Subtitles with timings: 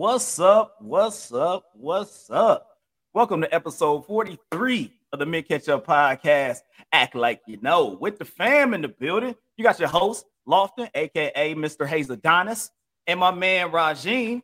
[0.00, 0.76] What's up?
[0.80, 1.72] What's up?
[1.74, 2.78] What's up?
[3.12, 6.60] Welcome to episode 43 of the Mint Catch Up Podcast.
[6.90, 9.36] Act like you know, with the fam in the building.
[9.58, 11.86] You got your host, Lofton, aka Mr.
[11.86, 12.70] Hayes Adonis,
[13.06, 14.40] and my man Rajin.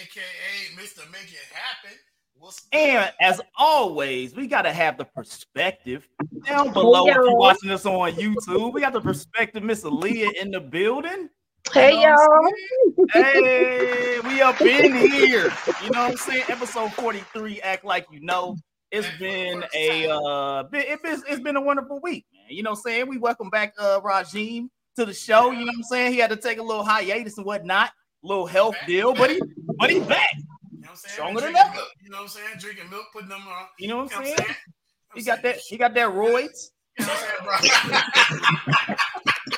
[0.00, 0.98] aka Mr.
[1.10, 1.98] Make It Happen.
[2.38, 6.06] What's And as always, we got to have the perspective
[6.44, 7.08] down below.
[7.08, 11.30] If you're watching us on YouTube, we got the perspective, Miss Aaliyah in the building.
[11.72, 12.52] Hey you know y'all.
[13.12, 15.52] Hey, we up in here.
[15.84, 16.44] You know what I'm saying?
[16.48, 18.56] Episode 43, act like you know.
[18.90, 22.44] It's been a uh it been, it's been a wonderful week, man.
[22.48, 23.08] You know what I'm saying?
[23.08, 25.50] We welcome back uh Rajim to the show.
[25.50, 26.12] You know what I'm saying?
[26.12, 27.90] He had to take a little hiatus and whatnot,
[28.22, 29.40] little health deal, but he
[29.78, 30.28] but he back.
[30.72, 31.12] You know what I'm saying?
[31.14, 31.74] Stronger than Drinking ever.
[31.74, 32.48] milk, You know what I'm saying?
[32.58, 33.66] Drinking milk, putting them on.
[33.78, 34.38] You know what I'm know what saying?
[34.38, 34.56] I'm saying?
[35.14, 35.56] He got that.
[35.58, 36.70] He got that roids.
[36.98, 37.86] You know what I'm saying,
[38.86, 38.94] bro?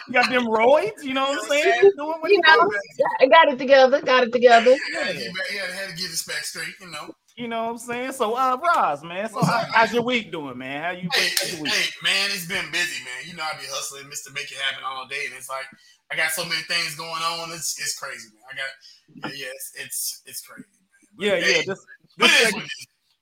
[0.08, 1.02] He got them roids.
[1.04, 1.92] You know what I'm saying?
[1.96, 2.80] Doing what You know, doing.
[3.20, 4.00] I got it together.
[4.02, 4.74] Got it together.
[4.92, 5.18] Yeah, he,
[5.50, 7.14] he had, had to get this back straight, you know.
[7.36, 8.12] You know what I'm saying?
[8.12, 9.28] So, uh, Roz, man.
[9.28, 9.70] So, What's how, up, man?
[9.74, 10.82] how's your week doing, man?
[10.82, 11.60] How you Hey, think?
[11.62, 13.22] hey, hey, man, it's been busy, man.
[13.30, 14.34] You know I be hustling, Mr.
[14.34, 15.66] Make It Happen all day, and it's like
[16.10, 17.50] I got so many things going on.
[17.52, 18.42] It's it's crazy, man.
[18.50, 20.88] I got yeah, yeah it's it's, it's crazy, man.
[21.16, 21.62] But, Yeah, hey, yeah.
[21.66, 21.86] This,
[22.16, 22.72] this it is segment- what.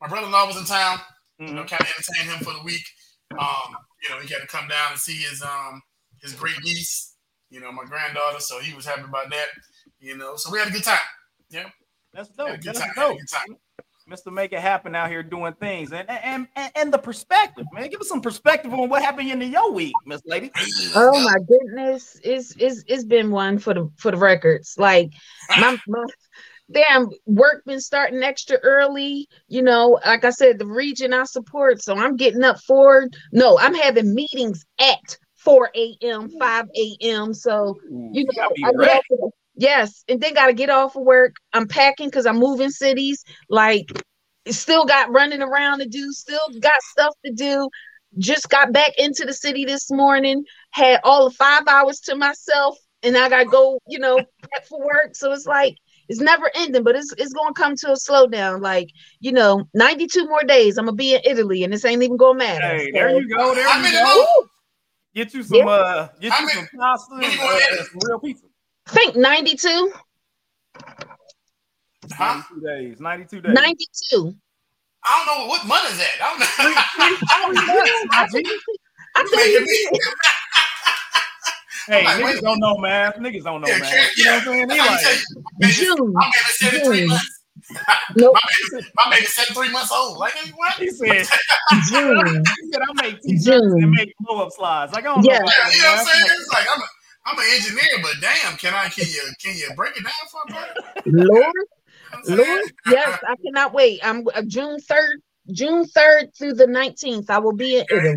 [0.00, 0.98] My brother-in-law was in town.
[1.38, 1.68] you know, Mhm.
[1.68, 2.84] kind of entertain him for the week.
[3.38, 5.82] Um, you know, he got to come down and see his um
[6.26, 7.16] his great niece,
[7.50, 8.40] you know, my granddaughter.
[8.40, 9.46] So he was happy about that.
[10.00, 10.98] You know, so we had a good time.
[11.50, 11.68] Yeah.
[12.12, 12.60] That's Had a dope.
[12.60, 12.88] good That's time.
[12.94, 13.18] Had a dope.
[13.18, 13.56] good time.
[14.08, 14.32] Mr.
[14.32, 17.90] Make It Happen out here doing things, and and and, and the perspective, man.
[17.90, 20.52] Give us some perspective on what happened in your week, Miss Lady.
[20.94, 22.16] Oh my goodness.
[22.22, 24.76] It's it's it's been one for the for the records.
[24.78, 25.10] Like
[25.58, 26.04] my, my
[26.70, 29.28] damn work been starting extra early.
[29.48, 31.82] You know, like I said, the region I support.
[31.82, 37.32] So I'm getting up for no, I'm having meetings at 4 a.m., 5 a.m.
[37.32, 39.00] So you know, gotta be ready.
[39.54, 41.36] yes, and then gotta get off of work.
[41.52, 43.22] I'm packing because I'm moving cities.
[43.48, 43.86] Like,
[44.48, 46.10] still got running around to do.
[46.12, 47.70] Still got stuff to do.
[48.18, 50.42] Just got back into the city this morning.
[50.72, 53.78] Had all of five hours to myself, and I gotta go.
[53.86, 55.14] You know, prep for work.
[55.14, 55.76] So it's like
[56.08, 58.60] it's never ending, but it's it's gonna come to a slowdown.
[58.60, 58.88] Like
[59.20, 60.76] you know, 92 more days.
[60.76, 62.66] I'm gonna be in Italy, and this ain't even gonna matter.
[62.78, 63.54] Hey, So- there you go.
[63.54, 64.26] There How you many go.
[65.16, 65.24] More?
[65.24, 65.24] Woo!
[65.24, 65.66] Get you some Yeah.
[65.66, 68.46] uh, get you many- some pasta and, uh, and some real pizza.
[68.86, 69.92] I think 92.
[72.12, 72.42] Huh?
[72.54, 73.00] 92 days.
[73.00, 73.52] 92 days.
[73.54, 74.36] 92.
[75.08, 76.20] I don't know what month is that.
[76.20, 76.46] I don't know.
[78.12, 78.46] I think
[79.16, 80.00] You making me-
[81.88, 82.40] Hey, like, niggas wait.
[82.42, 83.12] don't know, man.
[83.12, 83.92] Niggas don't know, Yeah, man.
[83.92, 84.68] yeah, You know what I'm saying?
[84.68, 85.18] They I'm like,
[85.60, 86.14] baby- June.
[86.16, 87.35] I'm baby seven three months.
[88.16, 88.34] Nope.
[88.34, 88.40] My
[88.78, 90.18] baby, my baby seven three months old.
[90.18, 90.74] Like what?
[90.74, 91.26] he said,
[91.88, 92.44] June.
[92.62, 93.82] he said, I make t-shirts June.
[93.82, 94.92] and make blow up slides.
[94.92, 95.38] Like, I don't Yeah.
[95.38, 95.44] know.
[95.44, 96.26] Yeah, you know what I'm saying?
[96.38, 96.84] It's like I'm a,
[97.26, 100.52] I'm an engineer, but damn, can I can you can you break it down for
[100.52, 100.58] me?
[101.24, 101.52] Lord,
[102.26, 102.48] You know I'm?
[102.48, 104.00] Lord, yes, I cannot wait.
[104.04, 105.16] I'm uh, June 3rd,
[105.52, 107.28] June 3rd through the 19th.
[107.30, 108.16] I will be in Italy.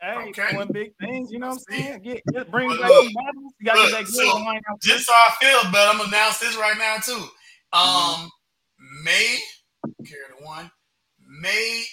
[0.00, 0.52] Hey, Okay.
[0.52, 2.02] doing big things, you know what I'm saying?
[2.02, 3.52] Get, get bring back look, some battles.
[3.58, 4.80] You gotta look, get that so- wine out.
[4.82, 7.26] Just so I feel, but I'm gonna announce this right now too.
[7.72, 8.30] Um,
[9.04, 9.38] May
[10.06, 10.70] carry the one.
[11.40, 11.84] May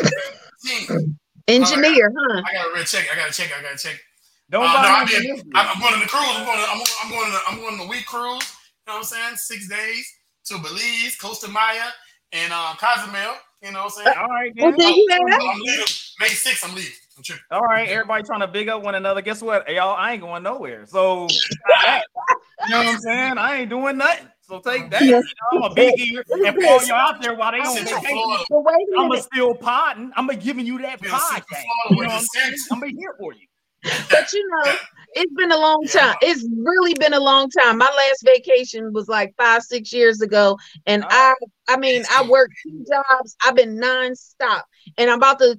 [0.00, 1.14] 15th.
[1.48, 2.42] Engineer, huh?
[2.46, 3.06] I gotta really check.
[3.12, 3.50] I gotta check.
[3.58, 3.98] I gotta check.
[4.50, 6.24] Don't Uh, buy no, I did, I'm I'm going on the cruise.
[6.28, 6.58] I'm going.
[6.58, 7.30] To, I'm, I'm going.
[7.32, 8.44] To, I'm going on the week cruise.
[8.86, 9.36] You know what I'm saying?
[9.36, 10.06] Six days
[10.46, 11.88] to Belize, Costa Maya,
[12.32, 13.34] and uh, Cozumel.
[13.62, 14.16] You know what I'm saying?
[14.18, 14.78] All right, Well, then.
[14.78, 15.84] then you have I'm leaving
[16.20, 16.68] May 6th.
[16.68, 16.92] I'm leaving.
[17.16, 17.42] I'm tripping.
[17.50, 19.20] All right, everybody trying to big up one another.
[19.20, 19.68] Guess what?
[19.70, 20.86] Y'all, I ain't going nowhere.
[20.86, 21.26] So,
[22.66, 23.38] you know what I'm saying?
[23.38, 24.28] I ain't doing nothing.
[24.48, 25.02] So take that.
[25.02, 25.22] You know,
[25.52, 28.16] I'm gonna be here and for all y'all out there while they on Central vacation.
[28.16, 28.44] Florida.
[28.48, 29.24] But wait a I'm minute.
[29.24, 30.10] still podding.
[30.16, 31.62] I'm gonna giving you that Yeah, Central podcast.
[31.90, 32.50] You know what I'm the saying?
[32.52, 32.68] sex.
[32.72, 33.46] I'm gonna be here for you.
[34.10, 34.72] But you know,
[35.14, 36.00] it's been a long Yeah.
[36.00, 36.16] time.
[36.22, 37.78] It's really been a long time.
[37.78, 40.58] My last vacation was like five, six years ago.
[40.86, 41.08] And Oh.
[41.10, 41.34] I
[41.68, 43.36] I mean, I worked two jobs.
[43.44, 44.62] I've been nonstop.
[44.96, 45.58] And I'm about to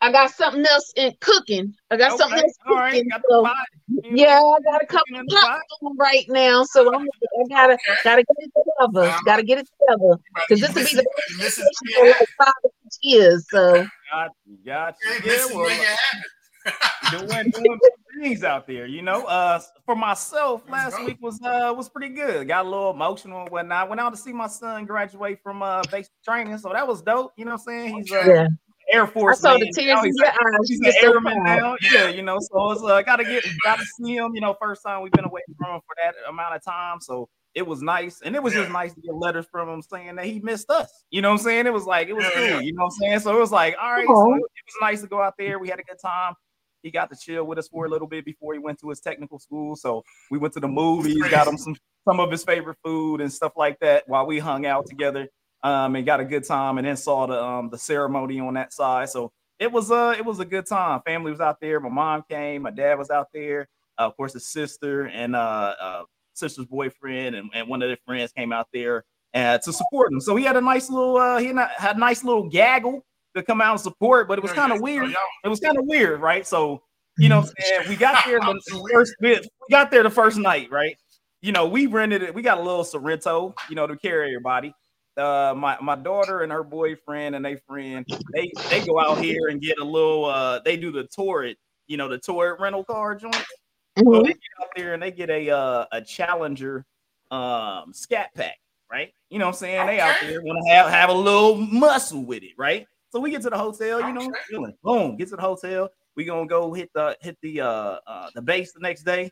[0.00, 1.74] I got something else in cooking.
[1.90, 2.92] I got something else all right.
[2.92, 3.08] cooking.
[3.10, 3.56] Got so- the pot.
[3.88, 5.42] you know, Yeah, I got a couple of the pot.
[5.60, 7.96] pots on right now, so I'm I gotta Okay.
[8.04, 9.08] gotta get it together.
[9.08, 9.18] Uh-huh.
[9.24, 10.18] Gotta get it together
[10.48, 11.92] because this will be the You listen best to vacation me.
[11.94, 13.46] for like five or six years.
[13.50, 15.10] So Got you, got you.
[15.12, 16.72] Hey, Yeah, listen, well, make
[17.10, 17.78] doing, doing
[18.20, 19.24] things out there, you know.
[19.24, 21.06] Uh, for myself, Let's last go.
[21.06, 22.46] week was uh was pretty good.
[22.48, 23.88] Got a little emotional and whatnot.
[23.88, 27.32] Went out to see my son graduate from uh basic training, so that was dope.
[27.36, 27.96] You know what I'm saying?
[27.96, 28.46] He's uh, yeah,
[28.92, 29.44] Air Force.
[29.44, 29.52] I Force.
[29.52, 30.02] saw man the tears now.
[30.02, 30.68] in He's your eyes.
[30.68, 31.60] He's You're an airman proud.
[31.60, 31.76] now.
[31.92, 35.02] Yeah, you know, so it's uh gotta get gotta see him, you know, first time
[35.02, 37.00] we've been away from him for that amount of time.
[37.00, 40.16] So it was nice, and it was just nice to get letters from him saying
[40.16, 41.04] that he missed us.
[41.10, 41.66] You know what I'm saying?
[41.66, 42.60] It was like it was cool, yeah.
[42.60, 43.20] you know what I'm saying?
[43.20, 45.58] So it was like, all right, so it, it was nice to go out there.
[45.58, 46.34] We had a good time.
[46.82, 49.00] He got to chill with us for a little bit before he went to his
[49.00, 49.76] technical school.
[49.76, 51.76] So we went to the movies, got him some
[52.08, 55.28] some of his favorite food and stuff like that while we hung out together
[55.62, 58.72] um, and got a good time and then saw the um, the ceremony on that
[58.72, 59.08] side.
[59.10, 61.00] So it was uh it was a good time.
[61.04, 61.78] Family was out there.
[61.80, 62.62] My mom came.
[62.62, 63.68] My dad was out there.
[63.98, 66.02] Uh, of course, his sister and uh, uh,
[66.32, 69.04] sister's boyfriend and, and one of their friends came out there
[69.34, 70.20] uh, to support him.
[70.20, 73.04] So he had a nice little uh, he had a nice little gaggle
[73.36, 75.14] to come out and support, but it was kind of weird.
[75.44, 76.46] It was kind of weird, right?
[76.46, 76.82] So
[77.18, 77.44] you know,
[77.88, 79.42] we got there the first bit.
[79.42, 80.96] we got there the first night, right?
[81.42, 82.34] You know, we rented it.
[82.34, 84.74] We got a little Sorento, you know, to carry everybody
[85.16, 89.48] uh, my my daughter and her boyfriend and they friend they they go out here
[89.48, 91.54] and get a little uh they do the Turo,
[91.86, 93.34] you know, the Turo rental car joint.
[93.34, 94.12] Mm-hmm.
[94.12, 96.84] So they get out there and they get a uh, a Challenger
[97.30, 98.56] um scat pack,
[98.90, 99.12] right?
[99.28, 99.80] You know what I'm saying?
[99.80, 99.96] Okay.
[99.96, 102.86] They out there want to have have a little muscle with it, right?
[103.10, 104.40] So we get to the hotel, you know, okay.
[104.48, 105.90] feeling boom, get to the hotel.
[106.16, 109.30] We gonna go hit the hit the uh, uh the base the next day.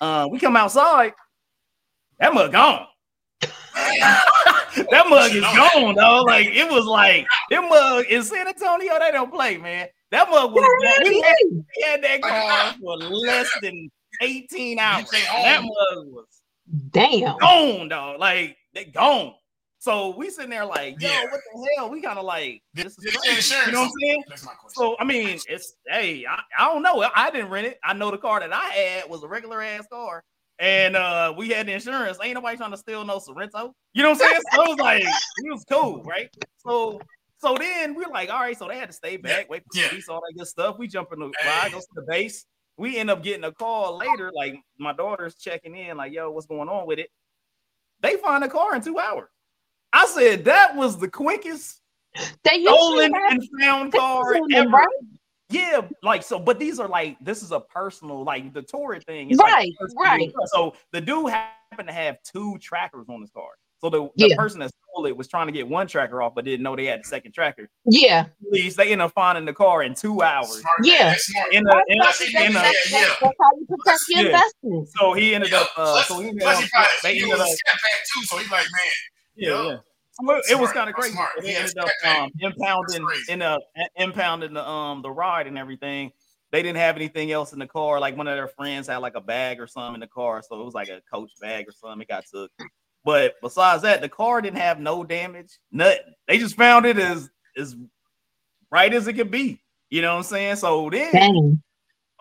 [0.00, 1.12] Uh, we come outside,
[2.18, 2.86] that mug gone.
[4.90, 6.22] that mug is gone, though.
[6.22, 9.88] Like it was like that mug in San Antonio, they don't play, man.
[10.10, 10.64] That mug was
[11.04, 13.90] we had, we had that car for less than
[14.20, 15.10] 18 hours.
[15.10, 16.26] That mug was
[16.90, 18.18] damn gone, dog.
[18.18, 19.34] Like they gone.
[19.80, 21.22] So we sitting there like, yo, yeah.
[21.30, 21.88] what the hell?
[21.88, 23.54] We kind of like this is crazy.
[23.66, 24.24] You know what I'm saying?
[24.68, 27.08] So I mean, it's hey, I, I don't know.
[27.14, 27.78] I didn't rent it.
[27.84, 30.24] I know the car that I had was a regular ass car
[30.58, 32.18] and uh we had the insurance.
[32.22, 33.72] Ain't nobody trying to steal no Sorento.
[33.92, 34.40] You know what I'm saying?
[34.52, 36.28] So it was like it was cool, right?
[36.58, 37.00] So
[37.38, 39.88] so then we're like, all right, so they had to stay back, wait for yeah.
[39.88, 40.76] police, all that good stuff.
[40.78, 42.44] We jump in the ride, goes to the base.
[42.76, 46.46] We end up getting a call later, like my daughter's checking in, like, yo, what's
[46.46, 47.10] going on with it?
[48.00, 49.28] They find a car in two hours.
[49.92, 51.80] I said that was the quickest
[52.42, 54.68] they stolen and found car ever.
[54.68, 54.86] Right?
[55.50, 59.30] Yeah, like so, but these are like this is a personal, like the Turo thing.
[59.30, 60.32] Is right, like right.
[60.46, 63.50] So the dude happened to have two trackers on his car.
[63.80, 64.36] So the, the yeah.
[64.36, 66.86] person that stole it was trying to get one tracker off, but didn't know they
[66.86, 67.70] had the second tracker.
[67.86, 68.26] Yeah.
[68.42, 70.60] Police, they end up finding the car in two hours.
[70.60, 71.14] Smart, yeah.
[71.52, 73.14] In a, in a, in a, yeah, yeah.
[73.20, 74.88] That's how you protect your investment.
[74.96, 75.68] So he ended up.
[75.76, 76.64] Uh, plus, so he ended up.
[77.04, 77.46] They ended up.
[77.46, 78.92] Too, so he's like, man.
[79.36, 79.76] Yeah, yeah
[80.20, 81.18] it was kind of crazy.
[81.40, 83.58] They ended up um, impounding in a
[83.98, 86.12] impounding the um the ride and everything.
[86.50, 88.00] They didn't have anything else in the car.
[88.00, 90.60] Like one of their friends had like a bag or something in the car, so
[90.60, 92.00] it was like a coach bag or something.
[92.00, 92.50] It got took.
[93.04, 96.00] But besides that, the car didn't have no damage, nothing.
[96.26, 97.76] They just found it as as
[98.70, 99.60] right as it could be.
[99.90, 100.56] You know what I'm saying?
[100.56, 101.62] So then, Dang.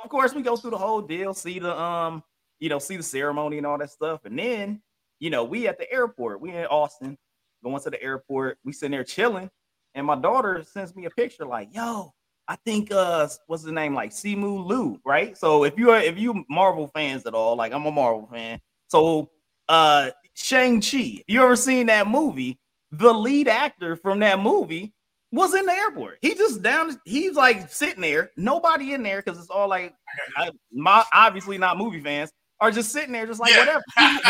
[0.03, 2.23] of course, we go through the whole deal, see the um,
[2.59, 4.81] you know, see the ceremony and all that stuff, and then
[5.19, 7.17] you know, we at the airport, we in Austin
[7.63, 8.57] going to the airport.
[8.63, 9.49] We sitting there chilling,
[9.95, 12.13] and my daughter sends me a picture like, "Yo,
[12.47, 15.37] I think uh, what's the name like Simu Liu, right?
[15.37, 18.59] So if you are if you Marvel fans at all, like I'm a Marvel fan,
[18.87, 19.29] so
[19.67, 22.57] uh, Shang Chi, you ever seen that movie?
[22.91, 24.93] The lead actor from that movie
[25.31, 26.19] was in the airport.
[26.21, 26.97] He just down.
[27.03, 29.93] He's like sitting there, nobody in there because it's all like,
[30.37, 32.31] I, my obviously not movie fans
[32.61, 33.59] are just sitting there, just like yeah.
[33.59, 33.83] whatever.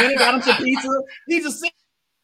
[0.09, 1.01] He got him some pizza.
[1.27, 1.75] He just sitting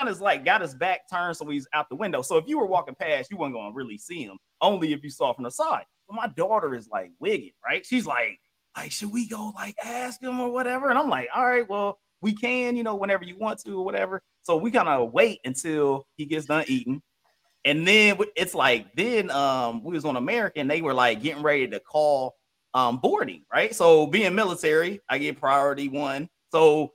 [0.07, 2.21] is like got his back turned so he's out the window.
[2.21, 5.09] So if you were walking past, you weren't gonna really see him, only if you
[5.09, 5.85] saw from the side.
[6.07, 7.85] But my daughter is like wigging, right?
[7.85, 8.39] She's like,
[8.75, 10.89] like, should we go like ask him or whatever?
[10.89, 13.85] And I'm like, all right, well, we can, you know, whenever you want to or
[13.85, 14.21] whatever.
[14.41, 17.01] So we kind of wait until he gets done eating.
[17.65, 21.67] And then it's like, then um, we was on American, they were like getting ready
[21.67, 22.35] to call
[22.73, 23.75] um boarding, right?
[23.75, 26.27] So being military, I get priority one.
[26.51, 26.93] So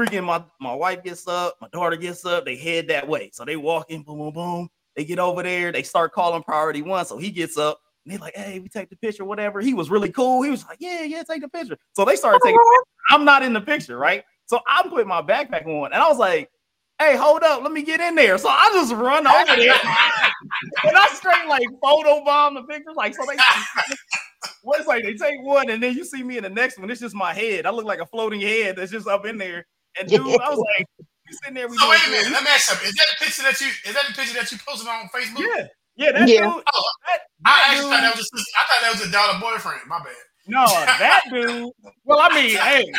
[0.00, 3.30] freaking my, my wife gets up, my daughter gets up, they head that way.
[3.32, 4.68] So they walk in, boom, boom, boom.
[4.96, 7.04] They get over there, they start calling priority one.
[7.04, 9.60] So he gets up and they're like, hey, we take the picture, whatever.
[9.60, 10.42] He was really cool.
[10.42, 11.76] He was like, yeah, yeah, take the picture.
[11.92, 12.58] So they started taking
[13.10, 14.24] I'm not in the picture, right?
[14.46, 16.50] So I'm putting my backpack on and I was like,
[16.98, 18.38] hey, hold up, let me get in there.
[18.38, 19.72] So I just run over there
[20.84, 22.92] and I straight like photo bomb the picture.
[22.94, 23.36] Like, so they
[24.62, 26.90] what's like they take one and then you see me in the next one.
[26.90, 27.66] It's just my head.
[27.66, 29.66] I look like a floating head that's just up in there.
[29.98, 31.68] And dude, I was like, we sitting there.
[31.68, 32.32] We so wait a minute.
[32.32, 33.68] Let me ask you Is that the picture that you?
[33.86, 35.40] Is that the picture that you posted on Facebook?
[35.40, 35.66] Yeah.
[35.96, 36.12] Yeah.
[36.12, 36.40] That yeah.
[36.42, 36.62] dude.
[36.66, 38.30] Oh, that, I actually dude, thought that was.
[38.30, 39.80] Just, I thought that was a daughter boyfriend.
[39.86, 40.14] My bad.
[40.46, 41.70] No, that dude.
[42.04, 42.90] Well, I mean, hey,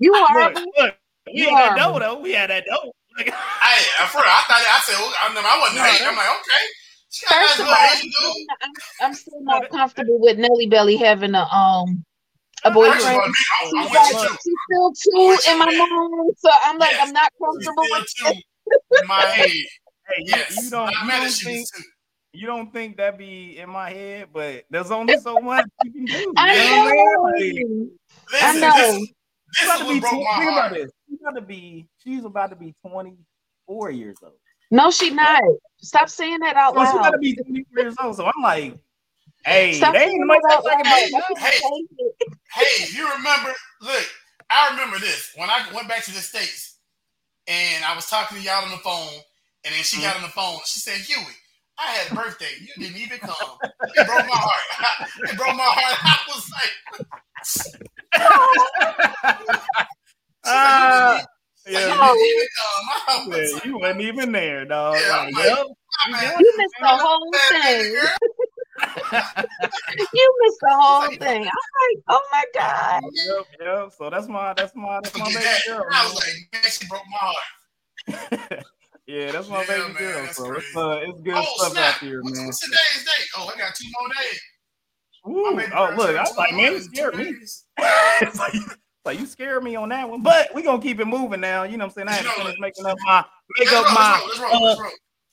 [0.00, 0.52] you are.
[0.52, 0.94] Look, look,
[1.32, 2.20] we had that dough though.
[2.20, 2.92] We had that dough.
[3.16, 3.26] Like,
[3.62, 6.06] hey, for I thought I said well, I, I wasn't no, hating.
[6.06, 6.64] I'm like, okay.
[7.28, 8.72] First of all, I'm,
[9.02, 12.04] I'm still not comfortable with Nelly Belly having a um
[12.64, 13.34] a boyfriend.
[13.64, 17.06] She's, like, she's still two in my mind, so I'm like, yes.
[17.06, 18.44] I'm not comfortable with it.
[19.00, 19.48] In my head.
[19.48, 20.64] Hey, yes.
[20.64, 21.68] you don't, you don't think
[22.34, 26.04] you don't think that be in my head, but there's only so much you can
[26.04, 26.32] do.
[26.36, 27.22] I know.
[27.22, 27.90] Like, listen,
[28.32, 28.92] I know.
[28.92, 29.08] This,
[29.60, 30.76] this is what broke my heart.
[30.76, 34.32] You about to be she's about to be 24 years old.
[34.70, 35.42] No, she not.
[35.76, 36.86] Stop saying that out loud.
[36.86, 38.16] She's about to be 24 years old.
[38.16, 38.78] So I'm like,
[39.44, 41.10] hey, Stop they ain't might that out like hey, hey.
[41.10, 42.28] you say.
[42.54, 43.52] Hey, you remember?
[43.80, 44.06] Look,
[44.50, 46.78] I remember this when I went back to the states,
[47.46, 49.20] and I was talking to y'all on the phone,
[49.64, 50.58] and then she got on the phone.
[50.66, 51.34] She said, "Huey,
[51.78, 52.52] I had a birthday.
[52.60, 53.58] You didn't even come.
[53.94, 55.10] It broke my heart.
[55.18, 55.98] it broke my heart.
[56.04, 56.72] I was like,
[60.44, 61.24] Ah,
[61.66, 63.28] you didn't yeah, even come.
[63.28, 64.96] Yeah, like, you wasn't even there, dog.
[65.00, 65.66] Yeah, Like, like, yep,
[66.06, 67.96] you man, got You it, missed the whole thing.
[70.12, 71.42] You missed the whole thing.
[71.42, 73.02] I'm like, oh my god.
[73.12, 73.92] Yep, yep.
[73.96, 75.62] So that's my that's my that's my baby at that.
[75.66, 75.86] girl.
[75.92, 78.64] I was like, man, she broke my heart.
[79.06, 80.26] yeah, that's my Yeah, baby man, girl.
[80.26, 81.94] that's So it's uh it's good Oh stuff snap!
[81.96, 82.46] out here, What's, man.
[82.46, 83.28] what's today's date?
[83.36, 84.40] Oh, I got two more days.
[85.28, 87.34] Ooh, oh look, I was like, man, you scared me.
[87.78, 88.54] it's like,
[89.04, 91.62] like you scared me on that one, but we gonna keep it moving now.
[91.62, 92.08] You know what I'm saying?
[92.08, 93.24] I had to finish making up my
[93.58, 94.20] make up my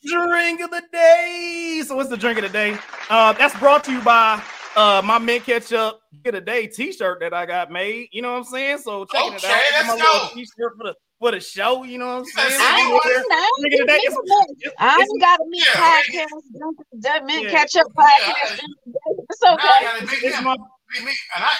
[0.06, 1.84] drink of the day.
[1.86, 2.78] So what's the drink of the day?
[3.10, 4.42] Uh, that's brought to you by
[4.76, 8.10] uh my mint ketchup get a day t-shirt that I got made.
[8.12, 8.78] You know what I'm saying?
[8.80, 9.62] So checking it Okay, out.
[9.72, 10.30] let's my little go.
[10.34, 11.84] t-shirt for the for the show.
[11.84, 12.62] You know what I'm saying?
[12.62, 13.26] I Hey, ain't, what?
[13.32, 14.00] I Drink day.
[14.78, 16.04] I it's- got a meat Yeah, right.
[16.06, 16.28] podcast.
[16.58, 17.52] drink That meant Yeah.
[17.52, 18.60] catch up Yeah, podcast.
[19.30, 19.86] It's Now I okay.
[19.86, 20.56] gotta beat It's my
[20.96, 21.56] And I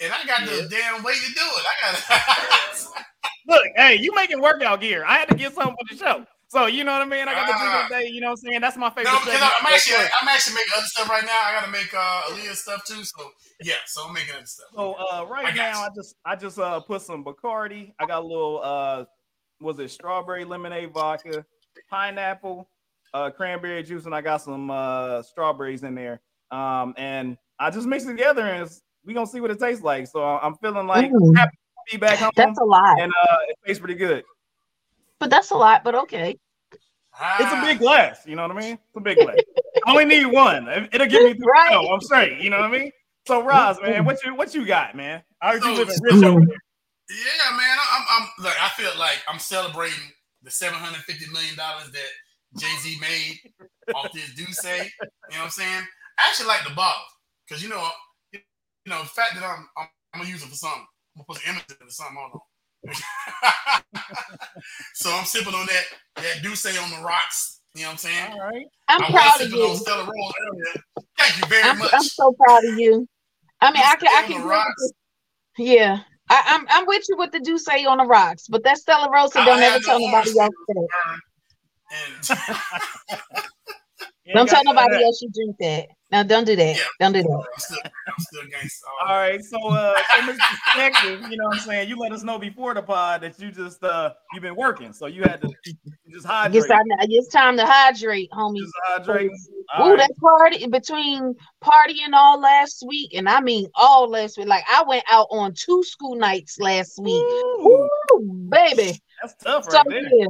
[0.00, 1.64] and I got the damn way to do it.
[1.66, 2.86] I got
[3.48, 5.04] Look, hey, you making workout gear.
[5.06, 6.24] I had to get something for the show.
[6.56, 7.28] So you know what I mean?
[7.28, 8.60] I got the drink of the day, you know what I'm saying?
[8.62, 9.52] That's my favorite No, because segment.
[9.60, 11.42] I'm actually I'm actually making other stuff right now.
[11.44, 13.04] I gotta make uh Aaliyah stuff too.
[13.04, 13.30] So
[13.62, 14.68] yeah, so I'm making other stuff.
[14.74, 15.86] So uh, right got now, you.
[15.86, 17.92] I just I just uh put some Bacardi.
[18.00, 19.04] I got a little uh,
[19.60, 21.44] was it strawberry lemonade vodka,
[21.90, 22.70] pineapple,
[23.12, 26.22] uh, cranberry juice, and I got some uh strawberries in there.
[26.50, 29.84] Um, and I just mix it together, and it's, we gonna see what it tastes
[29.84, 30.06] like.
[30.06, 31.36] So I'm feeling like Mm.
[31.36, 31.50] happy
[31.90, 32.98] to be back home, That's a lot.
[32.98, 34.24] and uh, it tastes pretty good.
[35.20, 36.38] But that's a lot, but okay.
[37.18, 38.74] It's a Ah, big glass, you know what I mean?
[38.74, 39.36] It's a big glass.
[39.86, 40.68] I only need one.
[40.68, 41.68] It- It'll get me through Right.
[41.70, 41.92] the show.
[41.92, 42.40] I'm straight.
[42.40, 42.92] You know what I mean?
[43.26, 45.22] So, Roz, man, what you what you got, man?
[45.40, 46.56] I heard you So- live in rich over there.
[47.08, 47.78] Yeah, man.
[47.92, 48.62] I'm, I'm look.
[48.62, 49.98] I feel like I'm celebrating
[50.42, 52.10] the 750 million dollars that
[52.58, 53.38] Jay Z made
[53.94, 54.84] off this D'USSÉ.
[54.84, 55.82] You know what I'm saying?
[56.18, 57.02] I actually like the bottle
[57.46, 57.88] because you know,
[58.32, 58.40] you
[58.86, 60.86] know, the fact that I'm, I'm I'm gonna use it for something.
[61.16, 62.16] I'm gonna put an image in it or something.
[62.16, 62.40] Hold on.
[64.94, 65.84] so I'm sipping on that
[66.16, 67.60] that D'USSÉ on the rocks.
[67.74, 68.32] You know what I'm saying?
[68.32, 68.66] All right.
[68.88, 69.76] I'm I proud of you.
[69.76, 70.32] Stella Roll.
[71.18, 71.90] Thank you very I'm, much.
[71.92, 73.06] I'm so proud of you.
[73.60, 74.30] I mean, I can, I can.
[74.30, 74.92] the agree with rocks.
[75.58, 75.98] Yeah,
[76.30, 79.40] I, I'm, I'm with you with the D'USSÉ on the rocks, but that Stella Rosa
[79.40, 80.88] I don't ever no tell nobody orange else that.
[81.92, 83.20] And
[84.26, 85.04] You Don't tell got none of nobody that.
[85.04, 85.86] else you drink that.
[86.12, 86.76] Now, don't do that.
[86.76, 86.82] Yeah.
[87.00, 87.28] Don't do that.
[87.30, 88.86] I'm still, I'm still gangster.
[89.08, 90.38] All right, so uh, so Mr.
[90.74, 91.88] Detective, you know what I'm saying?
[91.88, 95.06] You let us know before the pod that you just uh you've been working, so
[95.06, 95.48] you had to
[96.08, 96.62] just I hydrate.
[96.62, 98.58] guess I, it's time to hydrate, homie.
[98.58, 99.30] Just hydrate.
[99.30, 99.98] Ooh, All right.
[99.98, 104.46] that party between partying all last week, and I mean all last week.
[104.46, 107.12] Like I went out on two school nights last week.
[107.20, 109.00] Ooh, Ooh, baby.
[109.20, 110.02] that's tough So right there.
[110.12, 110.26] yeah.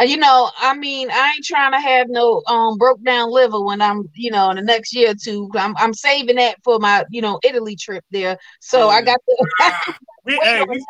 [0.00, 3.80] You know, I mean, I ain't trying to have no um broke down liver when
[3.80, 5.48] I'm, you know, in the next year or two.
[5.54, 8.36] I'm I'm saving that for my, you know, Italy trip there.
[8.60, 9.46] So I got the
[10.24, 10.82] We, hey, we,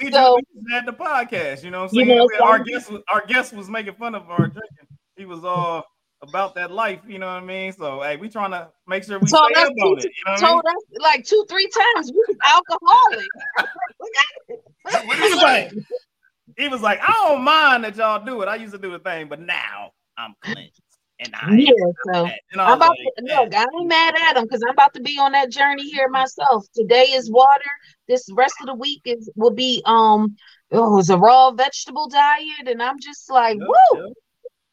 [0.00, 2.44] we, So- just, we just had the podcast, you know what I'm You know, so-
[2.44, 4.88] our guest was our guest was making fun of our drinking.
[5.16, 5.84] He was all
[6.22, 7.72] about that life, you know what I mean?
[7.72, 9.76] So hey, we trying to make sure we So stay on it.
[9.76, 10.40] You know what I mean?
[10.40, 13.28] told us like two, three times we was alcoholic.
[15.06, 15.72] what is was like,
[16.62, 18.48] he was like, I don't mind that y'all do it.
[18.48, 20.80] I used to do a thing, but now I'm cleansed.
[21.20, 21.70] And I yeah,
[22.12, 23.54] so and I I'm was about like, to man, look.
[23.54, 26.66] I ain't mad at him because I'm about to be on that journey here myself.
[26.74, 27.70] Today is water.
[28.08, 30.36] This rest of the week is will be um
[30.72, 34.12] oh it's a raw vegetable diet, and I'm just like yeah, woo yeah.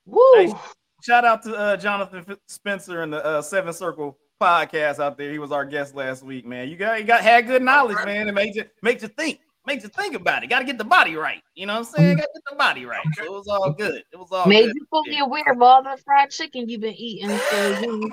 [0.05, 0.33] woo.
[0.35, 0.53] Hey,
[1.01, 5.31] Shout out to uh, Jonathan F- Spencer and the uh, Seven Circle podcast out there.
[5.31, 6.67] He was our guest last week, man.
[6.69, 8.27] You got you got had good knowledge, man.
[8.27, 10.49] It made you make you think, make you think about it.
[10.49, 11.41] Got to get the body right.
[11.55, 12.17] You know what I'm saying?
[12.17, 13.05] Got to get the body right.
[13.15, 14.03] So it was all good.
[14.11, 14.75] It was all Made good.
[14.75, 17.29] you fully aware of all the fried chicken you've been eating.
[17.29, 18.11] So you,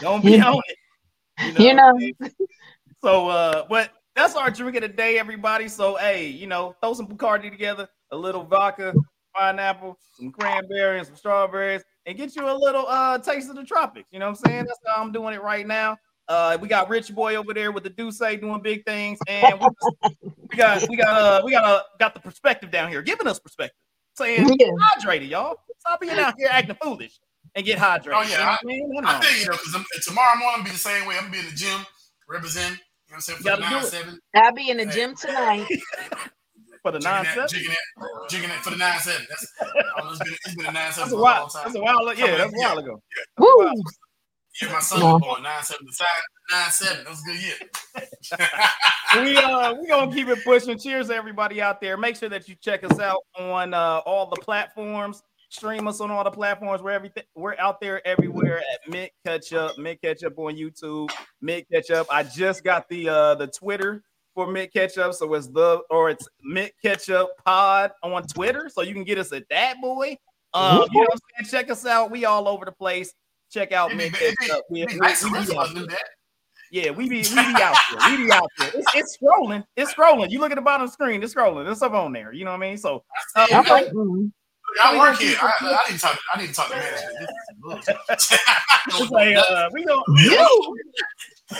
[0.00, 1.56] Don't be on it.
[1.58, 1.86] You know.
[1.86, 2.14] what I mean?
[3.02, 5.68] So, uh, but that's our drink of the day, everybody.
[5.68, 8.92] So, hey, you know, throw some Bacardi together, a little vodka,
[9.34, 13.64] pineapple, some cranberry, and some strawberries, and get you a little uh taste of the
[13.64, 14.08] tropics.
[14.12, 14.64] You know what I'm saying?
[14.66, 15.96] That's how I'm doing it right now.
[16.30, 20.20] Uh, we got Rich Boy over there with the D'USSÉ doing big things, and we,
[20.48, 23.40] we got we got uh we got uh got the perspective down here, giving us
[23.40, 23.76] perspective,
[24.14, 24.68] saying yeah.
[24.94, 25.56] hydrated, y'all.
[25.80, 27.18] Stop being out here acting foolish
[27.56, 28.12] and get hydrated.
[28.14, 28.94] Oh, yeah, You know what I mean?
[28.94, 29.22] Come I on.
[29.22, 31.16] feel you know, because tomorrow morning I'm gonna be the same way.
[31.16, 31.84] I'm gonna be in the gym,
[32.28, 32.74] represent.
[32.74, 33.38] You know what I'm saying?
[33.38, 34.18] For the nine seven.
[34.36, 35.66] I'll be in the gym tonight.
[36.82, 37.42] for the nine Jigging seven.
[37.42, 39.26] that, jigging that, jigging that for the nine seven.
[39.28, 41.40] That's oh, it's been, it's been a nine seven That's for a a while.
[41.40, 41.62] long time.
[41.64, 42.14] That's a while.
[42.14, 43.02] Yeah, that's a while ago.
[43.38, 43.72] Woo!
[44.62, 45.12] Yeah, my son Yeah.
[45.12, 45.86] was born nine seven.
[45.86, 46.06] The side
[46.50, 47.04] nine seven.
[47.04, 49.24] That was a good year.
[49.24, 50.78] we uh we gonna keep it pushing.
[50.78, 51.96] Cheers to everybody out there.
[51.96, 55.22] Make sure that you check us out on uh all the platforms.
[55.48, 56.80] Stream us on all the platforms.
[56.82, 57.24] We're everything.
[57.34, 59.76] We're out there everywhere at Mint Catch Up.
[59.78, 61.10] Mint Catch Up on YouTube.
[61.40, 62.06] Mint Catch Up.
[62.10, 66.10] I just got the uh the Twitter for Mint Catch Up, so it's the or
[66.10, 70.16] it's Mint Catch Up Pod on Twitter, so you can get us at that boy.
[70.54, 71.50] Um, you know what I'm saying?
[71.50, 72.10] Check us out.
[72.10, 73.12] We all over the place.
[73.50, 74.64] Check out It'd Mint it'd Catch be, Up.
[74.70, 76.04] We, we- nice we if be out Riff do that.
[76.70, 78.10] yeah, we be we be out there.
[78.10, 78.70] We be out there.
[78.74, 79.64] It's, it's scrolling.
[79.76, 80.30] It's scrolling.
[80.30, 81.22] You look at the bottom of the screen.
[81.22, 81.64] It's scrolling.
[81.64, 82.32] There's stuff on there.
[82.32, 82.78] You know what I mean?
[82.78, 83.02] So
[83.36, 83.90] uh, Yeah, Okay.
[83.90, 84.30] Mhm.
[84.84, 85.36] I work here.
[85.40, 85.52] I,
[85.84, 86.18] I need to talk.
[86.32, 87.10] I need to talk to management.
[87.18, 87.96] This is bullshit.
[89.00, 90.00] it's like, uh, we go.
[90.16, 90.76] You.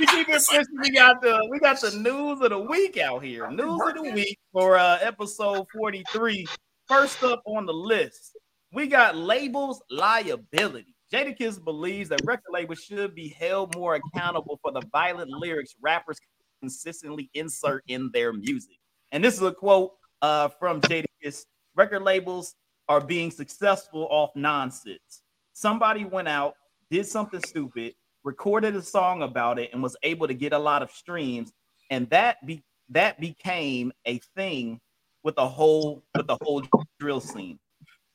[0.00, 0.64] We keep it pushing.
[0.82, 3.50] We got the we got the news of the week out here.
[3.50, 6.46] News of the week for uh, episode 43.
[6.88, 8.36] First up on the list,
[8.72, 10.94] we got labels liability.
[11.12, 16.18] Jadakiss believes that record labels should be held more accountable for the violent lyrics rappers
[16.60, 18.76] consistently insert in their music.
[19.10, 21.44] And this is a quote uh, from Jadakiss.
[21.76, 22.54] Record labels
[22.88, 25.22] are being successful off nonsense.
[25.52, 26.54] Somebody went out,
[26.90, 30.82] did something stupid, recorded a song about it, and was able to get a lot
[30.82, 31.52] of streams,
[31.90, 34.80] and that be that became a thing
[35.22, 36.62] with the whole with the whole
[36.98, 37.58] drill scene.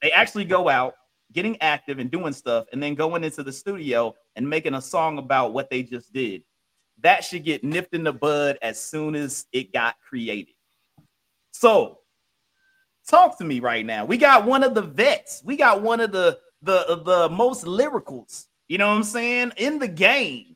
[0.02, 0.94] They actually go out,
[1.34, 5.18] getting active and doing stuff, and then going into the studio and making a song
[5.18, 6.44] about what they just did.
[7.02, 10.56] That should get nipped in the bud as soon as it got created.
[11.52, 12.00] So,
[13.08, 14.06] talk to me right now.
[14.06, 15.42] We got one of the vets.
[15.46, 18.46] We got one of the the the most lyricals.
[18.68, 20.56] You know what I'm saying in the game,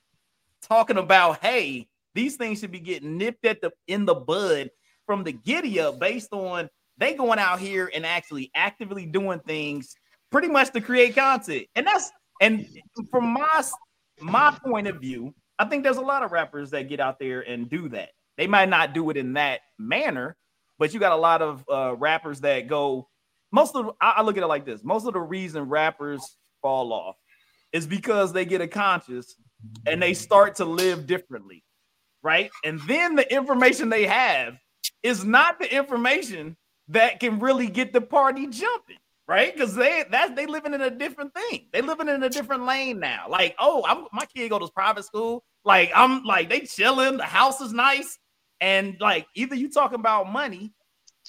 [0.62, 4.70] talking about hey, these things should be getting nipped at the in the bud
[5.06, 9.96] from the giddy up based on they going out here and actually actively doing things
[10.32, 11.68] pretty much to create content.
[11.76, 12.66] And that's and
[13.10, 13.64] from my
[14.20, 17.42] my point of view, I think there's a lot of rappers that get out there
[17.42, 18.10] and do that.
[18.38, 20.36] They might not do it in that manner,
[20.80, 23.08] but you got a lot of uh, rappers that go.
[23.52, 26.94] Most of I, I look at it like this: most of the reason rappers fall
[26.94, 27.16] off
[27.74, 29.36] is because they get a conscious
[29.86, 31.64] and they start to live differently,
[32.24, 32.50] right?
[32.64, 34.58] And then the information they have
[35.04, 36.58] is not the information
[36.92, 39.54] that can really get the party jumping, right?
[39.54, 41.68] Because they that's they living in a different thing.
[41.72, 43.26] They living in a different lane now.
[43.30, 45.44] Like, oh, I'm, my kid go to private school.
[45.64, 47.18] Like, I'm like they chilling.
[47.18, 48.18] The house is nice,
[48.60, 50.74] and like either you talking about money,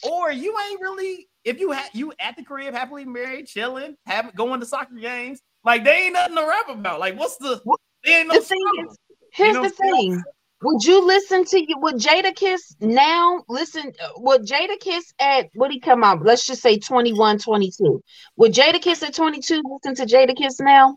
[0.03, 1.29] or you ain't really.
[1.45, 5.41] If you had you at the crib, happily married, chilling, having going to soccer games,
[5.65, 7.01] like they ain't nothing to rap about.
[7.01, 7.61] Like, what's the?
[8.05, 8.99] They ain't no The thing is,
[9.33, 10.23] here's know the what thing.
[10.63, 11.77] Would you listen to you?
[11.81, 13.93] Would Jadakiss now listen?
[14.19, 16.25] Would Jadakiss at what he come out?
[16.25, 18.03] Let's just say 21, 22.
[18.37, 20.97] Would Jadakiss at 22 listen to Jadakiss now?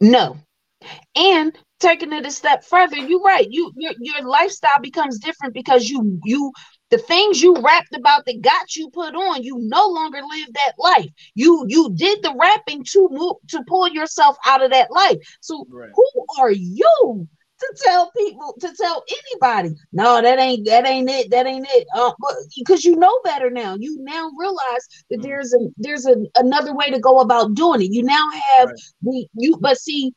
[0.00, 0.38] No.
[1.14, 3.46] And taking it a step further, you're right.
[3.50, 6.52] You your your lifestyle becomes different because you you
[6.90, 10.72] the things you rapped about that got you put on, you no longer live that
[10.78, 11.08] life.
[11.34, 15.18] You you did the rapping to move to pull yourself out of that life.
[15.40, 15.90] So Right.
[15.94, 17.28] who are you
[17.60, 19.74] to tell people to tell anybody?
[19.92, 21.30] No, that ain't that ain't it.
[21.30, 21.86] That ain't it.
[21.94, 22.12] Uh,
[22.58, 23.76] because you know better now.
[23.78, 25.22] You now realize that Mhm.
[25.22, 27.92] there's a there's a, another way to go about doing it.
[27.92, 28.80] You now have Right.
[29.02, 30.12] the you but see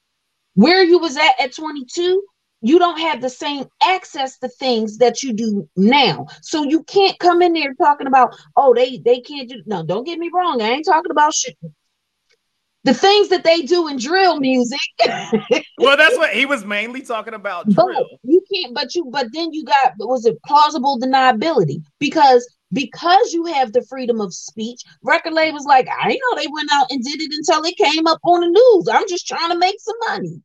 [0.55, 2.23] where you was at at 22
[2.61, 7.19] you don't have the same access to things that you do now so you can't
[7.19, 10.61] come in there talking about oh they they can't do no don't get me wrong
[10.61, 11.57] i ain't talking about shit
[12.83, 14.79] the things that they do in drill music.
[15.79, 17.65] Well, that's what he was mainly talking about.
[17.73, 21.81] but you can't but you but then you got was it plausible deniability?
[21.99, 26.69] Because because you have the freedom of speech record labels like i know they went
[26.73, 28.87] out and did it until it came up on the news.
[28.91, 30.41] I'm just trying to make some money.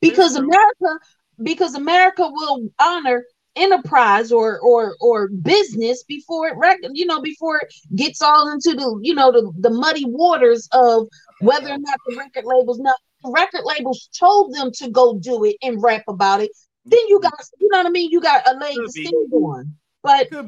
[0.00, 0.98] Because america
[1.42, 3.24] because america will honor
[3.56, 8.72] enterprise or or or business before it rec- you know before it gets all into
[8.74, 11.06] the you know the, the muddy waters of
[11.42, 15.44] whether or not the record labels not the record labels told them to go do
[15.44, 16.50] it and rap about it
[16.84, 18.10] then you got you know what i mean?
[18.10, 20.44] You got a leg to stand on but uh,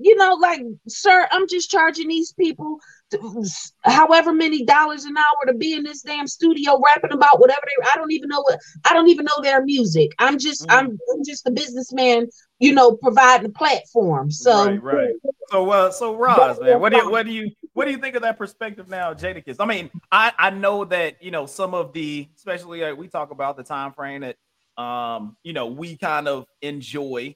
[0.00, 2.78] you know, like, sir, I'm just charging these people
[3.10, 3.44] to,
[3.84, 7.88] however many dollars an hour to be in this damn studio rapping about whatever they.
[7.92, 8.58] I don't even know what.
[8.84, 10.12] I don't even know their music.
[10.18, 10.78] I'm just, Mhm.
[10.78, 14.30] I'm, I'm just a businessman, you know, providing a platform.
[14.30, 15.14] So, Right, right.
[15.50, 18.16] So, uh, so Roz, man, what do you, what do you, what do you think
[18.16, 19.56] of that perspective now, Jadakiss?
[19.60, 23.30] I mean, I, I know that you know some of the, especially like we talk
[23.30, 24.36] about the time frame that,
[24.82, 27.34] um, you know, we kind of enjoy.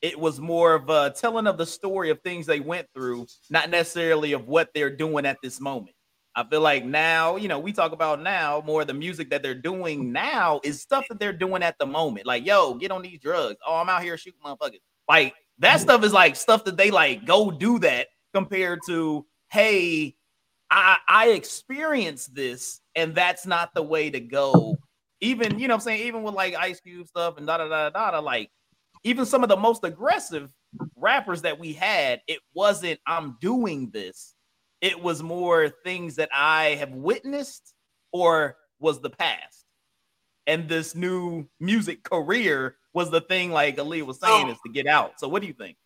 [0.00, 3.70] It was more of a telling of the story of things they went through, not
[3.70, 5.94] necessarily of what they're doing at this moment.
[6.34, 9.54] I feel like now, you know, we talk about now more the music that they're
[9.54, 12.26] doing now is stuff that they're doing at the moment.
[12.26, 13.56] Like, yo, get on these drugs.
[13.66, 14.78] Oh, I'm out here shooting motherfuckers.
[15.08, 20.14] Like that stuff is like stuff that they like go do that compared to, hey,
[20.70, 24.76] I I experienced this and that's not the way to go.
[25.20, 27.90] Even, you know I'm saying, even with like Ice Cube stuff and da da da
[27.90, 28.50] da da, like
[29.04, 30.52] even some of the most aggressive
[30.96, 34.34] rappers that we had, it wasn't I'm doing this.
[34.80, 37.74] It was more things that I have witnessed
[38.12, 39.64] or was the past.
[40.46, 44.50] And this new music career was the thing, like Ali was saying, oh.
[44.50, 45.20] is to get out.
[45.20, 45.76] So, what do you think?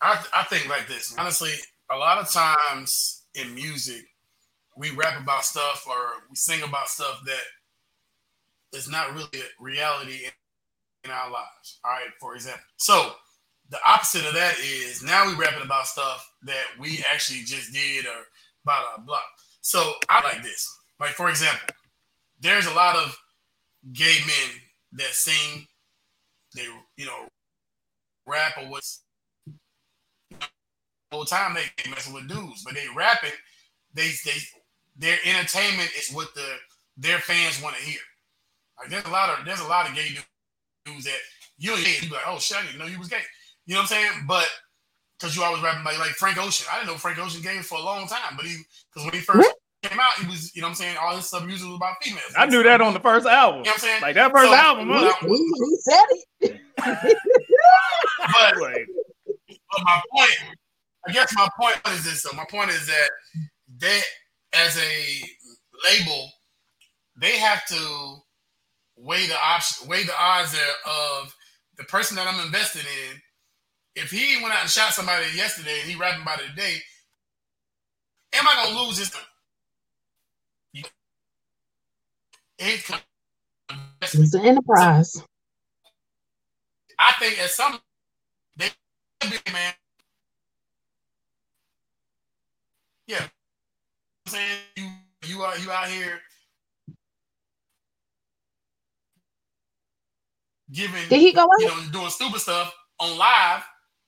[0.00, 1.14] I, I think like this.
[1.18, 1.52] Honestly,
[1.90, 4.04] a lot of times in music,
[4.76, 5.96] we rap about stuff or
[6.28, 7.42] we sing about stuff that
[8.76, 10.20] is not really a reality
[11.04, 11.80] in our lives.
[11.84, 12.64] All right, for example.
[12.76, 13.12] So
[13.70, 18.06] the opposite of that is now we rapping about stuff that we actually just did
[18.06, 18.26] or
[18.64, 19.20] blah blah blah.
[19.60, 20.72] So I like this.
[21.00, 21.68] Like for example,
[22.40, 23.16] there's a lot of
[23.92, 24.60] gay men
[24.92, 25.66] that sing,
[26.54, 27.26] they you know,
[28.26, 29.02] rap or what's
[31.12, 33.30] whole time they messing with dudes, but they rapping,
[33.94, 34.38] they they
[34.96, 36.56] their entertainment is what the
[36.96, 38.00] their fans want to hear.
[38.78, 40.08] Like there's a lot of there's a lot of gay
[40.84, 41.18] dudes that
[41.58, 43.22] you don't hear, you be like, oh shit, I didn't know you was gay.
[43.66, 44.24] You know what I'm saying?
[44.28, 44.48] But
[45.18, 46.66] because you always rapping about like Frank Ocean.
[46.70, 48.56] I didn't know Frank Ocean gay for a long time, but he
[48.92, 49.50] because when he first
[49.82, 51.94] came out, he was, you know what I'm saying, all his stuff music was about
[52.02, 52.32] females.
[52.36, 53.60] I knew that on the first album.
[53.60, 54.02] You know what I'm saying?
[54.02, 54.88] Like that first so, album.
[54.90, 55.12] Huh?
[55.22, 56.04] He, said
[56.40, 56.60] it.
[56.80, 58.54] but,
[59.70, 60.58] but my point,
[61.08, 62.36] I guess my point is this though.
[62.36, 63.08] My point is that
[63.78, 64.00] they
[64.54, 65.22] as a
[65.90, 66.30] label,
[67.16, 68.16] they have to
[68.96, 71.34] weigh the option, weigh the odds there of
[71.78, 73.20] the person that I'm invested in.
[73.96, 76.76] If he went out and shot somebody yesterday and he rapping about it today,
[78.34, 79.12] am I gonna lose this?
[82.58, 85.22] It's an enterprise.
[86.98, 87.78] I think at some
[88.56, 88.68] they
[89.22, 89.74] be man.
[93.06, 93.22] Yeah,
[94.26, 94.88] I'm saying you
[95.26, 96.20] you are you out here
[100.72, 103.62] giving Did he go you know doing stupid stuff on live.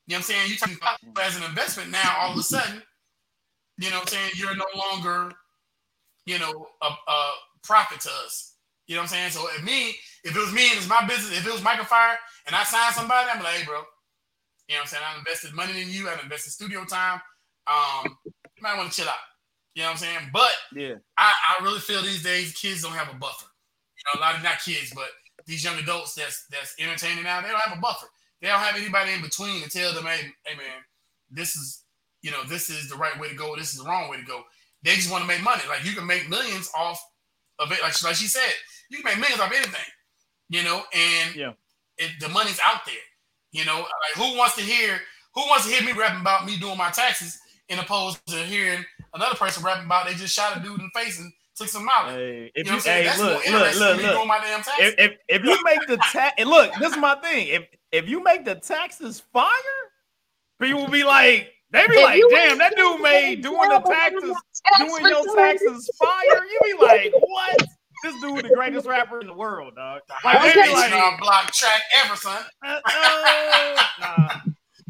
[0.06, 0.50] You know what I'm saying?
[0.50, 2.82] You talking about as an investment now, all of a sudden,
[3.78, 5.32] you know what I'm saying, you're no longer,
[6.24, 8.54] you know, a, a profit to us.
[8.86, 9.30] You know what I'm saying?
[9.32, 9.90] So if me,
[10.24, 12.16] if it was me and it's my business, if it was Michael Fire
[12.46, 13.82] and I signed somebody, I'm like, hey, bro,
[14.68, 15.04] you know what I'm saying?
[15.06, 17.20] I invested money in you, I invested studio time.
[17.66, 19.14] Um, you might want to chill out.
[19.74, 20.30] You know what I'm saying?
[20.32, 23.46] But yeah, I, I really feel these days kids don't have a buffer.
[23.46, 25.08] You know, a lot of not kids, but
[25.48, 28.06] these young adults that's that's entertaining now, they don't have a buffer.
[28.40, 30.84] They don't have anybody in between to tell them, hey, hey man,
[31.30, 31.82] this is
[32.22, 34.24] you know, this is the right way to go, this is the wrong way to
[34.24, 34.42] go.
[34.82, 35.62] They just want to make money.
[35.68, 37.02] Like you can make millions off
[37.58, 37.80] of it.
[37.82, 38.52] Like, like she said,
[38.90, 39.80] you can make millions off anything,
[40.48, 41.52] you know, and yeah,
[41.96, 42.94] it, the money's out there.
[43.50, 45.00] You know, like who wants to hear
[45.34, 48.84] who wants to hear me rapping about me doing my taxes in opposed to hearing
[49.14, 51.84] another person rapping about they just shot a dude in the face and took some
[51.84, 52.14] mileage.
[52.14, 54.28] Hey, if you, you hey, look, look, look, look.
[54.80, 57.48] If, if, if you make the tax, look, this is my thing.
[57.48, 59.48] If if you make the taxes fire,
[60.60, 64.34] people will be like, they be if like, damn, that dude made doing the taxes,
[64.78, 66.44] doing your taxes fire.
[66.44, 67.66] You be like, what?
[68.04, 70.02] This dude the greatest rapper in the world, dog.
[70.24, 72.44] Like, they be like, block track ever, son.
[72.64, 74.28] Uh, uh, nah.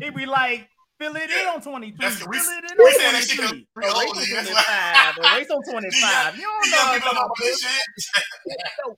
[0.01, 0.69] He be like,
[1.01, 1.97] Fill it in on 23.
[1.99, 3.67] That's Fill it in on 23.
[3.77, 5.19] Race on 25.
[5.37, 6.37] race on 25.
[6.37, 7.83] You don't know about this shit.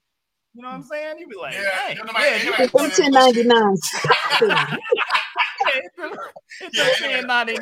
[0.53, 1.19] You know what I'm saying?
[1.19, 3.77] You be like, yeah, hey, yeah, it's 1099.
[6.61, 7.55] It's yeah, 1099.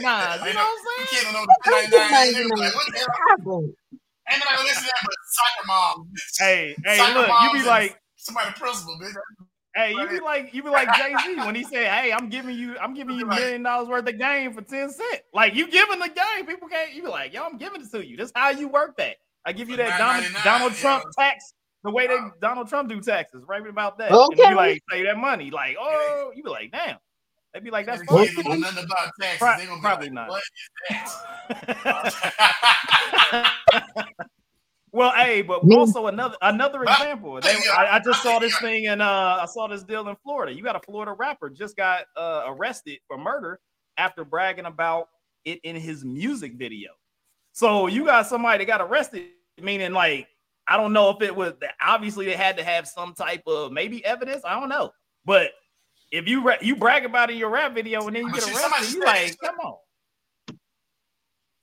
[0.47, 0.99] You know what I'm saying?
[0.99, 2.57] You can't know the 1099.
[2.59, 2.99] Like, what the?
[4.31, 6.09] Ain't nobody listen to that but soccer mom.
[6.39, 9.13] Hey, hey, look, you be like somebody principal, bitch.
[9.75, 12.57] Hey, you be like you be like Jay Z when he said, "Hey, I'm giving
[12.57, 15.69] you, I'm giving you a million dollars worth of game for ten cent." Like you
[15.69, 16.93] giving the game, people can't.
[16.93, 19.17] You be like, "Yo, I'm giving it to you." That's how you work that.
[19.45, 21.53] I give you that Donald, Donald Trump tax,
[21.83, 24.11] the way they Donald Trump do taxes, right about that.
[24.11, 24.43] Okay.
[24.43, 26.97] And you like say that money, like, oh, you be like, damn.
[27.53, 28.27] They'd be like, that's fun.
[28.35, 29.39] Know nothing about taxes.
[29.39, 30.41] Pro- probably like, not.
[34.91, 37.39] Well, hey, but also another another example.
[37.41, 40.53] They, I, I, just saw this thing and uh, I saw this deal in Florida.
[40.53, 43.59] You got a Florida rapper just got uh, arrested for murder
[43.97, 45.09] after bragging about
[45.45, 46.91] it in his music video.
[47.51, 49.27] So you got somebody that got arrested,
[49.61, 50.27] meaning like
[50.67, 54.03] I don't know if it was obviously they had to have some type of maybe
[54.05, 54.43] evidence.
[54.45, 54.91] I don't know,
[55.25, 55.51] but
[56.11, 58.43] if you ra- you brag about it in your rap video and then you get
[58.43, 59.77] arrested, you said- like, come on,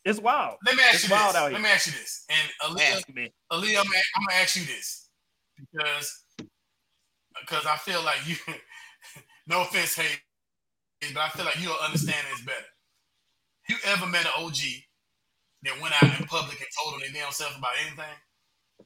[0.06, 0.56] it's wild.
[0.64, 1.18] Let me ask It's you this.
[1.18, 2.24] wild out Let me ask you this.
[2.30, 3.32] And Aaliyah, Ask me.
[3.52, 5.08] Aaliyah, I'm, I'm gonna ask you this
[5.58, 6.24] because
[7.40, 8.36] because I feel like you.
[9.46, 10.08] no offense, hey,
[11.12, 12.66] but I feel like you'll understand this better.
[13.68, 14.56] You ever met an OG
[15.64, 18.16] that went out in public and told them their damn self about anything?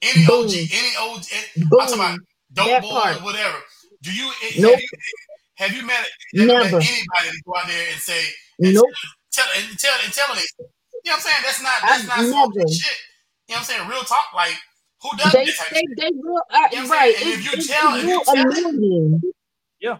[0.01, 0.45] Any Boom.
[0.45, 2.19] OG, any OG, eh, I'm talking about
[2.53, 3.17] dope boy part.
[3.17, 3.57] or whatever.
[4.01, 4.73] Do you eh, Nope.
[4.73, 7.99] have you eh, have you met, have you met anybody that go out there and
[8.01, 8.21] say
[8.59, 8.85] and Nope.
[9.31, 10.43] tell and tell and tell them
[11.03, 11.43] you know what I'm saying?
[11.43, 12.71] That's not I- that's not smoking never.
[12.71, 12.97] shit.
[13.47, 13.89] You know what I'm saying?
[13.89, 14.55] Real talk, like
[15.01, 15.97] who does They this type of they shit?
[15.97, 17.15] they will uh, You know right.
[17.15, 17.33] saying?
[17.33, 18.35] And It's, if you it's tell- if you real tell-
[18.69, 19.21] annoying.
[19.79, 19.97] Yeah.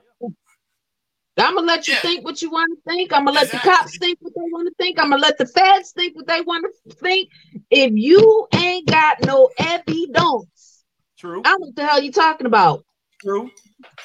[1.37, 2.01] I'm gonna let you Yeah.
[2.01, 3.11] think what you want to think.
[3.13, 3.71] I'm gonna let Exactly.
[3.71, 4.99] the cops think what they want to think.
[4.99, 7.29] I'm gonna let the feds think what they want to think.
[7.71, 10.83] If you ain't got no evidence,
[11.17, 12.83] True, I don't know what the hell you talking about.
[13.21, 13.49] true.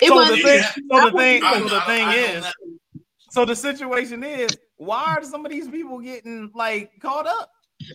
[0.00, 2.46] It so was the thing, I so the thing, so the thing is,
[3.30, 7.50] so the situation is, why are some of these people getting like caught up?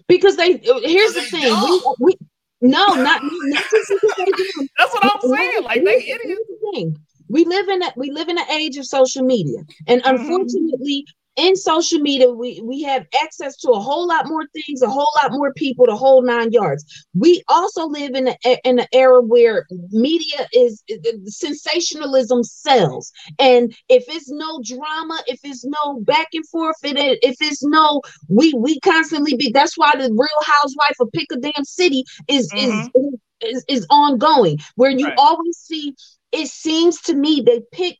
[0.07, 0.57] because they.
[0.57, 1.53] Here's the thing.
[1.63, 2.13] We, we
[2.61, 4.67] no, not not just because they do.
[4.77, 5.63] That's what I'm saying.
[5.63, 6.41] Like they idiots.
[6.47, 6.97] the thing.
[7.29, 10.09] We live in a we live in an age of social media, and Mhm.
[10.19, 14.89] unfortunately, in social media, we we have access to a whole lot more things, a
[14.89, 16.83] whole lot more people, the whole nine yards.
[17.13, 20.83] We also live in a, in an era where media is
[21.25, 27.37] sensationalism sells, and if it's no drama, if it's no back and forth, it if
[27.41, 29.51] it's no we we constantly be.
[29.51, 33.15] That's why the Real Housewife of Pick a Damn City is is mm-hmm.
[33.41, 35.17] is, is ongoing, where you Right.
[35.17, 35.95] always see.
[36.31, 37.97] It seems to me they pick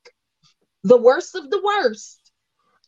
[0.84, 2.21] the worst of the worst.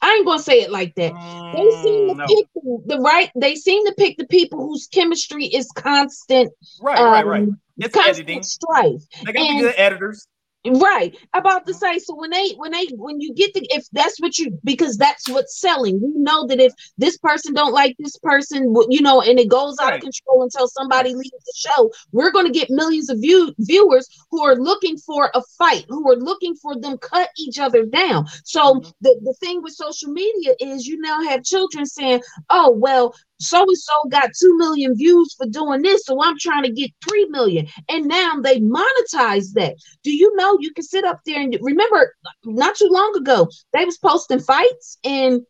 [0.04, 1.14] I ain't gonna say it like that.
[1.56, 2.26] They seem to Mm, no.
[2.28, 3.32] pick the, the right.
[3.36, 6.52] They seem to pick the people whose chemistry is constant.
[6.82, 7.44] Right, right, right.
[7.44, 8.44] um, It's constant editing.
[8.44, 9.02] strife.
[9.26, 10.28] They got and- good editors.
[10.66, 11.18] Right.
[11.34, 14.38] About to say, so when they when they when you get the if that's what
[14.38, 16.00] you because that's what's selling.
[16.02, 19.76] We know that if this person don't like this person, you know, and it goes
[19.82, 19.96] out Right.
[19.96, 24.08] of control until somebody leaves the show, we're going to get millions of view viewers
[24.32, 28.26] who are looking for a fight, who are looking for them cut each other down.
[28.46, 28.94] So Mhm.
[29.02, 33.62] the the thing with social media is you now have children saying, "Oh, well, so
[33.64, 37.26] and so got 2 million views for doing this, so I'm trying to get 3
[37.30, 37.68] million.
[37.90, 39.76] And now they monetize that.
[40.04, 42.16] Do you know you can sit up there and remember
[42.46, 45.42] not too long ago they was posting fights and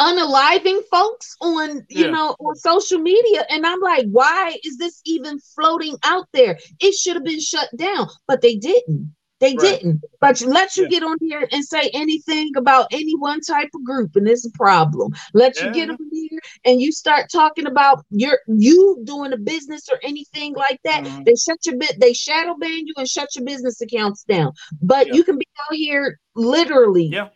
[0.00, 2.10] unaliving folks on you Yeah.
[2.10, 6.94] know on social media and i'm like why is this even floating out there it
[6.94, 9.80] should have been shut down but they didn't they Right.
[9.80, 10.88] didn't but let you Yeah.
[10.94, 14.50] get on here and say anything about any one type of group and it's a
[14.52, 15.94] problem let you get Yeah.
[15.94, 20.80] on here and you start talking about your you doing a business or anything like
[20.84, 21.24] that Mhm.
[21.26, 25.08] they shut your bit they shadow ban you and shut your business accounts down but
[25.08, 25.14] Yeah.
[25.16, 27.28] you can be out here literally Yeah.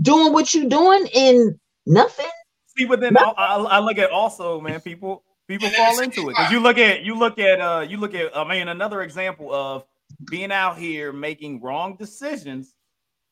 [0.00, 1.54] doing what you're doing and
[1.86, 2.26] nothing
[2.76, 5.94] See, but then I, I, I look at also, man, people people And let me
[5.94, 8.44] fall into it because you look at you look at uh you look at I
[8.48, 9.84] mean another example of
[10.30, 12.74] being out here making wrong decisions,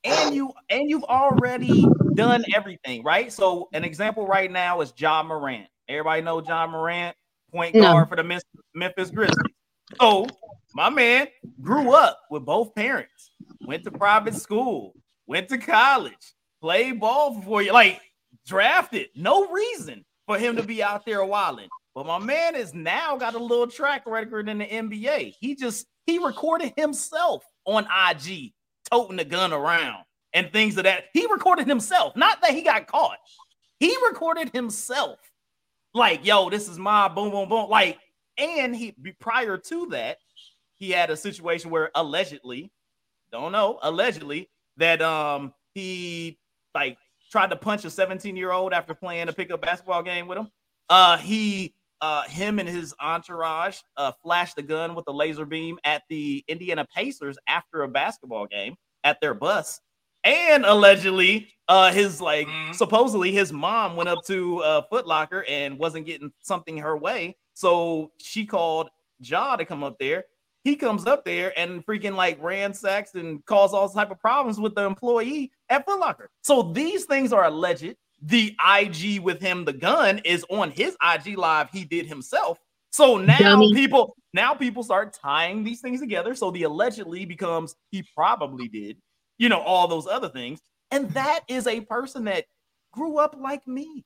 [0.04, 3.32] and you and you've already done everything right.
[3.32, 5.66] So an example right now is Ja Morant.
[5.88, 7.16] Everybody know Ja Morant,
[7.52, 7.82] point No.
[7.82, 9.54] guard for the Memphis- Memphis Grizzlies.
[10.00, 10.26] So
[10.74, 11.28] my man
[11.60, 13.32] grew up with both parents,
[13.66, 14.94] went to private school,
[15.26, 18.00] went to college, played ball for you like
[18.46, 19.08] drafted.
[19.14, 21.68] No reason for him to be out there wilding.
[21.94, 25.34] But my man is now got a little track record in the NBA.
[25.40, 28.52] He just he recorded himself on IG
[28.90, 31.04] toting the gun around and things of that.
[31.12, 33.18] He recorded himself, not that he got caught.
[33.78, 35.18] He recorded himself.
[35.94, 37.68] Like, yo, this is my boom, boom, boom.
[37.68, 37.98] Like,
[38.38, 40.18] and he prior to that,
[40.74, 42.70] he had a situation where allegedly,
[43.32, 46.38] don't know, allegedly, that um he
[46.74, 46.96] like
[47.30, 50.48] tried to punch a 17 year old after playing a pickup basketball game with him.
[50.88, 55.78] Uh, he, uh, him and his entourage, uh, flashed a gun with a laser beam
[55.84, 59.80] at the Indiana Pacers after a basketball game at their bus.
[60.24, 62.74] And allegedly, uh, his like Mhm.
[62.74, 67.36] supposedly his mom went up to uh, Foot Locker and wasn't getting something her way,
[67.54, 70.24] so she called Ja to come up there.
[70.62, 74.74] He comes up there and freaking like ransacks and cause all type of problems with
[74.74, 76.30] the employee at Foot Locker.
[76.42, 77.96] So these things are alleged.
[78.22, 81.70] The IG with him, the gun is on his IG live.
[81.70, 82.58] He did himself.
[82.92, 83.72] So now Dummy.
[83.74, 86.34] people now people start tying these things together.
[86.34, 88.98] So the allegedly becomes he probably did,
[89.38, 90.60] you know, all those other things.
[90.90, 92.46] And that is a person that
[92.92, 94.04] grew up like me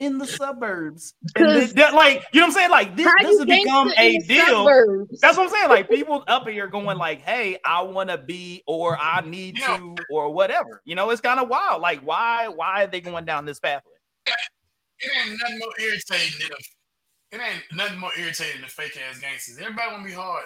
[0.00, 1.14] in the suburbs.
[1.36, 2.70] This, like, you know what I'm saying?
[2.70, 4.46] Like, this, this has become a deal.
[4.46, 5.20] Suburbs?
[5.20, 5.68] That's what I'm saying.
[5.68, 9.66] Like, people up here going, like, hey, I want to be, or I need you
[9.66, 10.80] to, or whatever.
[10.84, 11.82] You know, it's kind of wild.
[11.82, 13.92] Like, why, why are they going down this pathway?
[14.26, 19.18] It ain't nothing more irritating than a, it ain't nothing more irritating than fake ass
[19.20, 19.58] gangsters.
[19.58, 20.44] Everybody want to be hard.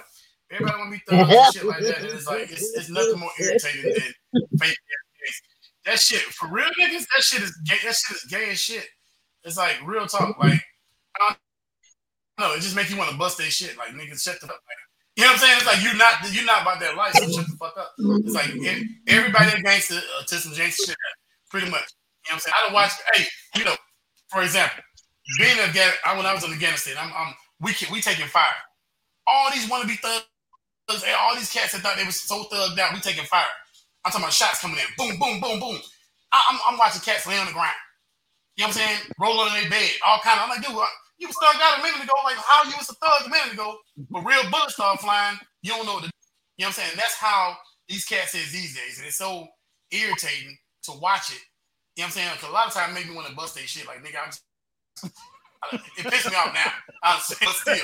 [0.51, 1.99] Everybody want to be thugs and shit like that.
[1.99, 5.43] And it's like it's, it's nothing more irritating than fake ass gangsters.
[5.87, 7.07] That shit for real niggas.
[7.15, 7.77] That shit is gay.
[7.85, 8.87] That shit is gay as shit.
[9.45, 10.39] It's like real talk.
[10.39, 10.61] Like
[11.21, 11.37] I
[12.39, 12.55] don't know.
[12.57, 13.77] It just makes you want to bust their shit.
[13.77, 14.57] Like niggas, shut the fuck.
[14.57, 14.83] Like,
[15.17, 15.57] you know what I'm saying?
[15.59, 17.13] It's like you're not you're not about that life.
[17.15, 17.93] So shut the fuck up.
[17.99, 18.51] It's like
[19.07, 20.97] everybody that gangster uh, to some gangster shit.
[21.51, 21.87] Pretty much.
[22.27, 22.55] You know what I'm saying?
[22.57, 22.93] I don't watch.
[23.15, 23.25] Hey,
[23.57, 23.77] you know,
[24.29, 24.83] for example,
[25.39, 25.71] being a
[26.05, 28.59] I when I was in Afghanistan, I'm, I'm we can, we taking fire.
[29.27, 33.01] All these wannabe thugs, all these cats that thought they was so thugged out, we
[33.01, 33.45] taking fire.
[34.05, 35.79] I'm talking about shots coming in, boom, boom, boom, boom.
[36.33, 37.77] I, am I'm, I'm watching cats lay on the ground.
[38.57, 38.99] You know what I'm saying?
[39.19, 40.45] Rolling in their bed, all kind of.
[40.45, 40.87] I'm like, dude, uh,
[41.19, 42.15] you was out a minute ago.
[42.25, 43.77] Like, how you was a thug a minute ago?
[44.11, 45.39] But real bullets start flying.
[45.63, 46.19] You don't know what to do.
[46.59, 46.97] You know what I'm saying?
[46.97, 47.57] That's how
[47.89, 48.99] these cats is these days.
[48.99, 49.47] And it's so
[49.91, 51.43] irritating to watch it.
[51.97, 52.31] You know what I'm saying?
[52.35, 53.87] Because a lot of times make me want to bust their shit.
[53.87, 54.43] Like, nigga, I'm just,
[55.99, 56.73] it pisses me off now.
[57.03, 57.77] I'm still,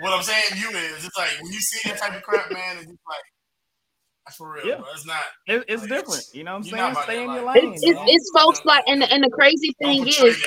[0.00, 2.50] what I'm saying to you is, it's like when you see that type of crap,
[2.52, 3.26] man, it's just like,
[4.30, 4.66] for real.
[4.66, 4.76] Yeah.
[4.76, 4.86] Bro.
[4.94, 5.22] It's not.
[5.46, 6.20] It, it's like, different.
[6.20, 6.94] It's, you know what I'm saying?
[7.04, 7.72] Stay in your lane.
[7.74, 10.44] It's, it's, it's folks like, and the, and the crazy thing is,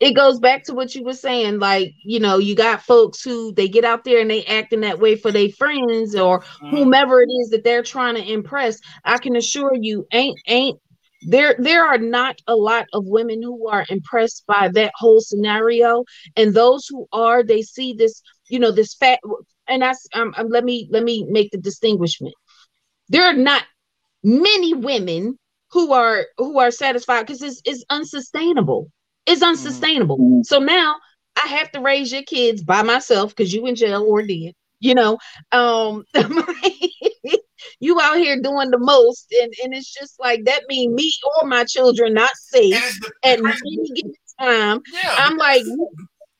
[0.00, 1.58] it goes back to what you were saying.
[1.58, 4.98] Like, you know, you got folks who they get out there and they acting that
[5.00, 6.70] way for their friends or mm-hmm.
[6.70, 8.78] whomever it is that they're trying to impress.
[9.04, 10.78] I can assure you, ain't ain't
[11.26, 16.04] there there are not a lot of women who are impressed by that whole scenario
[16.36, 19.18] and those who are they see this you know this fat
[19.68, 22.34] and that's um, um, let me let me make the distinguishment.
[23.08, 23.64] There are not
[24.22, 25.38] many women
[25.70, 28.90] who are who are satisfied because it's, it's unsustainable.
[29.26, 29.50] It's mm-hmm.
[29.50, 30.18] unsustainable.
[30.18, 30.42] Mm-hmm.
[30.42, 30.96] So now
[31.42, 34.54] I have to raise your kids by myself because you in jail or dead.
[34.80, 35.18] You know,
[35.52, 36.04] um,
[37.80, 41.48] you out here doing the most, and, and it's just like that mean me or
[41.48, 44.80] my children not safe at any given time.
[44.92, 45.62] Yeah, I'm like,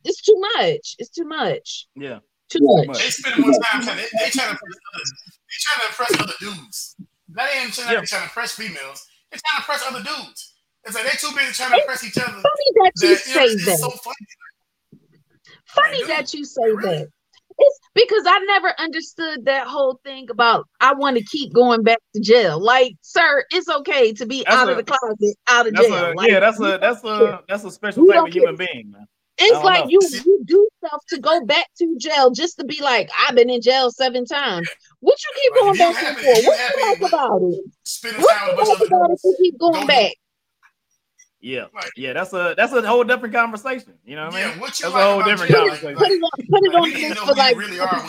[0.05, 0.97] it's too much.
[0.99, 1.87] It's too much.
[1.97, 2.19] Yeah.
[2.59, 2.99] Too much.
[2.99, 3.97] They spend more time trying.
[3.97, 6.97] They, they trying to they trying to impress other dudes.
[7.31, 8.01] That ain't trying, yeah.
[8.03, 9.07] trying to impress females.
[9.31, 10.55] They're trying to impress other dudes.
[10.85, 12.33] It's like they're too busy trying to impress each other.
[12.33, 13.79] Funny that you that, say you know, that.
[13.79, 14.17] So funny.
[15.67, 16.99] funny that you say really?
[16.99, 17.09] that.
[17.57, 21.99] It's because I never understood that whole thing about I want to keep going back
[22.15, 22.59] to jail.
[22.61, 26.13] Like, sir, it's okay to be that's out a, of the closet, out of jail.
[26.13, 29.07] A, like, yeah, that's a that's a that's a special type of human being, man.
[29.37, 29.91] It's like know.
[29.91, 33.51] you you do stuff to go back to jail just to be like, I've been
[33.51, 34.69] in jail seven times.
[35.01, 36.49] What you keep going back to for?
[36.49, 37.65] What you like about it?
[38.03, 40.13] What you like about it to keep going back?
[41.41, 41.67] Yeah,
[41.97, 43.95] yeah, that's a that's a whole different conversation.
[44.05, 44.61] You know what I mean?
[44.61, 45.67] what you that's like a whole different jail?
[45.67, 45.97] conversation.
[45.97, 48.01] Put it on, put it on like, for like really are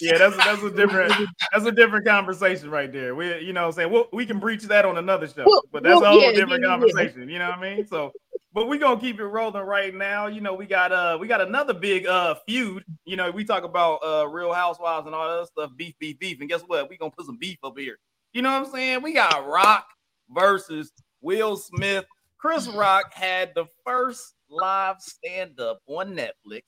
[0.00, 1.12] yeah, that's that's a different
[1.52, 3.14] that's a different conversation right there.
[3.14, 5.62] We you know what I'm saying we we can breach that on another show, well,
[5.70, 7.28] but that's well, a whole yeah, different yeah, conversation.
[7.28, 7.32] Yeah.
[7.32, 7.86] You know what I mean?
[7.86, 8.12] So
[8.54, 10.28] but we're gonna keep it rolling right now.
[10.28, 12.84] You know, we got uh we got another big uh feud.
[13.04, 16.40] You know, we talk about uh real housewives and all that stuff, beef, beef, beef.
[16.40, 16.88] And guess what?
[16.88, 17.98] we gonna put some beef up here.
[18.32, 19.02] You know what I'm saying?
[19.02, 19.86] We got Rock
[20.30, 22.04] versus Will Smith.
[22.38, 26.62] Chris Rock had the first live stand-up on Netflix.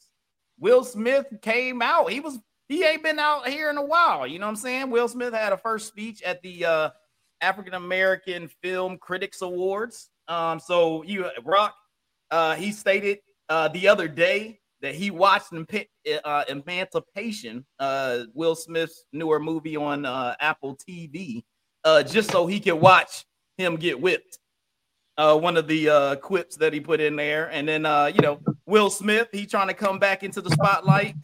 [0.59, 2.11] Will Smith came out.
[2.11, 4.27] He was he ain't been out here in a while.
[4.27, 4.90] You know what I'm saying?
[4.90, 6.90] Will Smith had a first speech at the uh
[7.40, 10.11] African American Film Critics Awards.
[10.29, 11.75] Um, so you Rock,
[12.31, 19.05] uh, he stated uh, the other day that he watched uh, Emancipation, uh, Will Smith's
[19.12, 21.45] newer movie on uh, Apple TV,
[21.85, 23.24] uh, just so he could watch
[23.57, 24.39] him get whipped.
[25.18, 28.20] Uh, one of the uh, quips that he put in there, and then uh, you
[28.20, 31.14] know Will Smith, he trying to come back into the spotlight.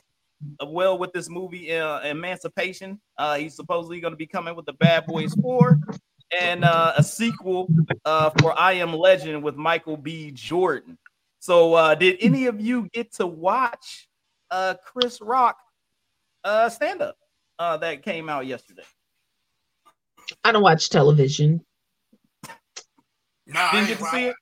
[0.61, 4.65] Uh, well, with this movie uh, Emancipation, uh, he's supposedly going to be coming with
[4.65, 5.79] the Bad Boys Four,
[6.41, 7.69] and uh, a sequel
[8.05, 10.31] uh, for I Am Legend with Michael B.
[10.31, 10.99] Jordan.
[11.41, 14.09] So, uh, did any of you get to watch
[14.51, 15.59] uh, Chris Rock
[16.45, 17.17] uh, stand up
[17.59, 18.85] uh, that came out yesterday?
[20.45, 21.65] I don't watch television.
[23.47, 24.37] No, didn't get to see it.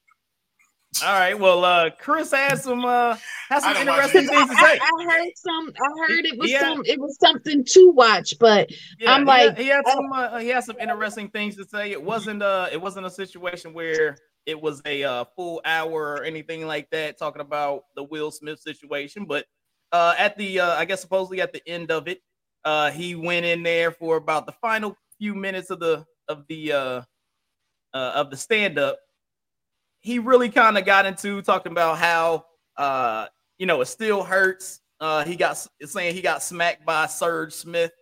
[1.05, 1.39] All right.
[1.39, 3.17] Well, uh, Chris has some uh
[3.49, 4.79] has some interesting things to say.
[4.79, 5.73] I, I, heard some.
[5.81, 6.61] I heard it was yeah.
[6.61, 6.83] some.
[6.85, 10.13] It was something to watch, but yeah, I'm like, he had, he had some.
[10.13, 11.93] Uh, he had some interesting things to say.
[11.93, 14.17] It wasn't uh, it wasn't a situation where
[14.47, 18.59] it was a uh, full hour or anything like that talking about the Will Smith
[18.59, 19.47] situation, but
[19.93, 22.21] uh, at the uh, I guess supposedly at the end of it,
[22.65, 26.73] uh, he went in there for about the final few minutes of the of the
[26.73, 27.03] uh,
[27.95, 28.99] uh of the stand up
[30.01, 32.45] he really kind of got into talking about how
[32.77, 33.27] uh,
[33.59, 34.81] you know, it still hurts.
[35.01, 37.93] Uh, he got saying he got smacked by Suge Smith,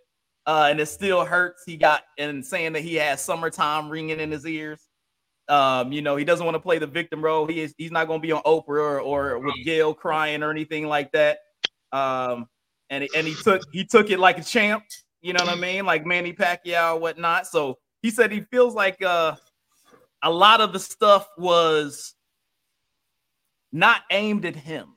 [0.47, 1.65] uh, and it still hurts.
[1.67, 4.81] He got and saying that he has summertime ringing in his ears.
[5.49, 7.47] Um, you know, he doesn't want to play the victim role.
[7.47, 10.51] He is he's not going to be on Oprah or, or with Gayle crying or
[10.51, 11.39] anything like that.
[11.91, 12.47] Um,
[12.91, 14.85] and and he took he took it like a champ.
[15.23, 17.49] You know what I mean, like Manny Pacquiao or whatnot.
[17.49, 19.35] So he said he feels like uh,
[20.23, 22.15] a lot of the stuff was
[23.73, 24.95] not aimed at him.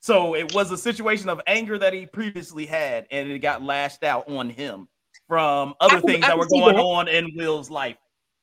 [0.00, 4.04] So it was a situation of anger that he previously had, and it got lashed
[4.04, 4.88] out on him
[5.28, 6.82] from other I- things I that were going that.
[6.82, 7.96] on in Will's life.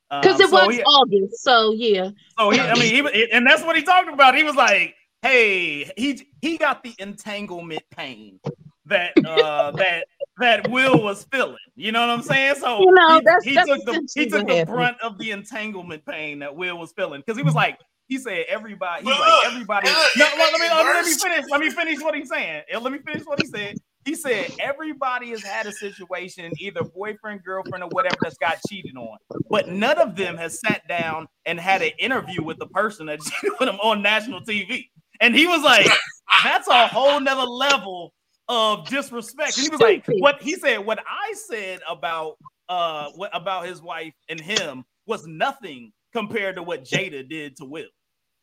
[0.09, 2.09] Because Um, it so was he- August, so yeah.
[2.37, 4.35] so he, I mean, he, and that's what he talked about.
[4.35, 8.39] He was like, "Hey, he he got the entanglement pain
[8.87, 10.07] that uh that
[10.39, 11.57] that Will was feeling.
[11.75, 12.55] You know what I'm saying?
[12.59, 14.75] So You know, he, that's- he that's took the he took the happened.
[14.75, 17.57] brunt of the entanglement pain that Will was feeling because he was mm-hmm.
[17.57, 19.05] like." He said everybody.
[19.05, 19.87] He's But like everybody.
[19.87, 21.23] and No, let, me, let me let me worse.
[21.23, 21.45] finish.
[21.49, 22.63] Let me finish what he's saying.
[22.81, 23.77] Let me finish what he said.
[24.03, 28.97] He said everybody has had a situation, either boyfriend, girlfriend, or whatever, that's got cheated
[28.97, 29.17] on,
[29.49, 33.21] but none of them has sat down and had an interview with the person that
[33.23, 34.89] cheated with them on national TV.
[35.21, 35.87] And he was like,
[36.43, 38.11] "That's a whole nother level
[38.47, 42.37] of disrespect." And he was like, "What he said, what I said about
[42.69, 47.65] uh what about his wife and him was nothing compared to what Jada did to
[47.65, 47.89] Will."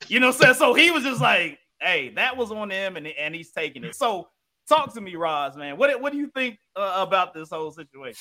[0.07, 0.55] You know what I'm saying?
[0.55, 3.95] So he was just like, "Hey, that was on him," and and he's taking it.
[3.95, 4.29] So
[4.69, 5.77] talk to me, Roz, man.
[5.77, 8.21] What what do you think uh, about this whole situation?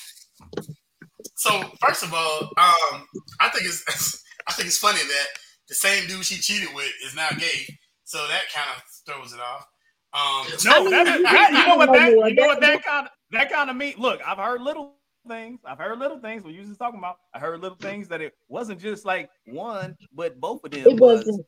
[1.34, 3.06] So first of all, um,
[3.40, 5.26] I think it's I think it's funny that
[5.68, 7.78] the same dude she cheated with is now gay.
[8.04, 9.66] So that kind of throws it off.
[10.12, 13.06] Um, No, that, mean, that- you know what that you know what that- that kind
[13.06, 13.94] of that kind of mean.
[13.98, 14.94] Look, I've heard little
[15.28, 15.60] things.
[15.66, 16.42] I've heard little things.
[16.42, 17.16] We're usually talking about.
[17.34, 20.80] I heard little things that it wasn't just like one, but both of them.
[20.86, 21.26] It was.
[21.26, 21.46] wasn't.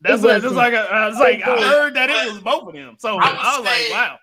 [0.00, 0.54] That's it what wasn't.
[0.56, 0.72] like.
[0.72, 2.96] A, I was like, I heard that it was both of them.
[2.98, 4.16] So I I was like, wow.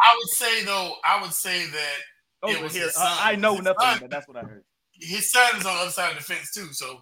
[0.00, 1.96] I would say though, I would say that
[2.42, 3.18] Over was here, his uh, son.
[3.20, 3.98] I know His nothing, son.
[4.02, 4.64] but that's what I heard.
[5.00, 6.66] his son is on the other side of the fence too.
[6.72, 7.00] So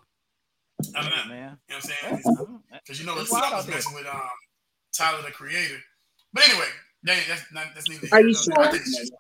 [0.97, 1.17] I don't know.
[1.17, 1.59] Yeah, You know man.
[1.69, 1.81] what I'm
[2.21, 2.61] saying?
[2.85, 4.21] Because you know his It's son was messing with um
[4.93, 5.79] Tyler the Creator.
[6.33, 6.67] But anyway,
[7.05, 8.09] that, that's not that's neither.
[8.13, 8.65] Are you nor there.
[8.65, 8.73] I sure?
[8.73, 9.13] think it's just,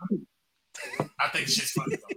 [1.20, 2.16] I think it's just funny though.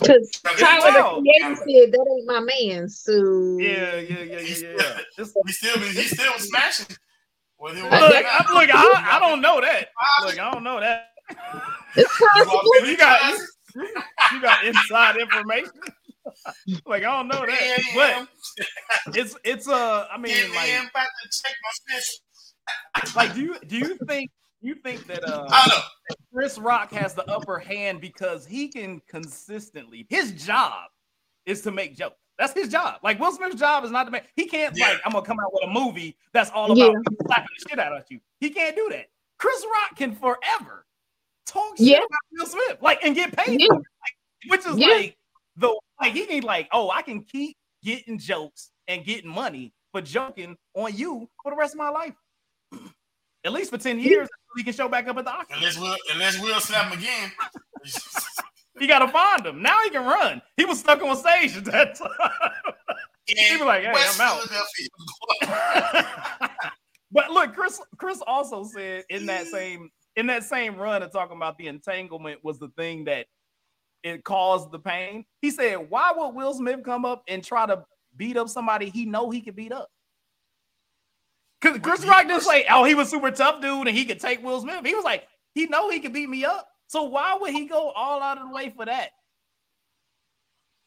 [0.00, 2.88] Because Tyler the Creator said that ain't my man.
[2.88, 4.98] So Yeah, yeah, yeah, yeah, yeah.
[5.18, 5.24] yeah.
[5.46, 6.96] He still he still smashing.
[7.58, 8.24] Whether it was Look.
[8.26, 9.88] I, look, I, I don't know that.
[10.24, 11.10] Look, I don't know that.
[11.94, 12.60] it's You possible.
[12.86, 13.40] You got-
[14.32, 15.70] You got inside information.
[16.86, 18.28] like I don't know that, but
[19.16, 22.18] it's it's uh I mean Get me like about to check my fish.
[23.16, 26.16] like do you do you think you think that uh I don't know.
[26.32, 30.90] Chris Rock has the upper hand because he can consistently his job
[31.46, 32.16] is to make jokes.
[32.38, 32.96] That's his job.
[33.02, 34.24] Like Will Smith's job is not to make.
[34.36, 34.90] He can't Yeah.
[34.90, 36.92] like I'm gonna come out with a movie that's all about Yeah.
[37.26, 38.20] slapping the shit out of you.
[38.40, 39.06] He can't do that.
[39.38, 40.86] Chris Rock can forever
[41.46, 41.96] talk shit Yeah.
[41.98, 43.66] about Will Smith, like and get paid, Yeah.
[43.68, 43.84] for it,
[44.48, 44.86] like, which is Yeah.
[44.94, 45.16] like
[45.56, 50.00] the like he can like oh I can keep getting jokes and getting money for
[50.00, 52.14] joking on you for the rest of my life.
[53.44, 55.56] At least for 10 years until he can show back up at the Oscars.
[55.56, 57.32] Unless Will, unless Will slap him again.
[58.80, 59.60] You gotta find him.
[59.62, 60.40] Now he can run.
[60.56, 62.08] He was stuck on stage at that time.
[63.28, 64.40] And be like, hey, West I'm
[65.42, 66.10] out.
[67.12, 69.50] But look, Chris Chris also said in that mm.
[69.50, 73.26] same in that same run of talking about the entanglement was the thing that
[74.02, 75.24] it caused the pain.
[75.42, 77.84] He said, "Why would Will Smith come up and try to
[78.16, 79.88] beat up somebody he know he could beat up?"
[81.62, 84.42] Because Chris Rock didn't say, "Oh, he was super tough dude and he could take
[84.42, 87.52] Will Smith." He was like, "He know he could beat me up." So why would
[87.52, 89.10] he go all out of the way for that?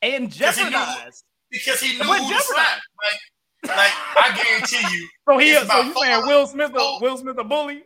[0.01, 1.23] And he knew- jeopardize.
[1.49, 2.45] because he knew who to jeopardize.
[2.45, 2.79] slap.
[3.01, 7.37] Like, like I guarantee you, So he, so you saying Will Smith, a, Will Smith
[7.39, 7.83] a bully?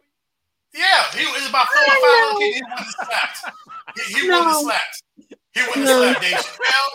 [0.74, 3.56] yeah, he was about four or five he wouldn't have slapped.
[3.96, 4.40] He, he No.
[4.40, 5.04] wouldn't have slapped.
[5.54, 6.90] He wouldn't have slapped Dave Chappelle.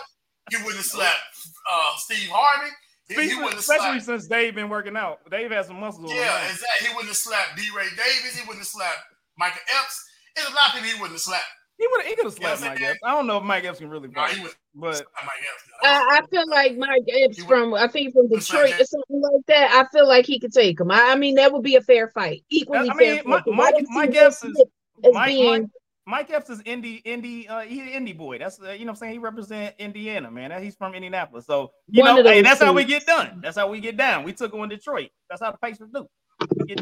[0.51, 1.37] He wouldn't have slapped
[1.71, 2.71] uh, Steve Harvey.
[3.07, 5.19] He, he Especially, wouldn't have especially since Dave been working out.
[5.29, 6.11] Dave has some muscles.
[6.11, 6.43] Yeah, now.
[6.49, 6.87] exactly.
[6.87, 7.63] He wouldn't have slapped D.
[7.77, 8.35] Ray Davis.
[8.35, 8.97] He wouldn't have slapped
[9.37, 10.03] Michael Epps.
[10.35, 11.45] There's a lot of people he wouldn't have slapped.
[11.77, 12.81] he would he could have You know slapped I'm Mike?
[12.81, 12.99] Epps.
[13.03, 15.63] I don't know if Mike Epps can really No, fight, he but slap Mike Epps.
[15.83, 19.21] I, I feel like Mike Epps He would- from I think from Detroit or something
[19.21, 19.71] like that.
[19.71, 20.89] I feel like he could take him.
[20.89, 23.23] I, I mean, that would be a fair fight, equally I mean, fair.
[23.23, 24.67] Mi- fight, 'cause I Mike- don't see Mike Epps is- Smith
[25.05, 25.71] as Mike, being
[26.07, 28.37] Mike Epps is Indy Indy uh he's an indie boy.
[28.37, 29.13] That's uh, you know what I'm saying.
[29.13, 30.61] He represent Indiana, man.
[30.61, 31.45] He's from Indianapolis.
[31.45, 33.39] So you One know, hey, that's how we get done.
[33.41, 34.23] That's how we get down.
[34.23, 35.09] We took him in Detroit.
[35.29, 36.07] That's how the Pacers do.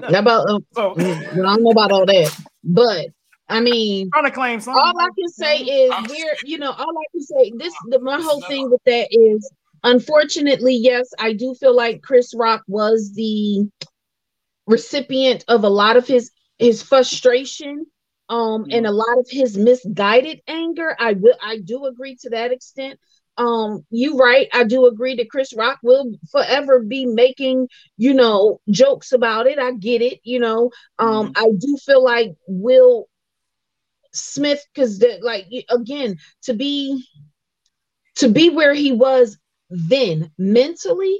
[0.09, 3.07] How about uh, So I don't know about all that, but
[3.47, 4.81] I mean, trying to claim something.
[4.83, 8.19] all I can say is we're you know all I can say this the my
[8.21, 9.49] whole thing with that is
[9.83, 13.69] unfortunately, yes, I do feel like Chris Rock was the
[14.67, 17.85] recipient of a lot of his his frustration
[18.29, 18.93] um and a Mm-hmm.
[18.93, 20.95] lot of his misguided anger.
[20.99, 22.99] I will I do agree to that extent.
[23.37, 24.47] Um, you right.
[24.53, 27.67] I do agree that Chris Rock will forever be making,
[27.97, 29.57] you know, jokes about it.
[29.59, 30.71] I get it, you know.
[30.99, 33.07] Um, I do feel like Will
[34.13, 37.03] Smith, because that like again, to be
[38.15, 39.37] to be where he was
[39.69, 41.19] then mentally,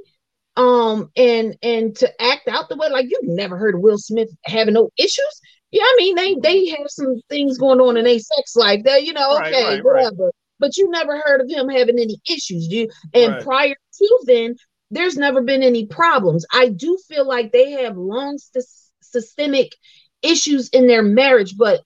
[0.55, 4.29] um, and and to act out the way like you've never heard of Will Smith
[4.45, 5.41] having no issues.
[5.73, 9.03] Yeah, I mean they they have some things going on in their sex life that
[9.03, 9.83] you know, Right, okay, right, right.
[9.83, 10.31] whatever.
[10.59, 12.67] But you never heard of him having any issues.
[12.67, 13.43] You and Right.
[13.43, 14.55] prior to then,
[14.91, 16.45] there's never been any problems.
[16.53, 19.75] I do feel like they have long sys- systemic
[20.21, 21.81] issues in their marriage, but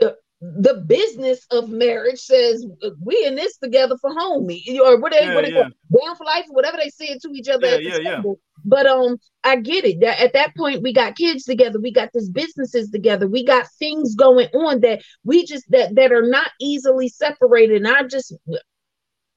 [0.00, 0.10] uh,
[0.40, 5.24] the business of marriage says uh, we in this together for homie or what they,
[5.24, 5.50] Yeah, yeah.
[5.54, 8.22] call- down for life or whatever they say to each other Yeah, yeah, yeah.
[8.64, 10.00] But um, I get it.
[10.00, 13.66] That at that point we got kids together, we got this businesses together, we got
[13.78, 17.76] things going on that we just that that are not easily separated.
[17.78, 18.34] And I just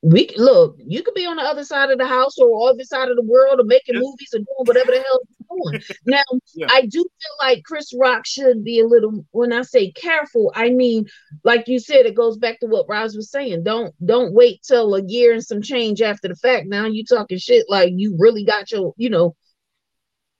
[0.03, 2.83] we c- look, you could be on the other side of the house or other
[2.83, 4.01] side of the world or making Yeah.
[4.01, 5.81] movies or doing whatever the hell you're doing.
[6.07, 6.23] Now,
[6.55, 6.67] Yeah.
[6.71, 10.69] I do feel like Chris Rock should be a little when I say careful, I
[10.71, 11.05] mean,
[11.43, 13.63] like you said, it goes back to what Roz was saying.
[13.63, 16.67] Don't don't wait till a year and some change after the fact.
[16.67, 19.35] Now you talking shit like you really got your, you know,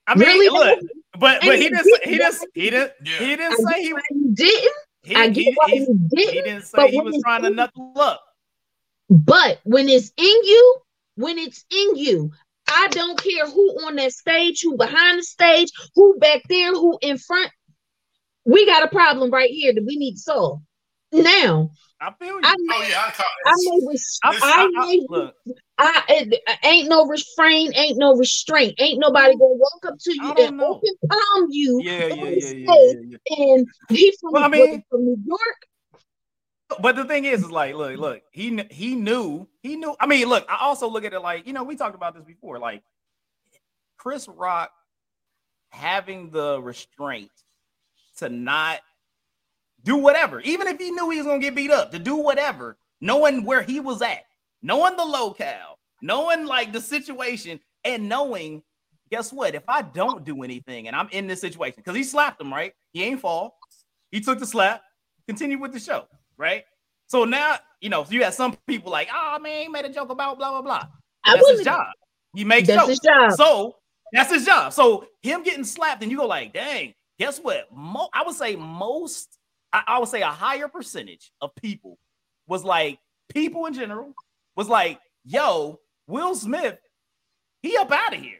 [0.07, 0.80] I mean, really look,
[1.20, 3.18] but but he you didn't he didn't he didn't Yeah.
[3.20, 3.93] he didn't say he
[4.34, 4.74] didn't.
[5.03, 6.43] he, I get he, why he, he didn't.
[6.45, 8.24] didn't say he was trying to in- knuckle up.
[9.12, 10.78] But when it's in you,
[11.16, 12.32] when it's in you,
[12.68, 16.97] I don't care who on that stage, who behind the stage, who back there, who
[17.01, 17.51] in front.
[18.45, 20.62] We got a problem right here that we need to solve.
[21.12, 22.39] Now, I feel you.
[22.41, 23.82] I Oh yeah, I caught I it.
[23.84, 25.32] may, res- I, Listen, I I, I, may,
[25.78, 30.34] I, it- ain't no refrain, ain't no restraint, ain't nobody gonna walk up to you
[30.38, 30.68] and know.
[30.76, 33.45] open palm you yeah, yeah, yeah, yeah, yeah, yeah.
[33.55, 35.68] And he from, Well, I mean- he from New York.
[36.80, 39.95] But the thing is, is like, look, look, he he knew, he knew.
[39.99, 42.24] I mean, look, I also look at it like, you know, we talked about this
[42.24, 42.84] before, like
[43.97, 44.72] Chris Rock
[45.69, 47.32] having the restraint
[48.17, 48.80] to not
[49.84, 52.78] do whatever, even if he knew he was gonna get beat up, to do whatever,
[52.99, 54.24] knowing where he was at,
[54.61, 58.61] knowing the locale, knowing like the situation, and knowing,
[59.09, 59.55] guess what?
[59.55, 62.74] If I don't do anything and I'm in this situation, because he slapped him, right?
[62.93, 63.57] He ain't fall.
[64.11, 64.84] He took the slap,
[65.28, 66.07] continue with the show,
[66.42, 66.66] right?
[67.08, 70.10] So now, you know, you have some people like, oh man, he made a joke
[70.10, 70.88] about blah blah blah.
[71.24, 71.88] I That's his job.
[72.36, 72.89] He makes That's jokes.
[72.89, 73.32] his job.
[73.34, 73.76] So
[74.12, 74.74] that's his job.
[74.74, 77.68] So him getting slapped, and you go like, dang, guess what?
[77.72, 79.38] Mo- I would say most,
[79.72, 81.98] I, I would say a higher percentage of people
[82.48, 84.14] was like, people in general
[84.56, 86.78] was like, yo, Will Smith,
[87.62, 88.39] he up out of here.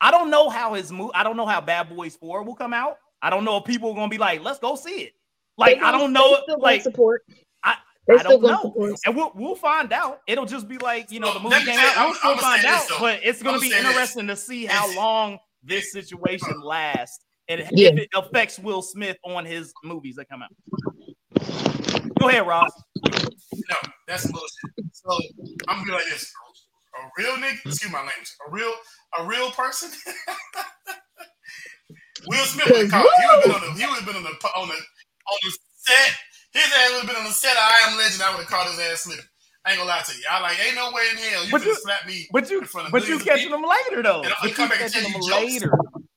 [0.00, 2.72] I don't know how his move, I don't know how Bad Boys 4 will come
[2.72, 2.98] out.
[3.22, 5.12] I don't know if people are gonna be like, let's go see it.
[5.60, 7.22] Like, They I don't know, they still like, support.
[7.62, 7.76] I-
[8.08, 8.62] They I still don't know.
[8.62, 8.94] support.
[9.06, 10.20] And we'll we'll find out.
[10.26, 11.96] It'll just be like, you know, the movie came out.
[11.96, 13.86] I'm- We'll still I'ma find out, this, but it's gonna I'ma be say this.
[13.90, 17.88] interesting to see how long this situation lasts and Yeah.
[17.90, 20.50] if it affects Will Smith on his movies that come out.
[22.18, 22.70] Go ahead, Ross.
[23.04, 24.70] No, that's bullshit.
[24.92, 25.18] So
[25.68, 26.32] I'm gonna be like this:
[26.96, 28.72] a real nigga, excuse my language, a real,
[29.18, 29.90] a real person.
[32.26, 33.72] Will Smith would have would have been on the.
[33.80, 34.74] He would have been on the on the
[35.30, 36.10] on the set.
[36.52, 38.22] His ass would have been on the set of I Am Legend.
[38.22, 39.24] I would have caught his ass slipping.
[39.64, 40.24] I ain't gonna lie to you.
[40.30, 42.26] I like ain't no way in hell you But could slap me.
[42.32, 43.60] But you In front of but you catching people.
[43.60, 44.22] them later though.
[44.22, 45.52] And I'm But gonna come you back and catching tell them you jokes.
[45.52, 45.72] later.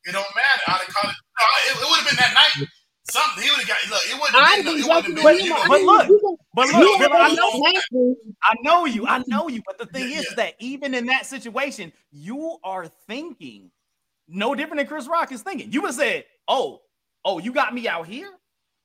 [0.06, 0.62] It don't matter.
[0.68, 1.16] I'd have caught it.
[1.40, 2.68] No, it, it would have been that night.
[3.10, 3.76] Something he would have got.
[3.90, 4.74] Look, it wouldn't I'd have been.
[4.76, 5.38] be It wouldn't been.
[5.44, 7.84] you know, but look, you gonna- But look, I know smack.
[8.42, 9.06] I know you.
[9.06, 9.60] I know you.
[9.66, 10.36] But the thing Yeah, is yeah.
[10.36, 13.70] that even in that situation, you are thinking
[14.26, 15.70] no different than Chris Rock is thinking.
[15.70, 16.80] You would have said, "Oh,
[17.26, 18.30] oh, you got me out here.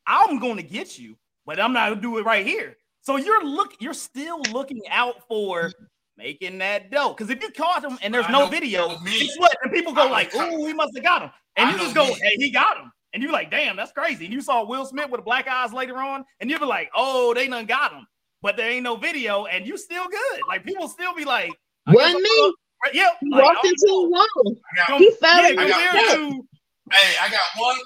[0.10, 3.16] I'm going to get you, but I'm not going to do it right here." So
[3.16, 3.76] you're look.
[3.80, 5.72] You're still looking out for
[6.18, 7.10] making that dough.
[7.10, 9.20] Because if you caught him and there's I no video, me.
[9.20, 9.56] guess what?
[9.64, 10.40] And people go like, me.
[10.42, 12.14] "Oh, he must have got him," and I you just go, me.
[12.22, 14.26] "Hey, he got him." And you're like, damn, that's crazy.
[14.26, 17.34] And you saw Will Smith with black eyes later on, and you'll be like, oh,
[17.34, 18.06] they done got him.
[18.44, 20.42] But there ain't no video, and you still good.
[20.48, 21.52] Like people still be like,
[21.88, 22.30] I Wasn't me.
[22.40, 22.54] gonna-
[22.86, 23.12] Right, Yep.
[23.20, 24.28] He like, walked into a wall.
[24.76, 26.18] Got, He fell yeah, in I his got compared step.
[26.18, 26.48] to
[26.92, 27.78] Hey, I got one.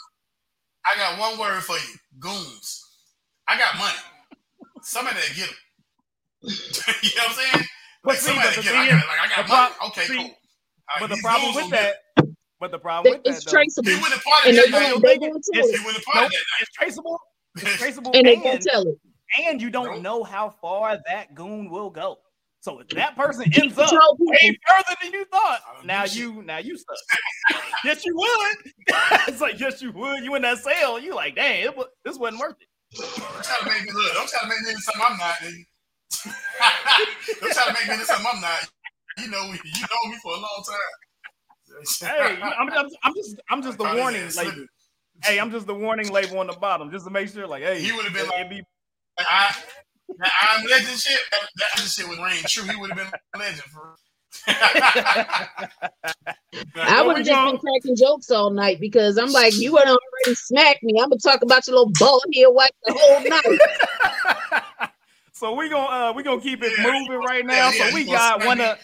[0.86, 2.82] I got one word for you: goons.
[3.47, 3.99] I got money.
[4.82, 5.57] Somebody that get them.
[7.03, 7.65] you know what I'm saying?
[8.03, 8.78] But Like see, somebody but that the.
[8.78, 9.74] I got, like I got money.
[9.80, 10.24] pro- okay, see, cool.
[10.26, 11.95] All right, but the problem with that,
[12.59, 13.89] but the problem with It's that, though, traceable.
[13.89, 14.80] He wouldn't have party And that they night.
[14.82, 15.86] gonna, you they think gonna it's- He it.
[15.86, 17.19] wouldn't have party nope, that it's traceable.
[17.55, 18.97] It's traceable, And they and gonna tell it.
[19.47, 20.01] and you don't Nope.
[20.01, 22.17] know how far that goon will go.
[22.64, 26.78] So if that person ends up way further than you thought, now you now you
[26.78, 26.95] stuck.
[27.84, 28.72] yes, you would.
[29.28, 30.24] it's like yes, you would.
[30.24, 32.68] You in that sale, you like, dang, it, this wasn't worth it.
[32.97, 34.14] Don't try to make me look.
[34.14, 35.36] Don't try to make me into something I'm not.
[37.41, 38.70] don't try to make me into something I'm not.
[39.18, 39.59] You know me.
[39.66, 42.16] You know me for a long time.
[42.16, 44.68] hey, I'm, I'm, I'm, just I'm just the warning label.
[45.22, 47.45] Hey, I'm just the warning label on the bottom, just to make sure.
[47.45, 48.64] Like, hey, he would have been like, be-
[49.20, 49.53] I,
[50.10, 51.20] I'm legend shit.
[51.32, 52.68] That, that shit would ring true.
[52.68, 53.95] He would have been a legend for.
[56.76, 60.36] I would have just been cracking jokes all night because I'm like, you would already
[60.36, 60.99] smack me.
[60.99, 64.89] I'm gonna talk about your little bald here white the whole night.
[65.34, 67.72] so we gonna uh we gonna keep it moving right now.
[67.72, 68.80] So we got one of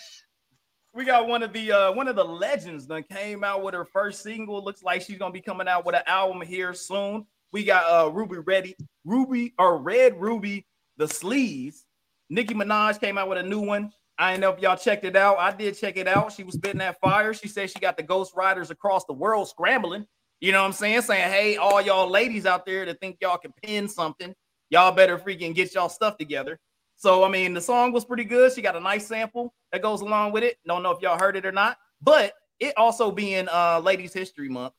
[0.94, 3.86] we got one of the uh one of the legends that came out with her
[3.86, 4.64] first single.
[4.64, 7.26] Looks like she's gonna be coming out with an album here soon.
[7.52, 10.66] We got uh Ruby Ready, Ruby or Red Ruby
[11.00, 11.86] Da Sleeze.
[12.30, 13.92] Nicki Minaj came out with a new one.
[14.20, 15.40] I don't know if y'all checked it out.
[15.40, 16.34] I did check it out.
[16.34, 17.34] She was spitting that fire.
[17.34, 20.06] She said she got the ghost riders across the world scrambling.
[20.42, 21.04] You know what I'm saying?
[21.04, 24.36] Saying, hey, all y'all ladies out there that think y'all can pin something,
[24.70, 26.60] y'all better freaking get y'all stuff together.
[26.98, 28.52] So, I mean, the song was pretty good.
[28.52, 30.58] She got a nice sample that goes along with it.
[30.68, 34.50] Don't know if y'all heard it or not, but it also being uh Ladies History
[34.50, 34.74] Month,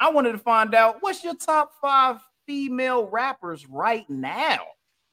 [0.00, 4.58] I wanted to find out what's your top five female rappers right now?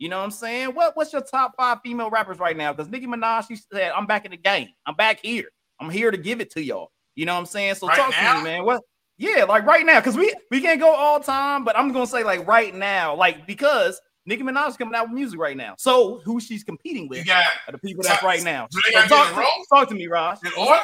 [0.01, 0.69] You know what I'm saying?
[0.69, 2.73] What what's your top five female rappers right now?
[2.73, 4.69] Because Nicki Minaj, she said, I'm back in the game.
[4.87, 5.49] I'm back here.
[5.79, 6.91] I'm here to give it to y'all.
[7.13, 7.75] You know what I'm saying?
[7.75, 8.33] So right talk now?
[8.33, 8.65] to me, man.
[8.65, 8.81] What
[9.19, 12.23] yeah, like right now, because we we can't go all time, but I'm gonna say
[12.23, 15.75] like right now, like because Nicki Minaj is coming out with music right now.
[15.77, 18.69] So who she's competing with are the people that's right now.
[18.71, 20.39] So talk, to, talk to me, Raj.
[20.43, 20.81] In order?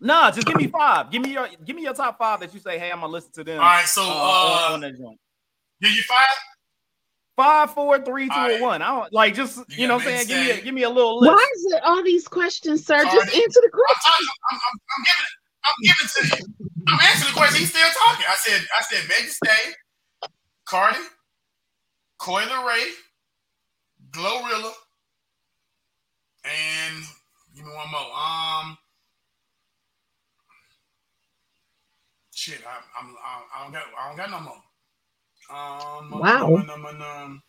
[0.00, 1.10] Nah, just give me five.
[1.10, 3.32] Give me your give me your top five that you say, hey, I'm gonna listen
[3.32, 3.58] to them.
[3.58, 5.18] All right, so uh, uh on, on that joint.
[5.82, 6.26] Give you five?
[7.36, 8.60] Five, four, three, two, right.
[8.60, 8.80] one.
[8.80, 10.28] I don't like just you, you know what I'm saying.
[10.28, 11.32] Give me a, give me a little list.
[11.32, 13.02] Why is it all these questions, sir?
[13.02, 14.12] Just answer the question.
[14.12, 14.60] I'm, I'm,
[14.94, 15.34] I'm, giving it.
[15.64, 16.70] I'm giving it to you.
[16.86, 17.58] I'm answering the question.
[17.58, 18.26] He's still talking.
[18.28, 20.30] I said, I said, Megan Stay,
[20.64, 20.98] Cardi,
[22.18, 22.90] Coi Leray,
[24.12, 24.72] Glorilla,
[26.44, 27.04] and
[27.56, 28.00] give me one more.
[28.00, 28.78] Um,
[32.32, 34.62] shit, I, I'm, I, I don't got, I don't got no more.
[35.50, 36.56] Um, wow.
[36.56, 37.42] Um, um, um,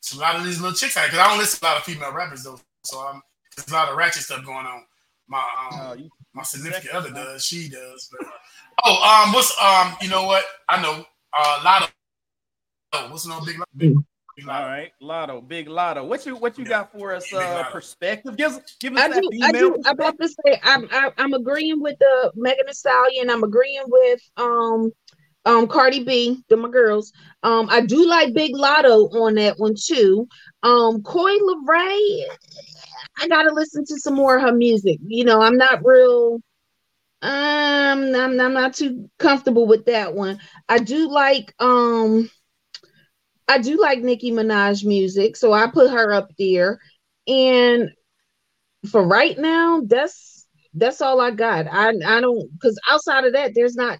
[0.00, 1.84] it's a lot of these little chicks because I don't listen to a lot of
[1.84, 3.20] female rappers though, so I'm,
[3.56, 4.84] there's a lot of ratchet stuff going on.
[5.28, 8.10] My um, my significant other does, she does.
[8.10, 8.26] But,
[8.84, 10.44] oh, um, what's um, you know what?
[10.68, 11.04] I know
[11.38, 11.94] uh, a lot of.
[12.92, 13.56] Oh, what's no big?
[13.76, 13.94] big
[14.48, 16.06] All right, Latto, big Latto.
[16.06, 16.70] What you what you yeah.
[16.70, 17.32] got for us?
[17.32, 18.36] Uh, perspective.
[18.36, 19.76] Give, us give us I that do, I do.
[19.84, 23.30] I'm about to say I'm I, am i am agreeing with the Megan Thee Stallion.
[23.30, 24.90] I'm agreeing with um
[25.44, 27.12] um Cardi B, the my girls.
[27.42, 30.28] Um, I do like Big Latto on that one too.
[30.62, 32.24] Um, Coi Leray,
[33.18, 34.98] I gotta listen to some more of her music.
[35.06, 36.40] You know, I'm not real.
[37.22, 40.38] Um, I'm, I'm not too comfortable with that one.
[40.68, 42.30] I do like um,
[43.48, 46.78] I do like Nicki Minaj music, so I put her up there.
[47.26, 47.90] And
[48.90, 51.66] for right now, that's that's all I got.
[51.66, 53.98] I I don't because outside of that, there's not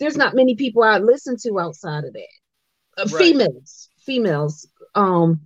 [0.00, 2.28] there's not many people I listen to outside of that.
[2.98, 3.18] Uh, right.
[3.18, 4.68] Females, females.
[4.94, 5.42] Um,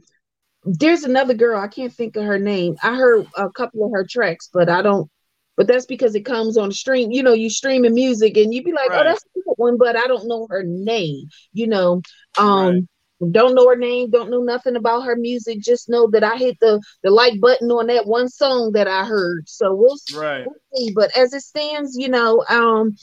[0.64, 2.76] there's another girl I can't think of her name.
[2.82, 5.10] I heard a couple of her tracks, but I don't.
[5.56, 7.12] But that's because it comes on the stream.
[7.12, 9.06] You know, you streaming music and you'd be like, oh, right.
[9.06, 11.28] "Oh, that's a good one," but I don't know her name.
[11.52, 12.02] You know,
[12.38, 12.82] um, right
[13.30, 15.60] don't know her name, don't know nothing about her music.
[15.60, 19.04] Just know that I hit the the like button on that one song that I
[19.04, 19.48] heard.
[19.48, 20.44] So we'll, right.
[20.46, 20.92] we'll see.
[20.94, 22.96] But as it stands, you know, um,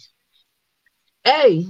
[1.24, 1.66] hey,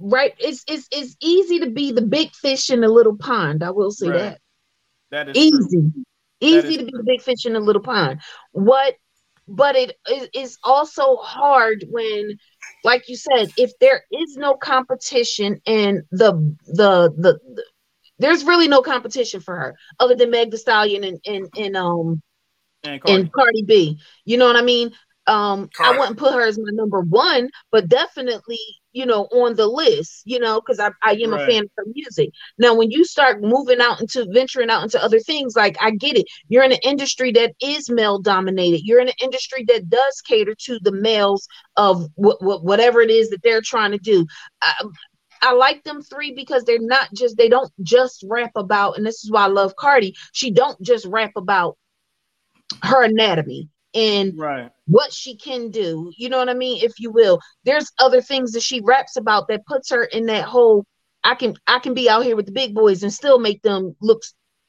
[0.00, 0.34] right?
[0.38, 3.62] It's it's it's easy to be the big fish in the little pond.
[3.62, 4.18] I will say right.
[4.18, 4.40] that.
[5.10, 5.80] That is easy.
[5.80, 6.04] True.
[6.40, 8.20] Easy to be the big fish in the little pond.
[8.52, 8.94] What
[9.48, 9.96] but it
[10.34, 12.36] is also hard when
[12.84, 16.32] like you said if there is no competition and the
[16.66, 17.64] the the, the
[18.18, 22.22] there's really no competition for her other than Meg Thee Stallion and and, and um
[22.84, 23.20] and Cardi.
[23.20, 23.98] and Cardi B.
[24.24, 24.92] You know what I mean?
[25.26, 25.94] Um, Correct.
[25.94, 28.58] I wouldn't put her as my number one, but definitely,
[28.92, 31.42] you know, on the list, you know, because I, I am right.
[31.42, 32.30] a fan of her music.
[32.58, 36.16] Now, when you start moving out into venturing out into other things, like I get
[36.16, 38.82] it, you're in an industry that is male dominated.
[38.84, 43.10] You're in an industry that does cater to the males of wh- wh- whatever it
[43.10, 44.26] is that they're trying to do.
[44.62, 44.72] I,
[45.42, 49.22] I like them three because they're not just they don't just rap about, and this
[49.24, 50.14] is why I love Cardi.
[50.32, 51.76] She don't just rap about
[52.82, 54.70] her anatomy and right.
[54.86, 56.12] what she can do.
[56.16, 56.84] You know what I mean?
[56.84, 57.40] If you will.
[57.64, 60.84] There's other things that she raps about that puts her in that whole
[61.24, 63.94] I can I can be out here with the big boys and still make them
[64.00, 64.22] look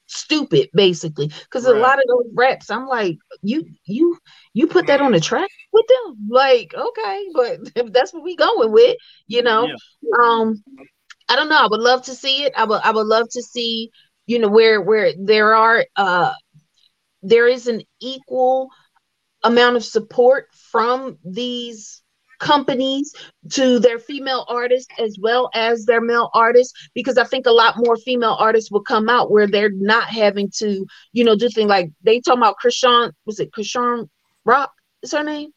[0.09, 1.75] stupid basically because right.
[1.75, 4.17] a lot of those raps i'm like you you
[4.55, 8.35] you put that on the track with them like okay but if that's what we
[8.35, 8.97] going with
[9.27, 9.75] you know yeah.
[10.19, 10.63] um
[11.29, 13.43] i don't know i would love to see it i would i would love to
[13.43, 13.91] see
[14.25, 16.33] you know where where there are uh
[17.21, 18.69] there is an equal
[19.43, 22.01] amount of support from these
[22.39, 23.13] companies
[23.51, 27.75] to their female artists as well as their male artists because I think a lot
[27.77, 31.69] more female artists will come out where they're not having to, you know, do things
[31.69, 34.09] like they talk about Chrisean was it Chrisean
[34.45, 34.71] Rock?
[35.01, 35.51] Is her name?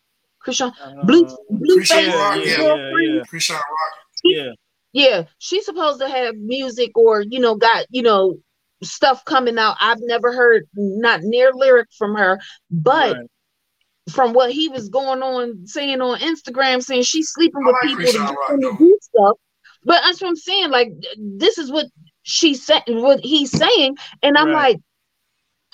[0.45, 3.23] Chrisean uh, Blue Blue Chrisean Rock, yeah, yeah, yeah.
[3.33, 3.93] Chrisean Rock.
[4.25, 4.51] Yeah.
[4.95, 8.37] Yeah, she's supposed to have music or, you know, got, you know,
[8.83, 9.77] stuff coming out.
[9.81, 12.39] I've never heard not near lyric from her,
[12.71, 13.27] but right
[14.11, 18.77] from what he was going on saying on Instagram, saying she's sleeping with people to
[18.79, 19.37] do stuff.
[19.85, 20.71] But that's what I'm saying.
[20.71, 21.87] Like this is what
[22.23, 24.75] she's saying, what he's saying, and I'm right.
[24.75, 24.77] like,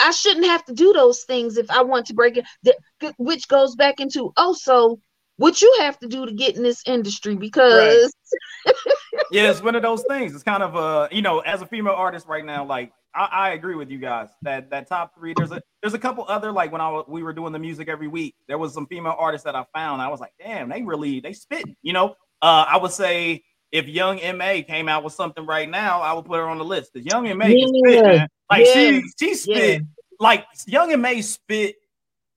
[0.00, 3.14] I shouldn't have to do those things if I want to break it.
[3.18, 4.98] Which goes back into also
[5.36, 8.12] what you have to do to get in this industry because.
[8.66, 8.74] Right.
[9.30, 10.34] yeah, it's one of those things.
[10.34, 13.50] It's kind of uh, you know, as a female artist right now, like I, I,
[13.50, 15.34] agree with you guys that that top three.
[15.36, 18.06] There's a there's a couple other like when I we were doing the music every
[18.08, 18.36] week.
[18.46, 20.00] There was some female artists that I found.
[20.00, 21.64] I was like, damn, they really they spit.
[21.82, 23.42] You know, uh, I would say
[23.72, 26.64] if Young M.A came out with something right now, I would put her on the
[26.64, 26.92] list.
[26.92, 27.66] Because Young M.A yeah.
[27.66, 28.28] spit, man.
[28.50, 28.72] Like yeah.
[28.74, 29.86] she she spit yeah.
[30.20, 31.76] like Young M.A spit.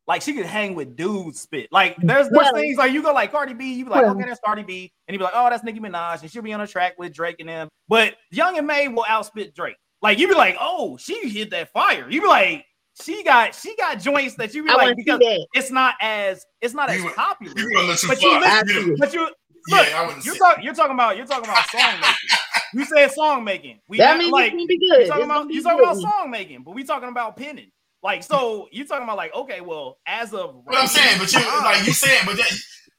[0.07, 1.69] Like she could hang with dudes spit.
[1.71, 4.15] Like there's there's well, things like you go like Cardi B, you be like, well,
[4.15, 6.53] okay, that's Cardi B, and you be like, oh, that's Nicki Minaj, and she'll be
[6.53, 7.69] on a track with Drake and them.
[7.87, 9.77] But Young and Ma will outspit Drake.
[10.01, 12.09] Like you'd be like, oh, she hit that fire.
[12.09, 12.65] You'd be like,
[13.01, 15.19] she got she got joints that you be I like because
[15.53, 17.53] it's not as it's not as popular.
[17.57, 17.69] You
[18.07, 19.29] but, you listen, but you
[19.69, 22.15] look, yeah, you're, talk, you're talking about you're talking about song making.
[22.73, 23.79] you said song making.
[23.87, 24.99] We that means like be good.
[24.99, 27.71] You're talking, about, you talking about song making, but we talking about pinning.
[28.03, 31.39] Like so, you talking about like okay, well, as of what I'm saying, but you
[31.39, 32.51] like you saying, but that,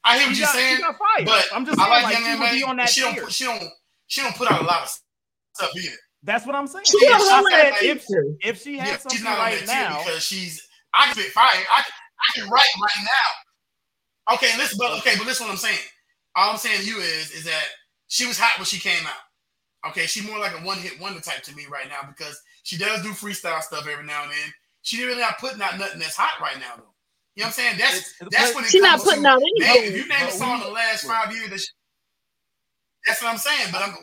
[0.03, 0.79] I hear what you're saying.
[1.25, 3.63] But I'm just saying, I like, young man, on that she don't she don't
[4.07, 4.89] she don't put out a lot of
[5.53, 5.95] stuff either.
[6.23, 6.85] That's what I'm saying.
[6.85, 8.05] She if, said, if,
[8.41, 11.47] if she has yeah, something right now, because she's I can spit fire.
[11.51, 14.35] I, can, I can write right now.
[14.35, 15.79] Okay, listen, but okay, but listen, what I'm saying.
[16.35, 17.65] All I'm saying to you is is that
[18.07, 19.89] she was hot when she came out.
[19.89, 22.77] Okay, she's more like a one hit wonder type to me right now because she
[22.77, 24.53] does do freestyle stuff every now and then.
[24.81, 26.93] She really not putting out nothing that's hot right now though.
[27.35, 27.77] You know what I'm saying?
[27.77, 29.91] That's it's, that's when it she's not putting to, out anything.
[29.91, 31.67] if you name a song in the last five years, that she,
[33.07, 33.69] that's what I'm saying.
[33.71, 33.95] But I'm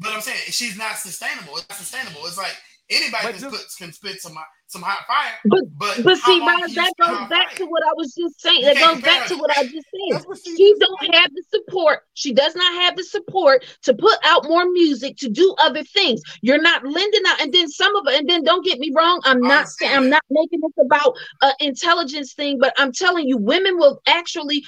[0.00, 1.56] but I'm saying she's not sustainable.
[1.56, 2.26] It's not sustainable.
[2.26, 2.56] It's like
[2.90, 4.36] anybody can, just, put, can spit some
[4.66, 5.34] some hot fire.
[5.46, 8.64] But but, but see, Miles, that goes back to what I was just saying.
[8.64, 10.24] That goes back to what I just said.
[10.44, 12.00] She, she don't have the support.
[12.14, 16.22] She does not have the support to put out more music to do other things.
[16.40, 18.20] You're not lending out, and then some of it.
[18.20, 19.20] And then don't get me wrong.
[19.24, 23.36] I'm not saying I'm not making this about an intelligence thing, but I'm telling you,
[23.36, 24.64] women will actually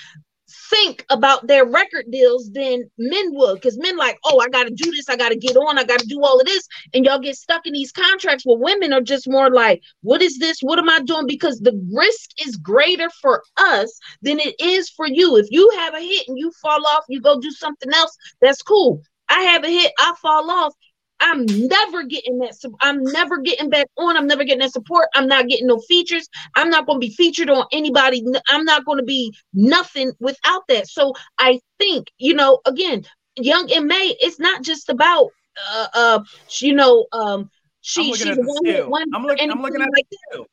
[0.72, 3.54] think about their record deals than men would.
[3.54, 6.20] Because men like oh i gotta do this i gotta get on i gotta do
[6.22, 6.66] all of this.
[6.94, 10.38] And y'all get stuck in these contracts where women are just more like what is
[10.38, 10.58] this?
[10.60, 11.26] What am i doing?
[11.26, 15.36] Because the risk is greater for us than it is for you.
[15.36, 18.62] If you have a hit and you fall off you go do something else that's
[18.62, 19.02] cool.
[19.28, 20.74] I have a hit i fall off
[21.22, 22.54] I'm never getting that.
[22.80, 24.16] I'm never getting back on.
[24.16, 25.08] I'm never getting that support.
[25.14, 26.28] I'm not getting no features.
[26.56, 28.24] I'm not going to be featured on anybody.
[28.50, 30.88] I'm not going to be nothing without that.
[30.88, 33.04] So I think, you know, again,
[33.36, 35.30] Young M.A, it's not just about,
[35.70, 36.24] uh, uh,
[36.60, 37.48] you know, um,
[37.82, 39.04] she she's one, one.
[39.14, 39.50] I'm looking.
[39.50, 40.06] I'm looking at like.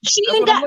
[0.06, 0.64] She ain't got.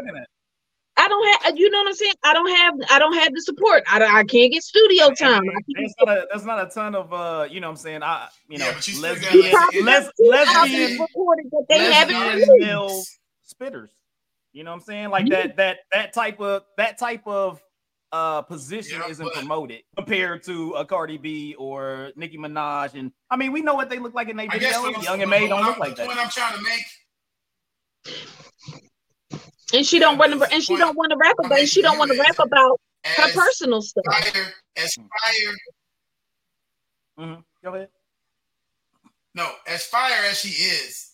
[1.03, 2.15] I don't have, you know what I'm saying?
[2.23, 3.83] I don't have, I don't have the support.
[3.91, 5.43] I, I can't get studio time.
[5.75, 8.03] That's not, a, that's not a ton of, uh, you know what I'm saying?
[8.05, 9.53] I, you know, yeah, lesbian,
[9.85, 13.03] les, lesbian, that they lesbian male
[13.45, 13.89] spitters.
[14.53, 15.11] You know what I'm saying?
[15.11, 15.43] Like yeah.
[15.43, 17.61] that, that, that type of, that type of,
[18.13, 22.95] uh, position yeah, isn't promoted compared to a Cardi B or Nicki Minaj.
[22.95, 25.03] And I mean, we know what they look like in their videos.
[25.03, 26.07] Young M.A don't look like that.
[26.07, 26.85] What I'm trying to make
[29.73, 31.99] and she don't want to and she don't want to rap about and she don't
[31.99, 34.05] want to rap about her personal stuff.
[34.07, 35.55] Fire, as fire.
[37.19, 37.41] Mm-hmm.
[37.65, 37.89] Go ahead.
[39.35, 41.13] No, as fire as she is,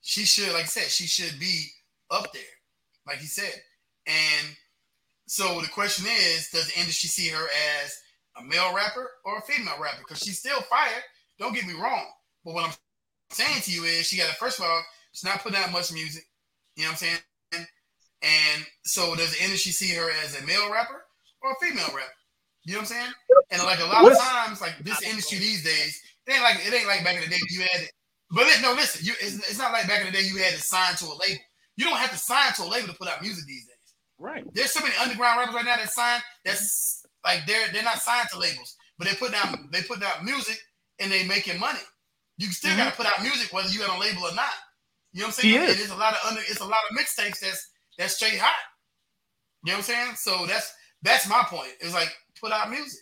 [0.00, 1.66] she should, like I said, she should be
[2.10, 2.42] up there,
[3.06, 3.54] like he said.
[4.06, 4.56] And
[5.26, 7.44] so the question is, does the industry see her
[7.82, 7.98] as
[8.38, 9.98] a male rapper or a female rapper?
[9.98, 11.02] Because she's still fire.
[11.38, 12.06] Don't get me wrong.
[12.44, 12.74] But what I'm
[13.30, 14.82] saying to you is, she got to first of all,
[15.12, 16.24] she's not putting out much music.
[16.76, 17.18] You know what I'm saying?
[18.22, 21.04] And so does the industry see her as a male rapper
[21.42, 22.12] or a female rapper?
[22.64, 23.12] You know what I'm saying?
[23.50, 26.74] And like a lot of times, like this industry these days, it ain't like it
[26.74, 27.92] ain't like back in the day you had it.
[28.30, 30.60] But no, listen, you, it's, it's not like back in the day you had to
[30.60, 31.42] sign to a label.
[31.76, 33.76] You don't have to sign to a label to put out music these days.
[34.18, 34.44] Right.
[34.54, 38.28] There's so many underground rappers right now that sign that's like they're they're not signed
[38.32, 40.58] to labels, but they put down they put out music
[40.98, 41.78] and they making money.
[42.38, 42.80] You still mm-hmm.
[42.80, 44.50] gotta put out music whether you got a label or not.
[45.12, 45.62] You know what I'm saying?
[45.62, 48.54] It is a lot of under it's a lot of mixtapes that's that's straight hot.
[49.64, 50.14] You know what I'm saying?
[50.16, 50.72] So that's
[51.02, 51.70] that's my point.
[51.80, 53.00] It's like put out music.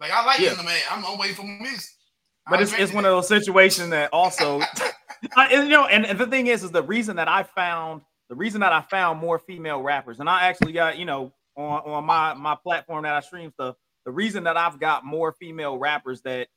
[0.00, 0.54] Like I like yeah.
[0.54, 0.80] the man.
[0.90, 1.90] I'm, I'm waiting for music.
[2.48, 4.60] But it's, it's one of those situations that also,
[5.36, 8.34] I, you know, and, and the thing is, is the reason that I found the
[8.34, 12.04] reason that I found more female rappers, and I actually got, you know, on, on
[12.04, 16.22] my my platform that I stream stuff, the reason that I've got more female rappers
[16.22, 16.48] that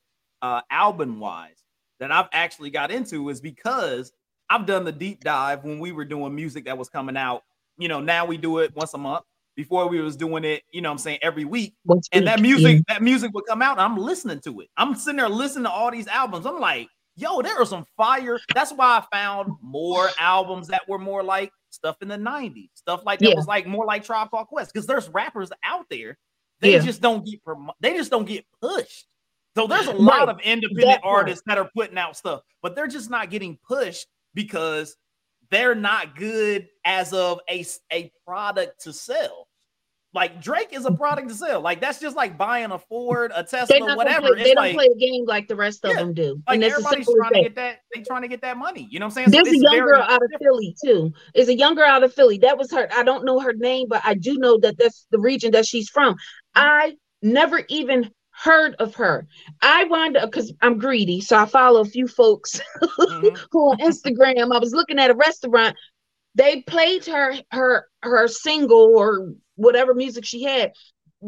[0.42, 1.64] uh album wise
[2.00, 4.12] that I've actually got into is because
[4.50, 7.44] I've done the deep dive when we were doing music that was coming out.
[7.78, 9.24] You know, now we do it once a month.
[9.56, 11.76] Before we was doing it, you know I'm saying, every week.
[11.86, 12.96] Once and that music, yeah.
[12.96, 14.70] that music would come out, and I'm listening to it.
[14.78, 16.48] I'm sitting there listening to all these albums.
[16.48, 18.40] I'm like, yo, there are some fire.
[18.56, 23.04] That's why I found more albums that were more like stuff in the 90s, stuff
[23.06, 23.36] like that yeah.
[23.36, 24.74] was like more like Tribe Called Quest.
[24.74, 26.18] Because there's rappers out there,
[26.60, 26.80] they yeah.
[26.80, 27.40] just don't get
[27.80, 29.08] they just don't get pushed.
[29.56, 32.88] So there's a lot of independent that artists that are putting out stuff, but they're
[32.88, 34.96] just not getting pushed because
[35.50, 39.48] they're not good as of a, a product to sell.
[40.14, 41.62] Like Drake is a product to sell.
[41.62, 44.28] Like that's just like buying a Ford, a Tesla, whatever.
[44.28, 46.42] Play, they don't play a game like the rest of yeah, them do.
[46.48, 47.80] Like and everybody's trying to get that.
[47.94, 48.88] They trying to get that money.
[48.92, 49.32] You know what I'm saying?
[49.32, 51.12] There's so a young girl out of Philly too.
[51.34, 52.38] Is a young girl out of Philly.
[52.38, 52.88] That was her.
[52.96, 55.90] I don't know her name, but I do know that that's the region that she's
[55.90, 56.14] from.
[56.14, 56.18] Mm-hmm.
[56.56, 59.28] I never even heard of her.
[59.62, 63.36] I wound up because I'm greedy, so I follow a few folks mm-hmm.
[63.52, 64.54] who on Instagram.
[64.54, 65.76] I was looking at a restaurant.
[66.36, 70.74] They played her her her single or whatever music she had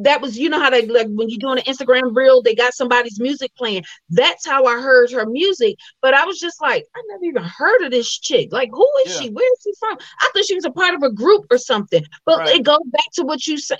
[0.04, 2.74] that was you know how they like when you're doing an Instagram reel, they got
[2.74, 3.84] somebody's music playing.
[4.10, 5.78] That's how I heard her music.
[6.02, 8.50] But I was just like, I never even heard of this chick.
[8.52, 9.22] Like, who is yeah.
[9.22, 9.30] she?
[9.30, 9.98] Where is she from?
[10.20, 12.04] I thought she was a part of a group or something.
[12.26, 12.56] But right.
[12.56, 13.78] it goes back to what you said.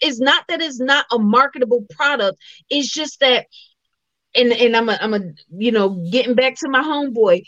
[0.00, 2.38] It's not that it's not a marketable product.
[2.68, 3.46] It's just that,
[4.34, 5.20] and and I'm a I'm a
[5.56, 7.42] you know getting back to my homeboy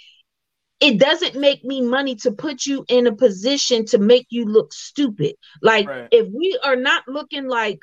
[0.80, 4.72] it doesn't make me money to put you in a position to make you look
[4.72, 5.34] stupid.
[5.62, 6.08] Like right.
[6.10, 7.78] if we are not looking like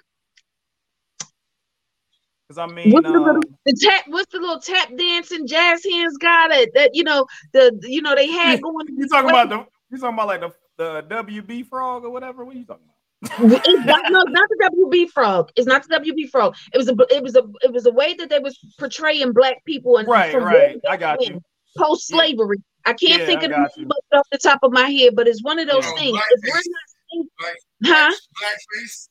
[2.52, 5.84] because I mean, what's, um, the little, the tap, what's the little tap dancing jazz
[5.84, 8.88] hands guy that, that you know the you know they had going?
[8.90, 12.44] You talking about the you talking about like the the WB frog or whatever?
[12.44, 12.88] What are you talking about?
[13.24, 15.52] it's not, no, not the WB frog.
[15.56, 16.56] It's not the WB frog.
[16.74, 19.64] It was a it was a it was a way that they was portraying black
[19.66, 20.80] people and right, right.
[20.90, 21.42] I got you.
[21.78, 22.58] Post slavery.
[22.58, 22.92] Yeah.
[22.92, 25.60] I can't yeah, think of it off the top of my head, but it's one
[25.60, 26.20] of those things.
[26.32, 28.12] If we're not, black, huh?
[28.42, 29.08] Blackface.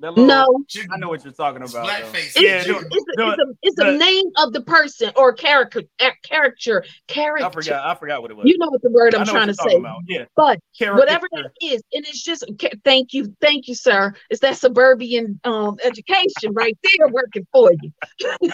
[0.00, 1.86] Little, no, I know what you're talking about.
[1.86, 2.40] Blackface.
[2.40, 5.82] Yeah, it's, it's, it's, a, it's the, a name of the person or character.
[6.22, 6.84] Character.
[7.06, 7.46] Character.
[7.46, 7.86] I forgot.
[7.86, 8.46] I forgot what it was.
[8.46, 9.76] You know what the word I'm trying to say.
[9.76, 10.00] About.
[10.08, 10.24] Yeah.
[10.36, 10.98] But character.
[10.98, 12.44] whatever that is, and it's just
[12.82, 14.14] thank you, thank you, sir.
[14.30, 17.92] It's that suburban um, education right there working for you.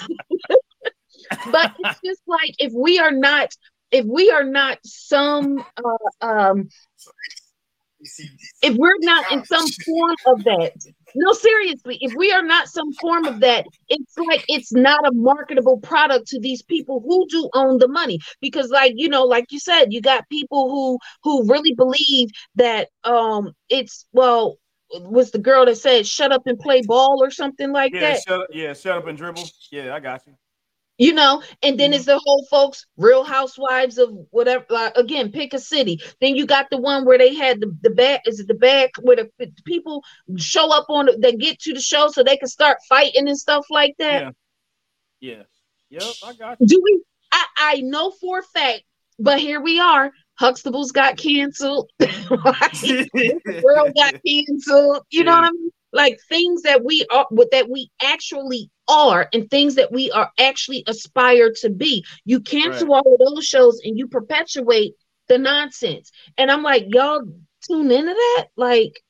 [1.52, 3.50] but it's just like if we are not,
[3.92, 6.68] if we are not some uh, um
[8.62, 10.72] if we're not in some form of that,
[11.14, 15.12] no, seriously, if we are not some form of that, it's like it's not a
[15.12, 18.18] marketable product to these people who do own the money.
[18.40, 22.88] Because, like you know, like you said, you got people who who really believe that
[23.04, 24.58] um it's well
[24.92, 28.22] was the girl that said shut up and play ball or something like yeah, that.
[28.26, 29.44] Shut yeah, shut up and dribble.
[29.70, 30.34] Yeah, I got you
[30.98, 31.96] you know and then mm-hmm.
[31.96, 36.46] it's the whole folks real housewives of whatever like, again pick a city then you
[36.46, 39.30] got the one where they had the, the back is it the back where the,
[39.38, 40.02] the people
[40.36, 43.66] show up on they get to the show so they can start fighting and stuff
[43.70, 44.34] like that
[45.20, 45.42] yeah
[45.90, 46.66] yeah yep i got you.
[46.66, 48.82] do we i i know for a fact
[49.18, 51.90] but here we are Huxtables got canceled.
[51.98, 55.06] the World got canceled.
[55.10, 55.22] You yeah.
[55.22, 55.70] know what I mean?
[55.96, 60.84] Like things that we are, that we actually are and things that we are actually
[60.86, 62.04] aspire to be.
[62.26, 63.02] You cancel right.
[63.04, 64.92] all of those shows and you perpetuate
[65.28, 66.12] the nonsense.
[66.36, 67.22] And I'm like, y'all
[67.66, 68.48] tune into that?
[68.58, 69.00] Like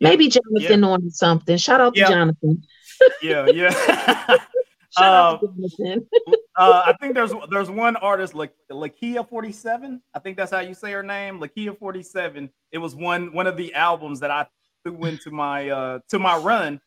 [0.00, 0.88] maybe Jonathan yeah.
[0.88, 1.56] on something.
[1.56, 2.64] Shout out to Jonathan.
[3.22, 4.36] yeah, yeah.
[4.96, 5.38] uh,
[6.56, 10.02] uh, I think there's there's one artist like Lakia 47.
[10.14, 11.38] I think that's how you say her name.
[11.38, 12.50] Lakia 47.
[12.72, 14.46] It was one one of the albums that I
[14.84, 16.80] threw into my uh to my run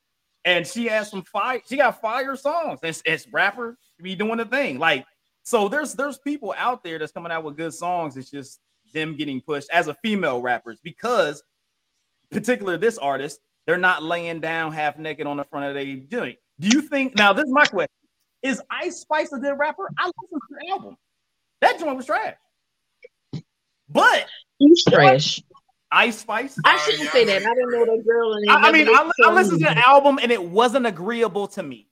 [0.45, 1.61] and she has some fire.
[1.67, 2.79] She got fire songs.
[2.83, 4.79] It's, it's rapper be doing the thing.
[4.79, 5.05] Like
[5.43, 8.17] so, there's there's people out there that's coming out with good songs.
[8.17, 8.59] It's just
[8.93, 11.43] them getting pushed as a female rappers because,
[12.29, 16.37] particular this artist, they're not laying down half naked on the front of their joint.
[16.59, 17.33] Do you think now?
[17.33, 17.93] This is my question:
[18.43, 19.89] Is Ice Spice a good rapper?
[19.97, 20.97] I listen to her album.
[21.61, 22.35] That joint was trash.
[23.89, 24.27] But
[24.57, 25.41] He's trash.
[25.91, 26.57] Ice Spice.
[26.65, 27.41] I shouldn't say that.
[27.41, 28.33] I don't know that girl.
[28.49, 31.87] I, I mean, I, I listened to the album and it wasn't agreeable to me.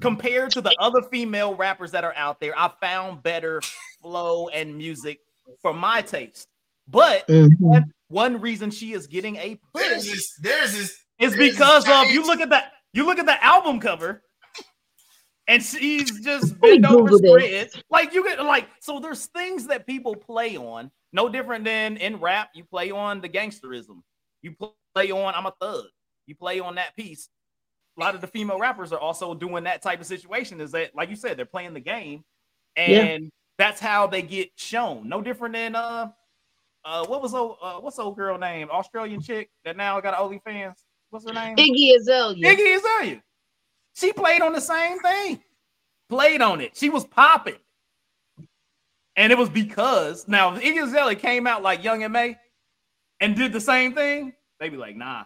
[0.00, 3.60] Compared to the other female rappers that are out there, I found better
[4.00, 5.20] flow and music
[5.60, 6.48] for my taste.
[6.88, 7.84] But Mhm.
[8.08, 10.80] one reason she is getting a There's push this, there's this.
[10.90, 14.22] is there's because this of you look at that you look at the album cover
[15.52, 17.70] and she's just bent over spread.
[17.90, 22.18] Like you get like so there's things that people play on no different than in
[22.18, 24.02] rap you play on the gangsterism.
[24.40, 24.54] You
[24.94, 25.84] play on i'm a thug.
[26.26, 27.28] You play on that piece.
[27.98, 30.94] A lot of the female rappers are also doing that type of situation is that
[30.94, 32.24] like you said they're playing the game
[32.76, 33.28] and Yeah.
[33.58, 35.08] that's how they get shown.
[35.08, 36.08] No different than uh
[36.84, 38.68] uh what was old uh, what's old girl name?
[38.70, 40.76] Australian chick that now got OnlyFans?
[41.10, 41.56] What's her name?
[41.56, 42.42] Iggy Azalea.
[42.56, 43.22] Iggy Azalea.
[43.94, 45.42] She played on the same thing.
[46.08, 46.76] Played on it.
[46.76, 47.56] She was popping.
[49.16, 52.38] And it was because now if Iggy Azalea came out like Young M.A
[53.20, 55.24] and did the same thing, they'd be like, nah.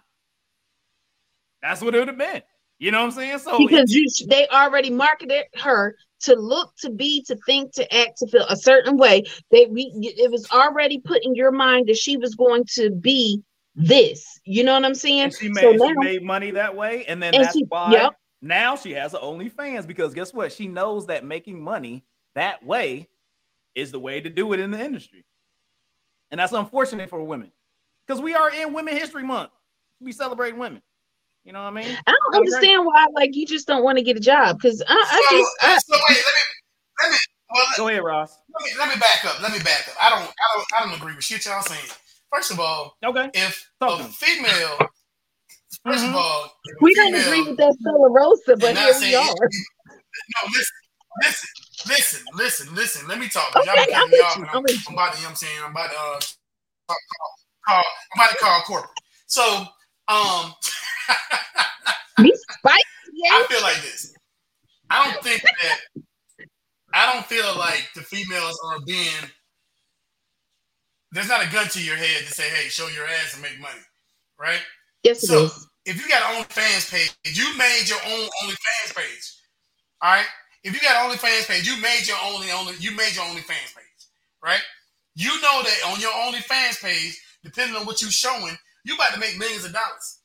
[1.63, 2.43] That's what it would have been.
[2.79, 3.39] You know what I'm saying?
[3.39, 8.19] So because you they already marketed her to look, to be, to think, to act,
[8.19, 9.25] to feel a certain way.
[9.51, 13.43] They we it was already put in your mind that she was going to be
[13.75, 14.41] this.
[14.45, 15.21] You know what I'm saying?
[15.23, 17.07] and she so made, now, she made money that way.
[17.07, 18.13] And then And that's she- why yep.
[18.47, 20.53] Now she has an OnlyFans because guess what?
[20.53, 23.09] She knows that making money that way
[23.75, 25.25] is the way to do it in the industry.
[26.31, 27.53] And that's unfortunate for women
[28.07, 29.51] because we are in Women History Month.
[30.01, 30.83] We celebrate women.
[31.45, 31.97] You know what I mean?
[32.07, 32.39] I don't Okay.
[32.39, 35.57] understand why like you just don't want to get a job because I, I just
[35.63, 36.23] I, so wait, let me,
[37.03, 37.17] let me,
[37.51, 38.39] well, let, Go ahead, Ross.
[38.59, 39.41] let me, let me back up.
[39.41, 39.95] Let me back up.
[40.01, 41.81] I don't, I don't, I don't agree with shit y'all saying.
[42.33, 43.31] First of all, Okay.
[43.35, 44.79] if Talk a female,
[45.87, 46.09] 1st Mhm.
[46.11, 49.15] of all, if a we don't agree with that Stella Rosa, but here we say-
[49.15, 49.25] are.
[49.25, 50.77] No, listen,
[51.23, 51.49] listen,
[51.87, 53.09] listen, listen, listen.
[53.09, 53.55] Let me talk.
[53.55, 54.43] Y'all Okay, I'm cutting me with off, you.
[54.43, 54.65] and I'm I'm.
[54.89, 56.21] I'm about to, you know what I'm saying, I'm about to uh,
[56.89, 56.97] call,
[57.69, 57.85] call,
[58.15, 58.91] I'm about to call corporate.
[59.27, 59.67] So,
[60.09, 60.55] um,
[62.23, 62.85] Be spicy,
[63.31, 64.15] I feel like this.
[64.91, 65.81] I don't think that
[66.95, 69.31] I don't feel like the females are being
[71.13, 73.59] there's not a gun to your head to say, hey, show your ass and make
[73.61, 73.81] money.
[74.39, 74.61] Right?
[75.03, 75.69] Yes, it So is.
[75.87, 79.33] If you got an OnlyFans page, you made your own OnlyFans page.
[80.03, 80.27] All right.
[80.65, 83.71] If you got an OnlyFans page, you made your only only you made your OnlyFans
[83.71, 84.03] page,
[84.43, 84.61] right?
[85.15, 89.21] You know that on your OnlyFans page, depending on what you're showing, you about to
[89.21, 90.19] make millions of dollars.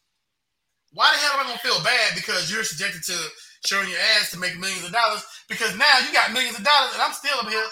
[0.93, 3.18] Why the hell am I gonna feel bad because you're subjected to
[3.66, 5.24] showing your ass to make millions of dollars?
[5.47, 7.64] Because now you got millions of dollars and I'm still up here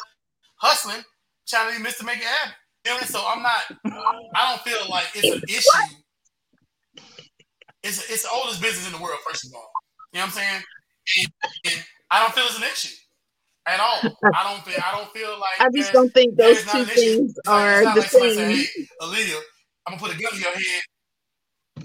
[0.57, 1.03] hustling,
[1.47, 2.05] trying to be Mr.
[2.05, 2.53] Make It Happen.
[3.07, 3.61] So I'm not.
[4.35, 5.95] I don't feel like it's an issue.
[7.89, 9.17] It's it's the oldest business in the world.
[9.27, 9.67] First of all,
[10.13, 10.63] you know what I'm saying.
[11.17, 11.27] And,
[11.73, 12.95] and I don't feel it's an issue
[13.65, 13.99] at all.
[14.35, 14.79] I don't feel.
[14.85, 15.59] I don't feel like.
[15.59, 18.35] I just don't think those two things It's like- are it's not the like somebody
[18.35, 18.67] say, same.
[18.75, 19.41] "Hey, Aaliyah,
[19.87, 20.81] I'm gonna put a gun in your head."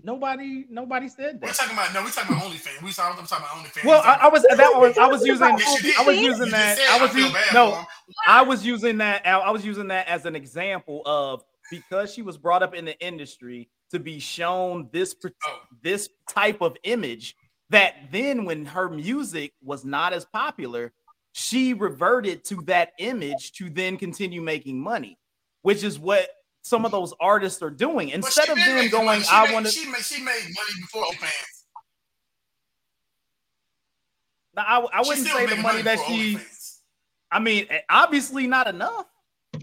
[0.02, 1.46] Nobody, nobody said that.
[1.46, 2.02] We're talking about no.
[2.02, 2.82] We're talking about OnlyFans.
[2.82, 3.18] We talking.
[3.20, 3.84] I'm talking about OnlyFans.
[3.84, 5.98] Well, I, I was that was I was using Yes.
[5.98, 7.82] I was using You that I was feel using no.
[8.28, 12.36] I was using that I was using that as an example of because she was
[12.36, 15.16] brought up in the industry to be shown this
[15.46, 15.60] Oh.
[15.82, 17.34] this type of image
[17.70, 20.92] that then when her music was not as popular
[21.32, 25.18] she reverted to that image to then continue making money
[25.62, 26.28] which is what
[26.62, 29.22] some of those artists are doing instead of them going money.
[29.22, 30.02] She i want to She made.
[30.04, 31.64] She made money before OnlyFans.
[34.56, 36.78] I, I wouldn't say the making money that she OnlyFans.
[37.32, 39.06] i mean eh, obviously not enough
[39.54, 39.62] And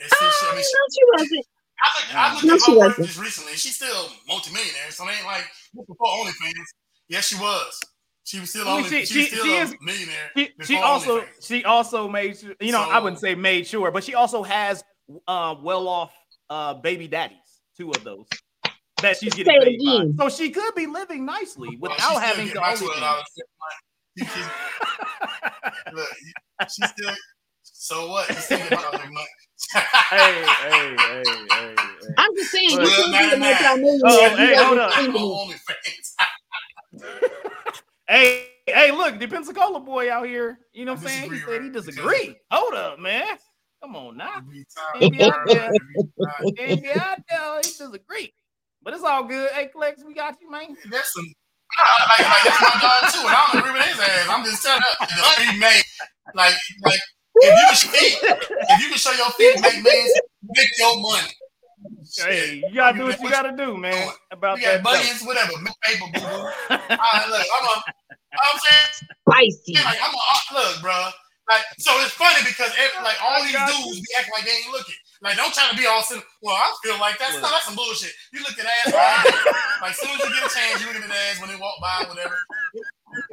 [0.00, 1.46] she- she- I Oh, no, she- she wasn't.
[1.82, 3.06] I looked, I looked No, at she her work wasn't.
[3.08, 3.52] just recently.
[3.54, 6.52] She's still multimillionaire, so it ain't like before OnlyFans.
[7.08, 7.80] Yes, she was.
[8.24, 9.04] She was still I mean, only.
[9.04, 10.30] she- She, she- still she a is- millionaire.
[10.36, 11.46] she, she also OnlyFans.
[11.46, 14.84] she also made sure you know I wouldn't say made sure, but she also has
[15.26, 16.12] uh, well off
[16.48, 17.36] uh, baby daddies,
[17.76, 18.26] two of those
[19.02, 19.80] that she's getting paid
[20.16, 20.28] by.
[20.28, 22.86] So she could be living nicely without still having get to my only.
[22.86, 23.24] $12 a month.
[24.14, 24.48] You kidding?
[25.94, 27.14] Look, you- she still.
[27.64, 28.28] So what?
[28.28, 29.28] You still get my $12 a month.
[29.70, 29.78] Hey,
[30.10, 32.14] hey, hey, hey, hey.
[32.18, 33.76] I'm just saying, you Well, could be not a now.
[33.76, 34.00] multi-millionaire.
[34.04, 34.98] Oh, hey, you hold wasn't up.
[34.98, 35.34] I'm single.
[35.34, 37.28] on OnlyFans.
[38.08, 40.58] Hey, hey, look, the Pensacola boy out here.
[40.74, 41.32] You know what I'm saying?
[41.32, 41.72] He said he right?
[41.72, 42.36] disagree.
[42.50, 43.38] Hold up, man.
[43.80, 44.36] Come on now.
[44.36, 45.62] Every Can't be out there.
[45.62, 45.72] time.
[46.58, 46.84] Every time.
[46.84, 48.34] And I know he disagree.
[48.82, 49.50] But it's all good.
[49.52, 50.76] Hey, Flex, we got you, man.
[50.90, 51.24] That's some.
[51.78, 54.26] Nah, like, like that's my dog too, and I don't agree with his ass.
[54.28, 55.84] I'm just telling you, the feet make
[56.34, 56.54] like
[56.84, 57.00] like
[57.36, 60.12] if you can speak, if you can show your feet make millions,
[60.42, 61.28] make your money.
[62.16, 64.10] Hey, you gotta do what you gotta do, man.
[64.30, 64.84] About We got that.
[64.84, 64.92] dough.
[64.92, 66.26] millions, whatever, make paper, boo boo.
[66.26, 67.76] All right, look, I'm a,
[68.36, 69.74] I'm saying, Spicy.
[69.84, 71.08] like, I'm a, uh, look, bro.
[71.50, 74.44] Like, so it's funny because every, like all I these got dudes be acting like
[74.46, 74.94] they ain't looking.
[75.22, 76.22] Like, don't try to be all sin.
[76.40, 78.12] Well, I feel like that's no, that's some bullshit.
[78.32, 78.94] You look at ass.
[79.82, 81.74] like, as soon as you get a chance, you look at ass when they walk
[81.82, 82.38] by, whatever.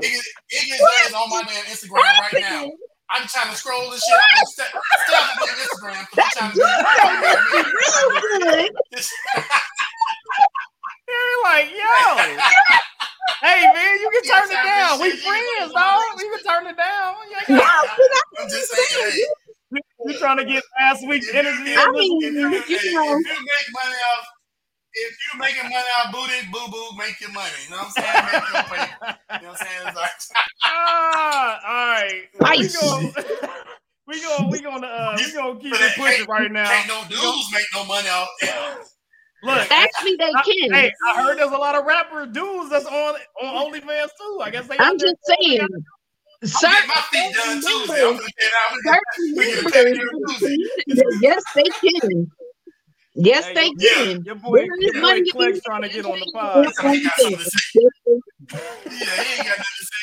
[0.02, 2.72] Iggy's Iggy's ass on my damn Instagram right now.
[3.12, 4.16] I'm trying to scroll this shit.
[4.16, 7.22] I'm gonna step, step on my Instagram because I'm trying
[8.64, 8.74] to.
[8.92, 9.14] This-
[11.08, 11.94] You're like, yo.
[13.42, 15.00] hey man, you can turn it down.
[15.02, 16.02] We friends, dog.
[16.20, 17.16] You can turn it down.
[17.30, 17.90] You ain't got-
[18.40, 19.12] I'm just saying,
[19.72, 21.74] hey, You trying to get last week's energy?
[21.76, 23.16] I mean, if you, you if you know.
[23.18, 24.26] make money off,
[24.94, 27.52] if you making money off booty, boo boo, make your money.
[27.66, 28.26] You know what I'm saying?
[28.26, 28.92] Make your money.
[29.02, 29.88] You know what I'm saying?
[29.88, 30.12] It's like,
[30.64, 32.24] ah, all right.
[32.34, 32.78] We Nice.
[32.82, 33.12] gonna,
[34.08, 36.68] we gonna, we gonna, uh, we gonna keep it pushing right now.
[36.68, 38.30] Can't no dudes make no money off.
[39.42, 40.74] Look, Actually, they I, can.
[40.74, 44.42] hey, I heard there's a lot of rapper dudes that's on on OnlyFans too.
[44.44, 44.76] I guess they.
[44.80, 45.68] I'm out there- just saying.
[46.44, 48.02] Certain getting my feet done Tuesday.
[48.02, 48.72] I'm numbers, gonna get out.
[48.86, 52.32] certain We get a numbers, yes, they can.
[53.20, 54.06] Yes, Hey, they yeah.
[54.06, 54.24] can.
[54.26, 56.66] Your boy, your boy money Clex trying to get on the pod.
[56.66, 57.60] Yes, He got something to say.
[57.74, 58.14] they
[58.86, 59.96] Yeah, he ain't got nothing to say.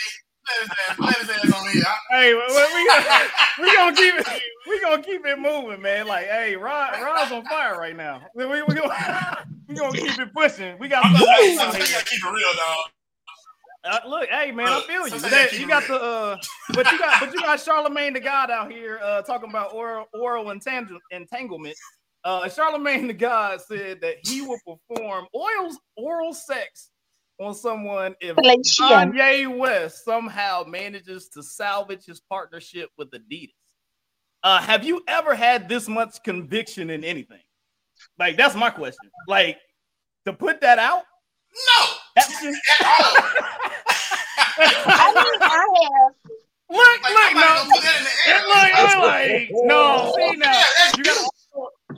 [0.48, 1.84] Let his ass, let his on here.
[2.10, 4.42] Hey, we, we, we gonna keep it.
[4.68, 6.06] We gonna keep it moving, man.
[6.06, 8.22] Like, hey, Rod, Rod's on fire right now.
[8.34, 10.78] We, we, we gonna, we gonna keep it pushing.
[10.78, 12.78] We got I'm just saying, something sometimes you out gotta keep it real, dog.
[13.84, 15.20] Uh, look, hey man, I feel you.
[15.20, 16.36] That- you you got it the uh,
[16.74, 20.06] but you got but you got Charlemagne the God out here uh talking about oral
[20.14, 21.76] oral entang- entanglement.
[22.26, 26.90] Uh, Charlemagne the God said that he will perform oral oral sex
[27.38, 29.12] on someone if Fellatio.
[29.12, 33.52] Kanye West somehow manages to salvage his partnership with Adidas.
[34.42, 37.38] Uh, have you ever had this much conviction in anything?
[38.18, 39.08] Like that's my question.
[39.28, 39.58] Like
[40.24, 41.04] to put that out.
[41.68, 42.60] No, That's just.
[44.58, 46.12] I mean, I have.
[46.70, 47.40] look, Like, look, no.
[47.40, 48.36] not put that in the air.
[48.36, 50.12] It look, it like no.
[50.16, 50.62] See now,
[50.98, 51.30] you gotta.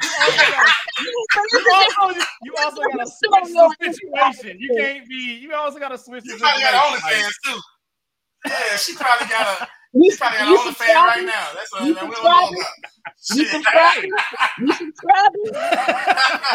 [0.02, 0.72] You also gotta,
[2.42, 4.58] you also, gotta switch the situation.
[4.60, 5.38] You can't be.
[5.42, 7.00] You also gotta switch the You probably got situation.
[7.00, 7.60] OnlyFans too.
[8.46, 11.06] Yeah, she probably got a You, she probably got you an OnlyFans subscribe?
[11.06, 11.48] right now.
[11.54, 12.34] That's what You that we don't subscribe?
[12.34, 12.74] know about.
[13.30, 13.50] You Shit.
[13.50, 14.04] subscribe?
[14.58, 15.32] You subscribe?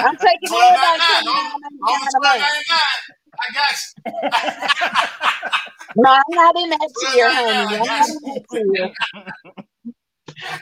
[0.03, 1.61] I'm taking Twelve everybody ninety to nine.
[1.87, 3.01] On the twelve ninety nine.
[3.41, 4.03] I got you.
[5.95, 7.75] No, I'm not in that tier, honey.
[7.75, 8.89] I'm not in that tier.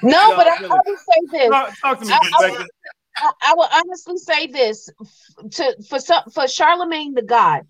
[0.03, 1.49] No, No, but I, I would say this.
[1.49, 2.65] Talk, talk to me, I-
[3.17, 3.31] I-.
[3.41, 4.89] I, honestly say this
[5.51, 7.63] to for some for Charlemagne the God.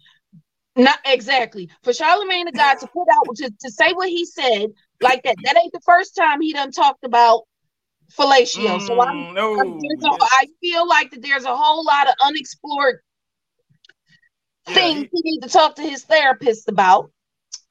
[0.77, 4.67] Not exactly for Charlemagne the God to put out to, to say what he said
[5.01, 5.35] like that.
[5.43, 7.41] That ain't the first time he done talked about
[8.17, 8.79] fellatio.
[8.81, 9.53] so I'm, Mm, no.
[9.53, 9.79] I'm-
[10.21, 13.01] I feel like that there's a whole lot of unexplored
[14.67, 17.11] Yeah, things he need to talk to his therapist about.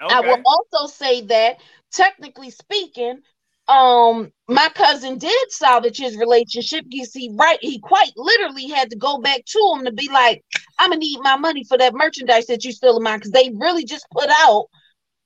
[0.01, 1.61] I will also say that
[1.93, 3.23] technically speaking,
[3.71, 6.85] um, my cousin did salvage his relationship.
[6.89, 7.59] You see, right?
[7.61, 10.43] He quite literally had to go back to him to be like,
[10.79, 13.53] "I'm gonna need my money for that merchandise that you still in mine," because they
[13.55, 14.67] really just put out.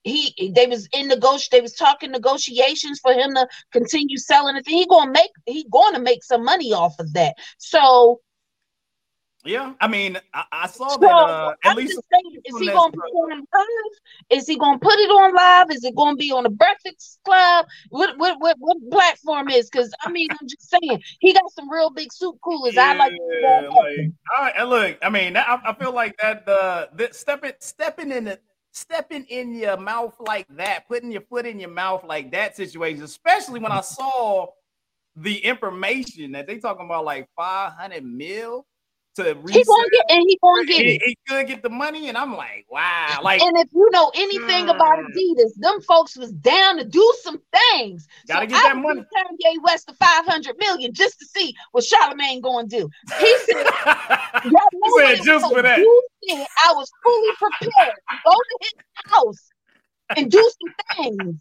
[0.03, 4.69] He they was in negoti they was talking negotiations for him to continue selling it.
[4.69, 5.65] He gonna make he
[5.95, 7.37] to make some money off of that.
[7.57, 8.21] So
[9.47, 11.11] Yeah, I mean, I, I saw So, that.
[11.11, 13.13] Uh, at I'm least just saying, is he that's gonna right.
[13.13, 14.39] perform live?
[14.39, 15.71] Is he gonna put it on live?
[15.71, 17.67] Is it gonna be on the Breakfast Club?
[17.91, 19.69] What what what, what platform is?
[19.69, 22.79] Because I mean, I'm just saying, he got some real big soup coolers.
[22.79, 23.13] I like.
[23.13, 26.49] to like, I, and look, I mean, I, I feel like that.
[26.49, 28.39] Uh, that stepping, stepping in the,
[28.73, 33.03] stepping in your mouth like that, putting your foot in your mouth like that situation,
[33.03, 34.47] especially when I saw
[35.17, 38.67] the information that they talking about, like five hundred mil
[39.17, 41.03] to he gonna get and he gonna get it.
[41.05, 44.69] he could get the money, and I'm like, wow, like And if you know anything
[44.69, 45.15] about Mm.
[45.15, 47.41] Adidas, them folks was down to do some
[47.73, 48.07] things.
[48.27, 49.01] Gotta so get I that money.
[49.01, 52.89] Kanye West the 500 million just to see what Charlemagne gonna do.
[53.19, 53.67] He said,
[54.97, 55.79] said just for that.
[56.29, 58.73] Said I was fully prepared to go to his
[59.13, 59.51] house
[60.17, 61.37] and do some things.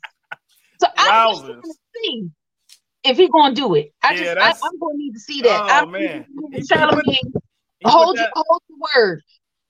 [0.79, 1.73] So just going to
[2.03, 2.29] see
[3.03, 3.93] if he gonna do it.
[4.01, 5.61] I yeah, just I, I'm gonna need to see that.
[5.61, 6.25] Oh, I'm man.
[6.67, 7.33] Charlemagne,
[7.91, 9.21] hold that- your hold your word.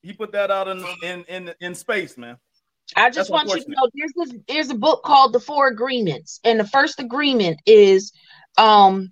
[0.01, 2.37] he put that out in in in, in space, man.
[2.95, 5.67] I just That's want you to know there's this there's a book called The Four
[5.67, 8.11] Agreements, and the first agreement is
[8.57, 9.11] um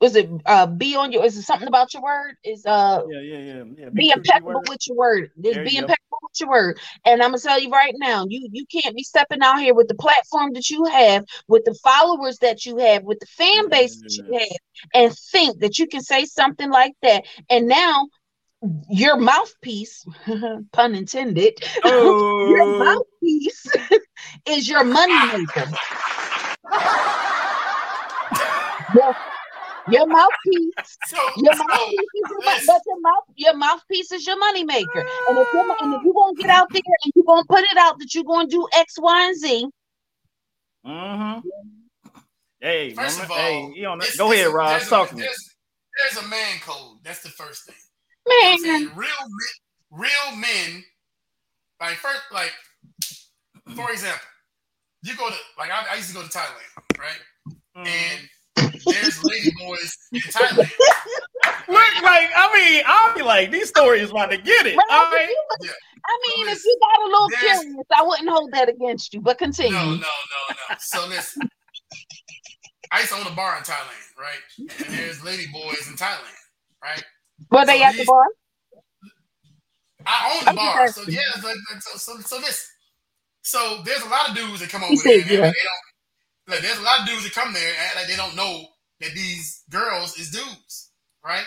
[0.00, 2.34] was it uh be on your is it something about your word?
[2.44, 3.88] Is uh Yeah, yeah, yeah, yeah.
[3.90, 5.30] be your impeccable with your word.
[5.42, 5.86] Just be you go.
[5.86, 6.78] impeccable with your word.
[7.04, 9.88] And I'm gonna tell you right now, you you can't be stepping out here with
[9.88, 14.00] the platform that you have, with the followers that you have, with the fan base
[14.00, 14.58] that you have,
[14.94, 17.24] and think that you can say something like that.
[17.50, 18.08] And now
[18.90, 20.04] your mouthpiece,
[20.72, 21.54] pun intended,
[21.84, 23.66] your Oh, mouthpiece
[24.46, 25.66] is your money maker.
[28.94, 29.14] Your,
[29.88, 30.98] your mouthpiece.
[31.06, 32.66] So, Your so mouthpiece is your, listen.
[32.66, 35.04] but your mouth, your mouthpiece is your moneymaker.
[35.28, 37.76] And if you're and if you're gonna get out there and you're gonna put it
[37.78, 39.66] out that you're gonna do X, Y, and Z,
[40.86, 41.48] Mm-hmm.
[42.60, 43.98] Hey, First mama- of all, hey, you know.
[44.18, 44.80] go ahead, a- Rob.
[44.82, 45.22] Talk to me.
[45.22, 45.54] There's,
[46.12, 46.98] there's a man code.
[47.04, 47.74] That's the first thing.
[48.26, 48.90] You know what I'm man, saying?
[48.96, 50.84] real men, real men,
[51.80, 52.52] like first, like
[53.74, 54.20] for example,
[55.02, 57.20] you go to like I, I used to go to Thailand, right?
[57.76, 57.86] Mhm.
[57.86, 58.28] And
[58.84, 60.70] there's lady boys in Thailand.
[61.68, 64.76] Look, like I mean, I'll be like, these stories about to get it.
[64.76, 65.30] Rob, All if
[65.62, 65.70] Yeah.
[66.06, 69.20] I mean, if you got a little curious, I wouldn't hold that against you.
[69.20, 69.72] But continue.
[69.72, 70.76] No, no, no, no.
[70.78, 71.48] So listen,
[72.92, 74.40] I used to own a bar in Thailand, right?
[74.58, 76.34] And there's lady boys in Thailand,
[76.82, 77.04] right?
[77.50, 78.24] Were they so at the bar?
[80.06, 81.20] I own the I'm bar, so yeah.
[81.80, 82.68] So, so, so, this,
[83.42, 85.18] so there's a lot of dudes that come over there.
[85.18, 85.24] yeah.
[85.24, 85.54] they don't.
[86.48, 88.64] Like, there's a lot of dudes that come there and like they don't know
[89.00, 90.90] that these girls is dudes,
[91.24, 91.44] right?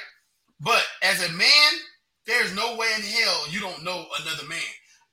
[0.61, 1.72] But as a man,
[2.26, 4.60] there's no way in hell you don't know another man.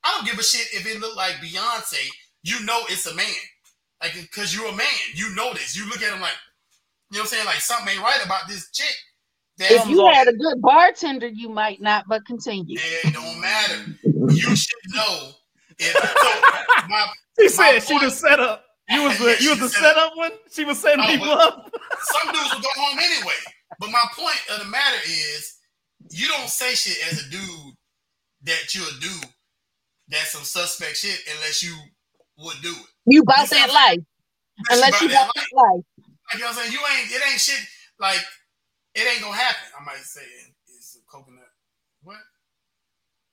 [0.04, 2.08] I don't give a shit if it look like Beyonce.
[2.42, 3.26] You know it's a man,
[4.00, 4.86] like because you're a man.
[5.14, 5.76] You know this.
[5.76, 6.38] You look at him like,
[7.10, 7.46] you know what I'm saying?
[7.46, 8.94] Like something ain't right about this chick.
[9.60, 12.06] That If you had a good bartender, you might not.
[12.08, 12.78] But continue.
[12.80, 13.84] it don't matter.
[14.02, 15.30] You should know.
[15.78, 17.06] If, so my,
[17.38, 18.64] She My said she point- was set up.
[18.88, 20.32] You was Yeah, the you was the set up one.
[20.50, 21.70] She was setting Oh, people up.
[22.00, 23.34] some dudes will go home anyway.
[23.78, 25.58] But my point of the matter is,
[26.10, 27.74] you don't say shit as a dude
[28.44, 29.14] that you'll do
[30.08, 31.76] that's some suspect shit unless you
[32.38, 32.86] would do it.
[33.06, 33.98] You about You that life,
[34.70, 35.84] unless you about about that that life.
[36.02, 36.72] Like, you know what I'm saying?
[36.72, 37.60] You ain't it ain't shit
[38.00, 38.18] like
[38.94, 39.68] it ain't gonna happen.
[39.78, 41.50] I might say it- it's a coconut.
[42.02, 42.18] What?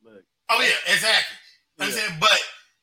[0.04, 1.38] Look, Oh yeah, exactly.
[1.78, 2.40] What I'm saying, but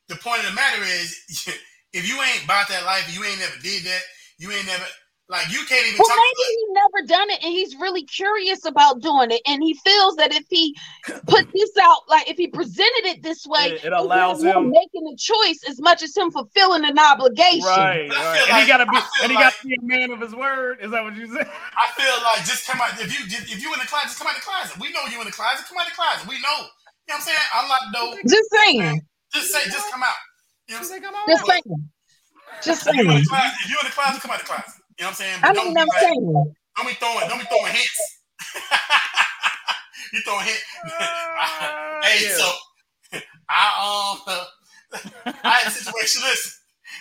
[0.07, 1.15] the point of the matter is,
[1.93, 4.01] if you ain't about that life, you ain't never did that.
[4.37, 4.85] You ain't never
[5.27, 6.17] like you can't even Well, talk.
[6.17, 10.15] maybe he's never done it, and he's really curious about doing it, and he feels
[10.17, 10.75] that if he
[11.27, 15.01] put this out, like if he presented it this way, It- it allows him- making
[15.11, 17.65] a choice as much as him fulfilling an obligation.
[17.65, 18.37] right, right.
[18.37, 20.77] feel And he gotta be and he like- gotta be a man of his word.
[20.81, 21.49] Is that what you said?
[21.49, 22.93] I feel like just come out.
[23.01, 24.77] If you if you in the closet, just come out the closet.
[24.79, 25.65] We know you in the closet.
[25.67, 26.27] Come out the closet.
[26.27, 26.69] We know.
[27.07, 27.37] You know what I'm saying?
[27.53, 28.17] I'm not no.
[28.27, 29.01] Just saying,
[29.33, 30.13] Just say, just come out.
[30.67, 31.63] You know what I'm saying?
[32.63, 33.51] just saying, just If you in saying.
[33.63, 34.74] if you in the closet, come out the closet.
[34.97, 35.39] You know what I'm saying?
[35.43, 36.55] I mean, don't, I'm be like, saying.
[36.77, 38.19] don't be throwing, don't be throwing hints.
[40.13, 40.63] you throwing hints.
[42.03, 42.37] hey, yeah.
[42.37, 42.51] so
[43.49, 44.21] I um
[45.43, 46.21] I had a situation.
[46.23, 46.51] Listen,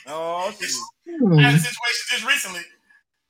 [0.08, 0.70] Oh shit.
[1.08, 1.38] Hmm.
[1.38, 2.60] I had a situation just recently.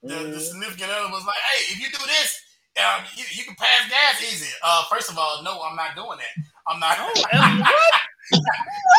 [0.03, 0.41] The, the Mhm.
[0.41, 2.41] significant other was like, "Hey, if you do this,
[2.79, 6.19] um, you, you can pass gas easy." Uh, first of all, no, I'm not doing
[6.19, 6.35] that.
[6.69, 6.97] I'm not.
[7.01, 8.01] Oh, what?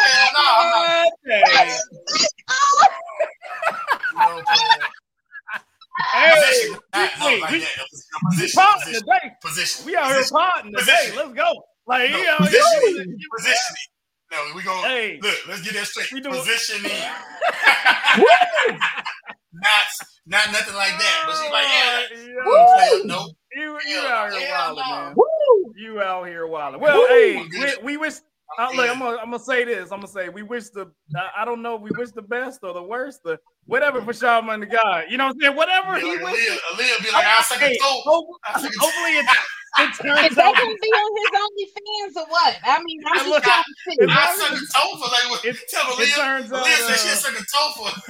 [0.01, 1.07] Hell no, I'm not.
[1.25, 1.77] Hey,
[4.15, 4.89] No, player.
[6.13, 7.69] Hey, Position, not, wait, like we- that.
[8.31, 9.31] Position, position, today.
[9.41, 9.85] position.
[9.85, 10.37] We out here Position.
[10.37, 11.11] potting today.
[11.15, 11.63] Let's go.
[11.87, 12.95] Like No, you out positioning.
[12.95, 13.27] here.
[13.37, 13.89] Positioning.
[14.31, 15.19] No, we going Hey.
[15.21, 15.47] look.
[15.47, 16.11] Let's get that straight.
[16.11, 16.91] We doing- Positioning.
[19.53, 19.87] not,
[20.25, 21.23] not nothing like that.
[21.25, 23.29] But she's like, yeah, Yo, player, no.
[23.53, 25.13] you, you Hell out here Hell wilding, man.
[25.15, 25.73] Woo!
[25.77, 26.81] You out here wilding.
[26.81, 27.07] Well, Woo.
[27.07, 27.83] hey, we, good.
[27.83, 28.15] we wish.
[28.59, 28.89] I'm Uh, look.
[28.89, 29.91] I'm gonna, I'm gonna say this.
[29.91, 30.91] I'm gonna say we wish the.
[31.15, 31.75] I, I don't know.
[31.75, 35.05] if We wish the best or the worst, the whatever for Charlemagne the God.
[35.09, 35.55] You know what I'm saying?
[35.55, 36.59] Whatever he like, wishes.
[36.73, 38.79] Aaliyah, Aaliyah be like, I'll suck a Hey, hope- I'll suck a toe.
[38.85, 39.25] hopefully it,
[39.79, 40.55] it Is turns that out.
[40.55, 42.55] gonna be on his OnlyFans or what?
[42.63, 43.97] I mean, I'm just Look, trying to see.
[44.09, 46.15] I'll suck a toe for like, what- It, tell it Aaliyah.
[46.15, 46.65] turns out.
[46.65, 48.01] Aaliyah said she'll uh, suck a toe.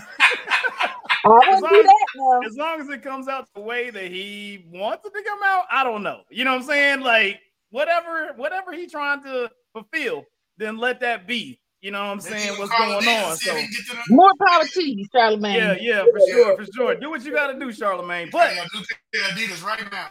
[1.26, 2.40] I wouldn't as do long- that now.
[2.48, 5.64] as long as it comes out the way that he wants it to come out,
[5.72, 6.22] I don't know.
[6.30, 6.99] You know what I'm saying?
[7.02, 7.40] Like
[7.72, 10.23] whatever, whatever he trying to fulfill,
[10.57, 11.60] then let that be.
[11.81, 12.57] You know what I'm saying?
[12.57, 13.03] What's going on?
[13.07, 15.56] and see if So he can get to the- More power to you, Charlemagne.
[15.56, 16.95] yeah, yeah, for sure, for sure.
[16.95, 18.30] Do what you got to do, Charlemagne.
[18.31, 18.81] But I got new
[19.14, 20.07] pair of Adidas right now.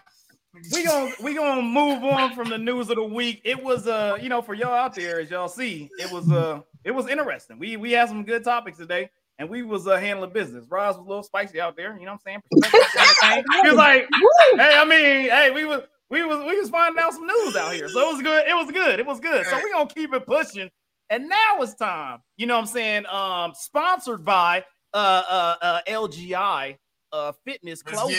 [0.72, 3.40] we gonna we gonna move on from the news of the week.
[3.44, 6.60] It was uh, you know, for y'all out there, as y'all see, it was uh,
[6.84, 7.58] it was interesting.
[7.58, 9.10] We we had some good topics today,
[9.40, 10.64] and we was uh, handling business.
[10.70, 11.98] Roz was a little spicy out there.
[11.98, 12.42] You know what I'm saying?
[13.62, 14.06] he was like,
[14.58, 15.80] hey, I mean, hey, we was
[16.10, 18.46] we was we was finding out some news out here, so it was good.
[18.48, 19.00] It was good.
[19.00, 19.46] It was good.
[19.46, 20.70] So we gonna keep it pushing.
[21.10, 22.20] And now it's time.
[22.36, 23.06] You know what I'm saying?
[23.06, 26.76] Um, sponsored by uh uh, uh LGI
[27.12, 28.16] uh fitness clothing.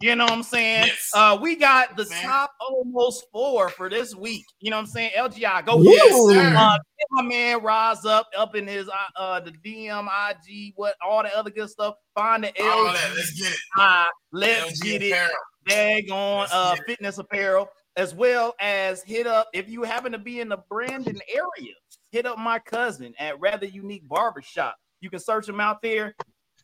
[0.00, 0.10] Get it.
[0.10, 0.86] You know what I'm saying?
[0.86, 1.10] Yes.
[1.14, 2.22] Uh, we got the Man.
[2.24, 4.44] top almost four for this week.
[4.60, 5.10] You know what I'm saying?
[5.16, 5.84] LGI, go Woo!
[5.84, 6.34] get it.
[6.34, 6.56] Yes.
[6.56, 6.78] Uh,
[7.10, 11.36] my man Rise up up in his uh, uh the DM, IG, what all the
[11.36, 11.94] other good stuff.
[12.14, 13.12] Find the All that.
[13.16, 14.06] Let's get it.
[14.32, 15.12] Let's LG get it.
[15.12, 15.30] apparel.
[15.68, 16.86] Daggone Let's uh get it.
[16.86, 21.18] fitness apparel, as well as hit up if you happen to be in the Brandon
[21.32, 21.74] area.
[22.12, 24.76] Hit up my cousin at Rather Unique Barbershop.
[25.00, 26.14] You can search him out there.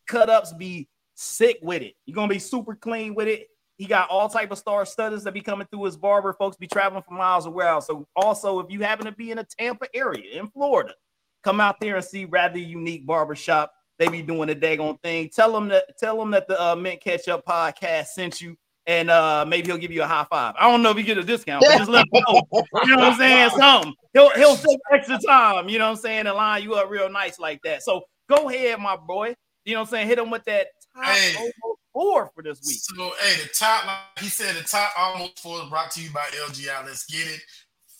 [0.07, 1.95] Cut ups be sick with it.
[2.05, 3.49] You're gonna be super clean with it.
[3.79, 6.33] He got all type of star studders that be coming through his barber.
[6.33, 7.83] Folks be traveling for miles around.
[7.83, 10.95] So also, if you happen to be in a Tampa area in Florida,
[11.43, 13.73] come out there and see Rather Unique Barbershop.
[13.99, 15.31] They be doing the daggone thing.
[15.35, 18.57] Tell them that tell them that the uh, Mint Catch Up podcast sent you,
[18.87, 20.55] and uh, maybe he'll give you a high five.
[20.59, 22.43] I don't know if you get a discount, but just let him know.
[22.85, 23.51] You know what I'm saying?
[23.59, 23.95] Something.
[24.13, 25.69] He'll he'll take extra time.
[25.71, 26.27] You know what I'm saying?
[26.27, 27.83] And line you up real nice like that.
[27.83, 29.35] So go ahead, my boy.
[29.65, 30.09] You know what I'm saying?
[30.09, 30.69] Hit him with that
[31.03, 31.35] Hey.
[31.37, 32.79] almost four for this week.
[32.81, 36.11] So, hey, the top, like he said, the top almost four is brought to you
[36.11, 36.85] by LGI.
[36.85, 37.41] Let's get it.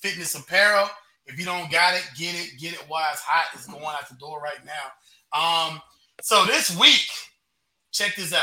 [0.01, 0.89] Fitness apparel.
[1.27, 2.59] If you don't got it, get it.
[2.59, 3.47] Get it while it's hot.
[3.55, 4.93] It's going out the door right now.
[5.33, 5.81] Um,
[6.23, 7.09] so this week,
[7.93, 8.43] check this out.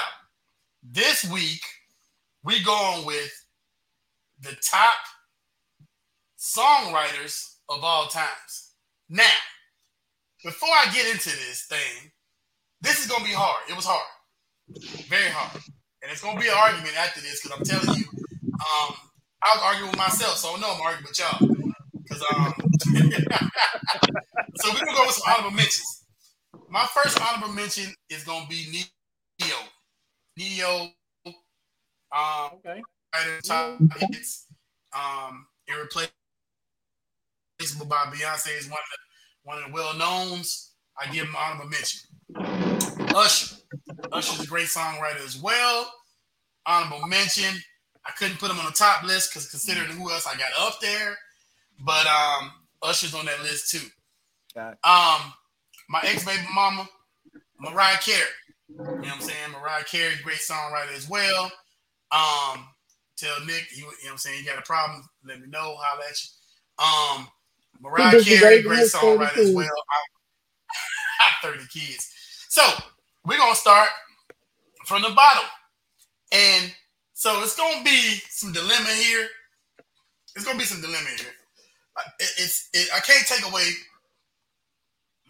[0.83, 1.61] This week,
[2.43, 3.31] we going with
[4.41, 4.95] the top
[6.37, 8.71] songwriters of all times.
[9.09, 9.23] Now,
[10.43, 12.11] before I get into this thing,
[12.81, 13.63] this is gonna be hard.
[13.69, 14.03] It was hard,
[15.09, 15.61] very hard,
[16.01, 18.95] and it's gonna be an argument after this because I'm telling you, um,
[19.43, 21.49] I was arguing with myself, so I know I'm arguing with y'all.
[22.03, 22.53] Because um,
[24.55, 26.03] so we're gonna go with some honorable mentions.
[26.69, 29.55] My first honorable mention is gonna be Ne-Yo.
[30.37, 30.87] Ne-Yo,
[32.11, 32.81] um, Okay.
[33.43, 34.47] top hits,
[34.95, 36.11] um, irreplaceable
[37.87, 38.97] by Beyonce is one of the
[39.43, 40.71] one of the well knowns.
[40.99, 42.01] I give him honorable mention.
[43.15, 43.57] Usher,
[44.11, 45.91] Usher's a great songwriter as well.
[46.65, 47.55] Honorable mention.
[48.05, 50.79] I couldn't put him on the top list because considering who else I got up
[50.81, 51.15] there,
[51.85, 52.51] but um,
[52.81, 53.87] Usher's on that list too.
[54.55, 55.33] Got Um,
[55.89, 56.87] my ex baby mama,
[57.59, 58.19] Mariah Carey.
[58.69, 59.51] You know what I'm saying?
[59.51, 61.45] Mariah Carey, great songwriter as well.
[62.11, 62.67] Um,
[63.17, 65.75] tell Nick, you, you know what I'm saying, you got a problem, let me know,
[65.79, 67.19] holla at you.
[67.19, 67.27] Um,
[67.81, 69.53] Mariah busy Carey, great 30 songwriter as kids.
[69.55, 69.69] well.
[71.21, 72.09] I, 30 kids.
[72.49, 72.61] So
[73.25, 73.89] we're gonna start
[74.85, 75.43] from the bottom.
[76.31, 76.73] And
[77.13, 79.27] so it's gonna be some dilemma here.
[80.35, 81.33] It's gonna be some dilemma here.
[82.19, 83.69] It- it's it, I can't take away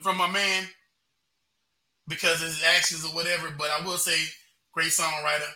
[0.01, 0.67] from my man
[2.07, 4.17] because of his actions or whatever, but I will say
[4.73, 5.49] great songwriter.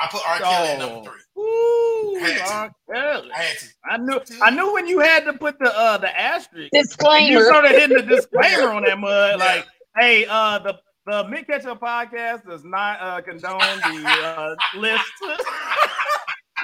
[0.00, 0.38] I put R.
[0.38, 1.42] Kelly at number three.
[1.42, 2.52] Ooh, Had to.
[2.52, 2.74] R.
[2.92, 3.30] Kelly.
[3.34, 3.66] I had to.
[3.90, 6.54] I knew I knew when you had to put the uh the asterisk.
[6.56, 7.44] and You Disclaimer.
[7.44, 9.44] started hitting the disclaimer on that mud, Yeah.
[9.44, 9.66] like,
[9.98, 15.04] hey, uh the the Mint Catch Up podcast does not uh condone the uh list.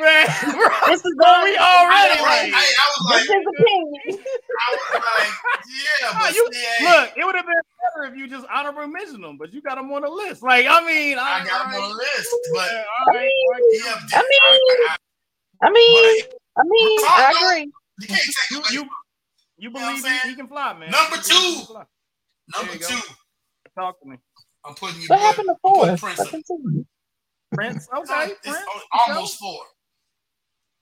[0.00, 1.44] Man, bro, This is going.
[1.44, 4.24] we already I, like, I was This like, is opinion.
[4.24, 5.28] I was like,
[5.68, 7.54] yeah, but you- see, look, it would have been
[7.94, 10.42] better if you just honorable mentioned them, but you got them on the list.
[10.42, 13.52] Like, I mean, I I, got him on the list, but Yeah, all right, all
[13.52, 13.62] right.
[13.84, 14.40] yeah, I mean-
[14.88, 14.96] I,
[15.66, 16.22] I mean,
[16.56, 17.72] I mean, I agree.
[18.00, 18.90] you can't take You you you
[19.58, 20.90] You know believe he, he can fly, man.
[20.90, 21.76] Number believe two.
[22.56, 22.98] Number two.
[23.78, 24.16] Talk to me,
[24.64, 25.08] I'm putting you.
[25.08, 25.96] What good- happened to four?
[25.96, 26.28] Prince up.
[27.52, 27.88] Prince.
[27.94, 28.58] Okay, al- Prince.
[28.92, 29.60] Almost four.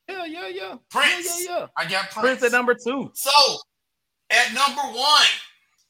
[0.09, 0.75] Yeah, yeah, yeah.
[0.91, 1.45] Prince.
[1.45, 1.67] Yeah, yeah, yeah.
[1.77, 2.41] I got Prince.
[2.41, 3.11] Prince at number two.
[3.15, 3.31] So
[4.31, 5.27] at number one,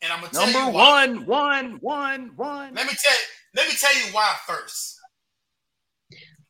[0.02, 1.06] and I'm gonna tell Number you why.
[1.06, 2.74] one, one, one, one.
[2.74, 3.16] Let me tell
[3.54, 4.98] let me tell you why first.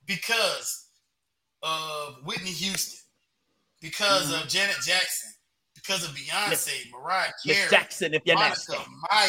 [0.07, 0.89] Because
[1.63, 2.99] of Whitney Houston,
[3.81, 4.49] because of mm-hmm.
[4.49, 5.31] Janet Jackson,
[5.75, 8.77] because of Beyonce, Mariah Miss Carey, Jackson, if you're Monica, nasty.
[9.11, 9.29] Maya,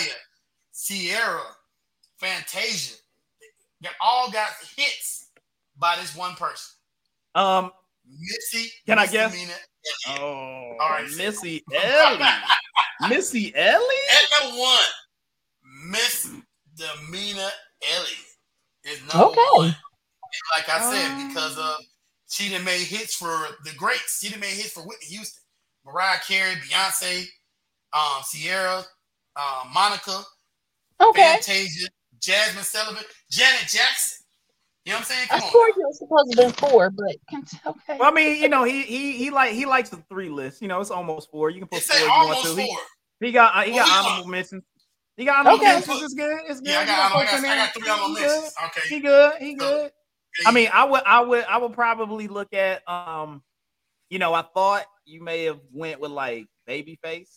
[0.74, 1.44] Ciara,
[2.22, 2.96] Fantasia.
[3.82, 5.30] They all got hits
[5.78, 6.76] by this one person.
[7.34, 7.72] Um,
[8.08, 8.72] Missy.
[8.86, 9.32] Can I guess?
[9.32, 9.60] Misdemeanor
[10.10, 11.10] oh, All right.
[11.18, 12.24] Missy Ellie.
[13.10, 13.84] Missy Ellie?
[14.12, 14.84] At number one,
[15.90, 16.30] Miss
[16.76, 17.50] Demeanor
[17.92, 18.28] Elliott
[18.86, 19.42] is number Okay.
[19.54, 19.66] one.
[19.68, 19.76] And
[20.58, 21.28] like I said, Um.
[21.28, 21.76] because of
[22.30, 24.20] she done made hits for the greats.
[24.22, 25.44] She done made hits for Whitney Houston,
[25.86, 27.26] Mariah Carey, Beyonce,
[27.94, 28.86] um, Ciara,
[29.36, 30.24] uh, Monica,
[31.02, 31.34] Okay.
[31.34, 31.88] Fantasia,
[32.22, 34.18] Jazmine Sullivan, Janet Jackson.
[34.86, 35.28] You know what I'm saying?
[35.32, 35.72] I Come swore on.
[35.78, 37.16] you were supposed to have been four, but
[37.68, 37.98] okay.
[38.00, 40.62] Well, I mean, you know, he he he like he likes the three list.
[40.62, 41.50] You know, it's almost four.
[41.52, 42.62] You can It put four if you want almost to.
[42.62, 42.78] He, four.
[43.20, 44.64] he got uh, he Well, got we honorable mentions.
[45.18, 45.74] He got honorable Okay.
[45.76, 46.02] mentions.
[46.04, 46.40] It's good.
[46.48, 46.70] It's good.
[46.70, 48.42] Yeah, I You got, I got, I got three on He my good.
[48.44, 48.56] list.
[48.66, 48.82] Okay.
[48.90, 49.34] He good.
[49.40, 49.92] He So, good.
[50.48, 53.44] I mean, I would, I would, I would probably look at, um,
[54.10, 57.30] you know, I thought you may have went with like Babyface.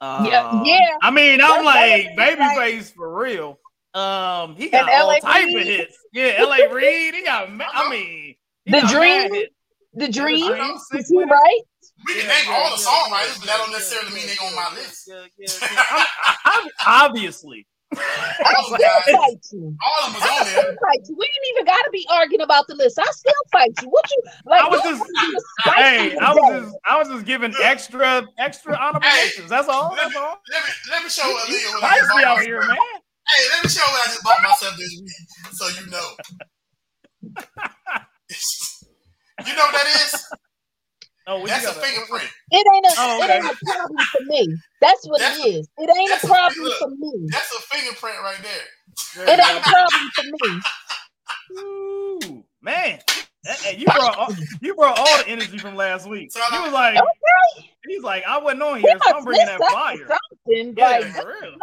[0.00, 0.90] Um, Yeah, yeah.
[1.00, 3.58] I mean, I'm That's like better than, like- Babyface for real.
[3.98, 5.56] Um, he got And all LA type Reid.
[5.58, 5.96] of hits.
[6.12, 6.72] Yeah, L.A.
[6.72, 7.14] Reid.
[7.14, 7.48] He got.
[7.48, 8.34] I mean,
[8.66, 9.22] The Dream.
[9.22, 9.54] mad hits.
[9.94, 10.46] the dream.
[10.46, 11.60] Dream, Is he right?
[12.06, 14.14] we can Yeah, name yeah, all the yeah, songwriters, yeah, but that don't necessarily yeah,
[14.14, 15.04] mean they yeah, on my list.
[15.08, 16.04] Yeah, yeah, yeah.
[16.44, 17.66] I'm- I'm- obviously.
[17.96, 19.74] I All still guys, fight you.
[19.82, 20.76] all of them was I on there.
[20.86, 21.16] fight you.
[21.18, 22.98] We ain't even got to be arguing about the list.
[22.98, 23.88] I still fight you.
[23.88, 24.62] What you like?
[24.62, 26.40] I was just- wanna Hey, I today.
[26.40, 29.48] was just, I was just giving extra, extra honorable Hey, mentions.
[29.50, 29.90] That's all.
[29.92, 30.38] Let That's me, all.
[30.52, 32.76] let me let me show Aaliyah what Spicy I out here, man.
[33.30, 35.12] Hey, let me show you what I just bought myself this week,
[35.52, 36.16] so you know.
[39.46, 40.24] you know what that is?
[41.30, 42.26] Oh, we That's a fingerprint.
[42.50, 44.56] It ain't a Oh, it ain't a problem for me.
[44.80, 45.68] That's what That's- it is.
[45.76, 46.78] It ain't that's a a- problem look.
[46.78, 47.26] for me.
[47.30, 48.66] That's a fingerprint right there.
[49.28, 50.22] It ain't a problem for
[51.52, 51.60] me.
[51.60, 53.00] Ooh, man.
[53.48, 56.30] Hey, hey, you brought all, you brought all the energy from last week.
[56.32, 57.66] So He was like, Okay.
[57.86, 60.06] he's like, I wasn't on He here, so I'm bringing that fire.
[60.06, 60.74] something.
[60.76, 61.52] Yeah, Like, for real.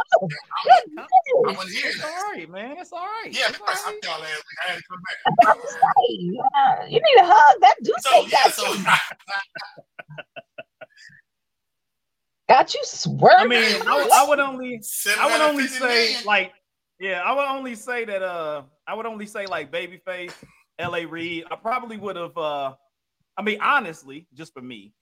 [0.95, 1.05] no, I
[1.45, 1.57] goodness.
[1.57, 1.89] wasn't here.
[1.89, 2.77] It's all right, man.
[2.79, 3.29] It's all right.
[3.31, 3.99] Yeah, It's all I saw right.
[4.03, 4.45] y'all last week.
[4.67, 5.17] I had to come back.
[5.97, 7.61] Hey, uh, you need a hug.
[7.61, 8.85] That do So yeah, got, so you,
[12.49, 13.37] got you swerving.
[13.39, 14.81] I mean, I, would- I would only
[15.19, 16.25] I would only say million.
[16.25, 16.53] like,
[16.99, 20.33] yeah, I would only say that uh, I would only say like Babyface,
[20.79, 21.05] L.A.
[21.05, 21.45] Reid.
[21.51, 22.37] I probably would have.
[22.37, 22.73] uh
[23.37, 24.93] I mean, honestly, just for me,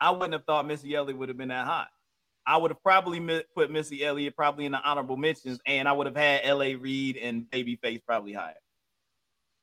[0.00, 1.88] I wouldn't have thought Missy Elliott would have been that hot.
[2.46, 3.20] I would have probably
[3.54, 6.76] put Missy Elliott probably in the honorable mentions, and I would have had L.A.
[6.76, 8.54] Reid and Babyface probably higher.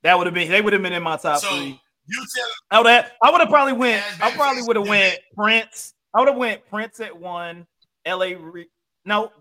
[0.03, 0.49] That would have been.
[0.51, 1.81] They would have been in my top So three.
[2.07, 4.03] you tell Oh, that I would have probably went.
[4.21, 5.17] I probably would have went.
[5.35, 5.93] Prince.
[6.13, 7.65] I would have went Prince at one,
[8.05, 8.35] L.A.
[8.35, 8.67] Reid.
[9.05, 9.31] No,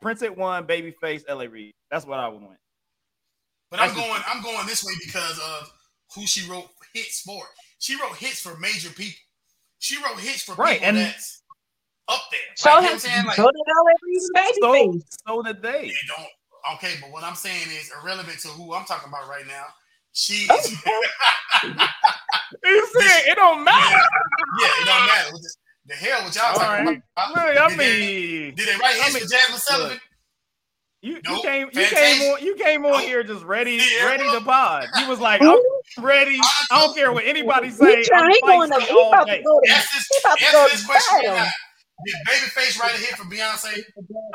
[0.00, 1.48] Prince at one, Babyface, L.A.
[1.48, 1.74] Reid.
[1.90, 2.58] That's what I would went.
[3.70, 4.22] But I'm going.
[4.28, 5.72] I'm going this way because of
[6.14, 7.42] who she wrote hits for.
[7.78, 9.18] She wrote hits for major people.
[9.78, 11.42] She wrote hits for Right, people and- that's
[12.08, 12.40] up there.
[12.54, 13.26] so, like, you know what I'm has, saying?
[13.26, 15.88] Like, so did all every So, so did they.
[15.88, 16.28] they don't.
[16.76, 19.64] Okay, but what I'm saying is irrelevant to who I'm talking about right now.
[20.12, 21.02] She Oh.
[22.64, 23.96] You said it don't matter.
[24.60, 25.30] yeah, it don't matter.
[25.32, 25.54] The,
[25.88, 27.02] the hell with y'all All talking right.
[27.16, 27.28] about?
[27.30, 28.00] Look, I Did they-
[28.46, 30.00] mean, Did they write I hits mean, for Jazmine Sullivan?
[31.02, 31.94] You, you came you Fantasia.
[31.94, 33.02] came on you came on Nope.
[33.02, 34.86] here just ready Yeah, ready to pod.
[35.00, 35.80] You was like, I'm oh.
[35.98, 36.38] ready.
[36.70, 37.98] I don't care what anybody say.
[37.98, 40.38] He trying, I'm he going to, he about to go to, Answer this, he about
[40.38, 41.36] to answer go this to question battle.
[41.36, 41.50] now.
[42.04, 43.82] Did Babyface write a hit for Beyonce?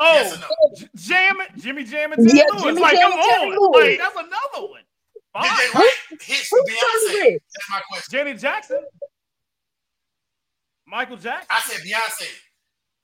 [0.00, 0.46] Oh, Yes or no?
[0.76, 2.62] J- Jam it, Jimmy Jam and Terry Yeah, Lewis.
[2.64, 3.72] Jimmy like, Jam come and on.
[3.72, 3.88] Lewis.
[3.88, 4.80] Like, that's another one.
[5.42, 5.58] Did Fine.
[5.58, 7.32] they write hits for Beyonce?
[7.32, 8.08] That's my question.
[8.10, 8.80] Janet Jackson,
[10.86, 12.28] Michael Jackson, I said Beyonce.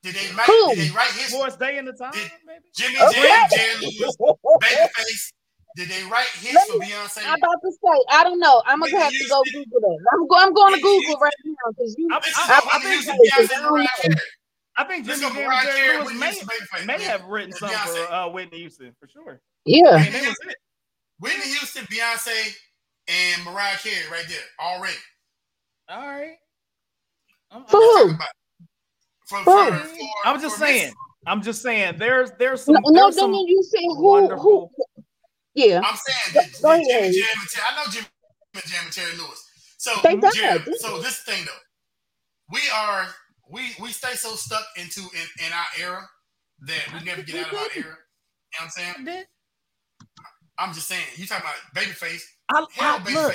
[0.02, 0.46] Did they write?
[0.46, 0.74] Who?
[0.74, 2.64] Did they write hits for Morris Day in the time, Did- maybe.
[2.74, 3.22] Jimmy Okay.
[3.22, 4.16] Jam, Jerry Lewis,
[4.62, 5.32] Babyface?
[5.76, 7.22] Did they write hits Let for Beyonce?
[7.26, 8.62] I'm about to say, I don't know.
[8.66, 9.64] I'm gonna have to go Houston.
[9.70, 10.00] Google it.
[10.12, 12.08] I'm, go, I'm going to Whitney Google right now because you.
[12.10, 13.88] I, I, I- I, I think, Houston, Beyonce, I and don't Mariah know.
[14.02, 14.16] Carey.
[14.76, 16.86] I think Jimmy Jam Mariah and Terry Carey, Lewis may, Babyface.
[16.86, 19.40] may have written And something for uh, Whitney Houston for sure.
[19.66, 19.90] Yeah.
[19.90, 20.56] I mean, that was it.
[21.20, 22.56] Whitney Houston, Beyonce,
[23.08, 24.94] and Mariah Carey right there already.
[25.88, 26.36] All right.
[27.50, 28.14] I'm, For I'm- who?
[28.14, 28.26] About- For, Who?
[29.28, 29.82] For, for,
[30.24, 30.92] I'm just for Miss- saying.
[31.26, 31.96] I'm just saying.
[31.98, 33.44] There's there's some No, no, there's no, some no.
[33.46, 34.36] You said who?
[34.36, 34.70] Who?
[35.54, 35.80] Yeah.
[35.84, 37.12] I'm saying did, Go did Jimmy ahead.
[37.12, 38.06] Jam and Terry, I know Jimmy
[38.66, 39.44] Jam and Terry Lewis.
[39.76, 40.32] So They died.
[40.34, 43.06] Jam, so this thing though, we are
[43.50, 46.02] we we stay so stuck into in, in our era
[46.66, 47.68] that we never get out of our era.
[47.76, 47.94] You know
[48.58, 49.24] what I'm saying?
[50.58, 51.04] I'm just saying.
[51.16, 52.22] You talking about Babyface?
[52.50, 53.34] I, Hell, I, Babyface.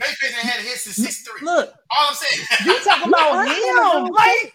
[0.00, 1.46] Look, Babyface ain't had a hit since '63.
[1.46, 1.68] look.
[1.98, 2.46] All I'm saying.
[2.66, 4.06] You talking about him?
[4.12, 4.52] Like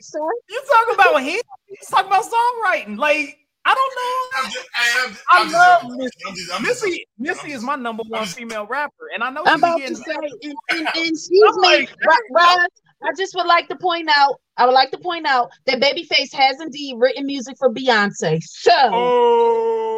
[0.50, 1.42] you talking about him?
[1.70, 2.98] You talking about songwriting?
[2.98, 5.98] Like I don't I'm just, I, am I I'm just love joking.
[5.98, 6.12] Missy.
[6.28, 6.54] I'm just.
[6.54, 7.08] I'm Missy.
[7.18, 10.16] Missy is my number one female rapper, and I know I'm she's about to say,
[10.44, 11.90] and, and, and excuse me, like,
[12.32, 12.68] Ra-
[13.04, 16.34] I just would like to point out, I would like to point out that Babyface
[16.34, 18.42] has indeed written music for Beyonce.
[18.44, 19.95] So Oh.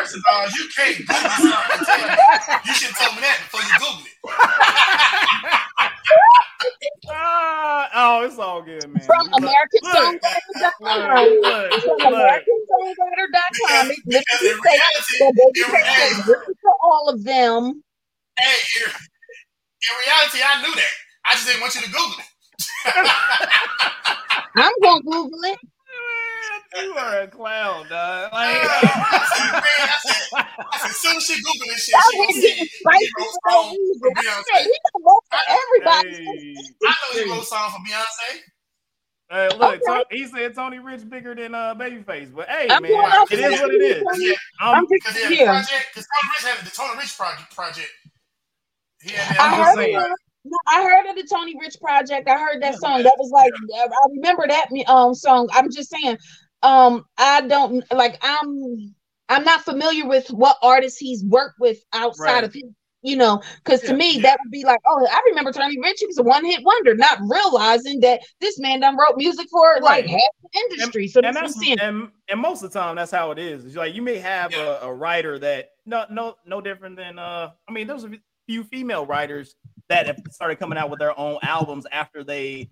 [0.00, 2.16] First of all, you can't Google something and tell me.
[2.66, 4.12] You should tell me that before you Google it.
[7.10, 9.02] Ah, oh, it's all good, man.
[9.04, 12.12] from Look, AmericanSongwriter.com, look, look, from look.
[12.14, 15.18] AmericanSongwriter.com, it Because literally in reality,
[15.60, 17.82] in reality, for all of them.
[18.38, 20.94] hey, in, in reality, I knew that.
[21.26, 22.26] I just didn't want you to Google it.
[24.56, 25.58] I'm gonna Google it.
[26.74, 28.30] Man, you are a clown, dog.
[28.32, 28.52] I
[29.34, 32.16] said, man, I said, I said, as soon as she Google this shit, That she
[32.16, 33.98] gonna was see getting he wrote for no songs reason.
[34.00, 34.62] for Beyonce.
[34.62, 36.08] he wrote for everybody.
[36.14, 38.40] hey, I know he wrote songs for Beyonce.
[39.30, 39.80] hey, look, Okay.
[39.84, 43.32] Ton- he said Tony Rich bigger than uh, Babyface, but hey, I'm man, going off
[43.32, 44.04] it what it is.
[44.20, 45.46] Yeah, I'm, I'm because just he had here.
[45.46, 45.86] project.
[45.92, 47.54] Because Tony Rich had the Tony Rich project.
[47.54, 47.90] project.
[49.02, 49.40] He had that.
[49.40, 49.96] I I'm just heard, saying.
[49.96, 50.04] of,
[50.44, 52.28] no, I heard of the Tony Rich project.
[52.28, 52.78] I heard that Yeah.
[52.78, 53.02] song.
[53.02, 55.48] That was like I remember that um song.
[55.52, 56.16] I'm just saying,
[56.62, 58.94] um, I don't like I'm
[59.28, 62.44] I'm not familiar with what artists he's worked with outside Right.
[62.44, 62.74] of him.
[63.02, 64.22] You know, because to me yeah.
[64.24, 66.00] that would be like, oh, I remember Tony Rich.
[66.00, 69.78] He was a one hit wonder, not realizing that this man done wrote music for
[69.80, 70.20] like half
[70.52, 71.08] the industry.
[71.08, 71.78] so and that's I'm that's saying.
[71.80, 73.64] and, and most of the time that's how it is.
[73.64, 74.80] It's like you may have Yeah.
[74.82, 78.10] a, a writer that no no no different than uh I mean there's a
[78.46, 79.54] few female writers
[79.88, 82.68] that have started coming out with their own albums after they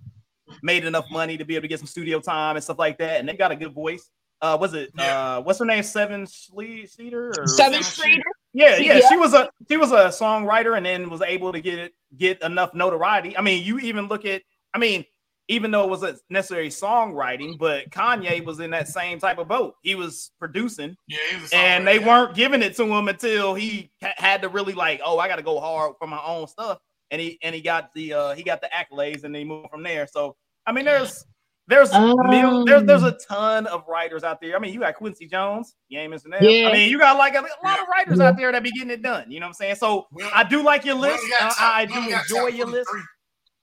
[0.62, 3.20] made enough money to be able to get some studio time and stuff like that,
[3.20, 4.10] and they got a good voice.
[4.40, 5.36] uh was it Yeah.
[5.36, 8.22] uh what's her name seven Schle- Streeter or Seven Sevyn Streeter.
[8.52, 9.08] yeah yeah Yeah.
[9.08, 12.40] she was a she was a songwriter and then was able to get it get
[12.42, 14.42] enough notoriety i mean you even look at
[14.74, 15.04] i mean
[15.48, 19.74] even though it wasn't necessarily songwriting but kanye was in that same type of boat
[19.82, 22.06] he was producing Yeah, he was and they yeah.
[22.06, 25.42] weren't giving it to him until he ha- had to really like oh i gotta
[25.42, 26.78] go hard for my own stuff
[27.10, 29.82] and he and he got the uh he got the accolades and they moved from
[29.82, 30.36] there so
[30.66, 31.24] i mean there's
[31.68, 34.56] there's mil- there's there's a ton of writers out there.
[34.56, 36.40] I mean, you got Quincy Jones, you ain't missing that.
[36.40, 36.66] Yeah.
[36.68, 38.28] I mean, you got like a, a lot of writers Yeah.
[38.28, 39.30] out there that be getting it done.
[39.30, 39.74] You know what I'm saying?
[39.74, 41.18] So We- I do like your list.
[41.22, 42.88] only got I, I do only got enjoy your list.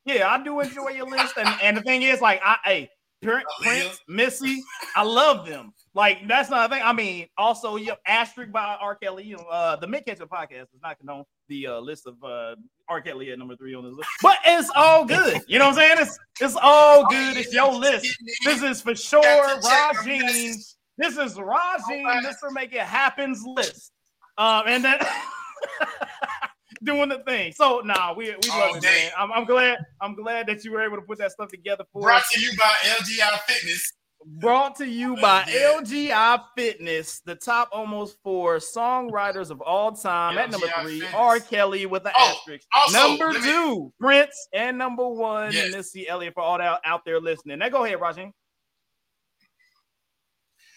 [0.05, 1.33] Yeah, I do enjoy your list.
[1.35, 2.89] And, and the thing is, like, I hey,
[3.23, 4.61] Prin- Prince, Missy,
[4.95, 5.73] I love them.
[5.95, 6.83] Like, that's not a thing.
[6.83, 8.95] I mean, also, you asterisk by R.
[8.95, 9.23] Kelly.
[9.23, 12.55] You know, uh, the Mid Catcher podcast does not condone the uh, list of uh,
[12.89, 13.01] R.
[13.01, 15.41] Kelly at number three on this list, but it's all good.
[15.47, 15.97] You know what I'm saying?
[15.99, 17.37] It's it's all good.
[17.37, 18.07] It's your list.
[18.43, 20.75] This is for sure, Got to check my Rajin.
[20.97, 22.23] This is Rajin.
[22.23, 22.51] Mr.
[22.51, 23.91] Make It Happens list.
[24.37, 24.99] Um, and then
[26.83, 27.53] doing the thing.
[27.53, 29.11] So nah, we we love it, man.
[29.17, 32.01] I'm, I'm glad I'm glad that you were able to put that stuff together for
[32.01, 32.33] Brought us.
[32.33, 33.93] to you by LGI Fitness.
[34.27, 35.43] Brought to you by.
[35.43, 40.35] LGI Fitness, the top almost four songwriters of all time.
[40.39, 41.13] At number three, Fitness.
[41.15, 41.39] R.
[41.39, 42.65] Kelly with the Oh, asterisk.
[42.75, 45.71] Also, number me- two, Prince, and number one, Yes.
[45.71, 47.59] Missy Elliott for all that out there listening.
[47.59, 48.31] Now go ahead, Rajin.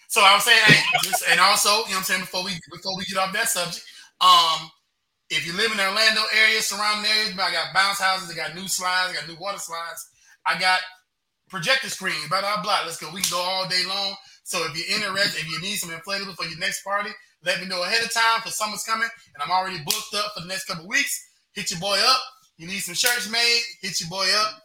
[0.09, 2.51] So I was saying, hey, just, and also, you know what I'm saying, before we
[2.71, 3.83] before we get off that subject,
[4.21, 4.69] um,
[5.29, 8.55] if you live in the Orlando area, surrounding areas, I got bounce houses, I got
[8.55, 10.09] new slides, I got new water slides,
[10.47, 10.79] I got
[11.49, 12.81] projector screens, blah blah blah.
[12.85, 13.09] Let's go.
[13.13, 14.15] We can go all day long.
[14.43, 17.11] So if you're interested, if you need some inflatables for your next party,
[17.43, 20.41] let me know ahead of time because summer's coming and I'm already booked up for
[20.41, 21.29] the next couple weeks.
[21.53, 22.21] Hit your boy up.
[22.57, 24.63] You need some shirts made, hit your boy up.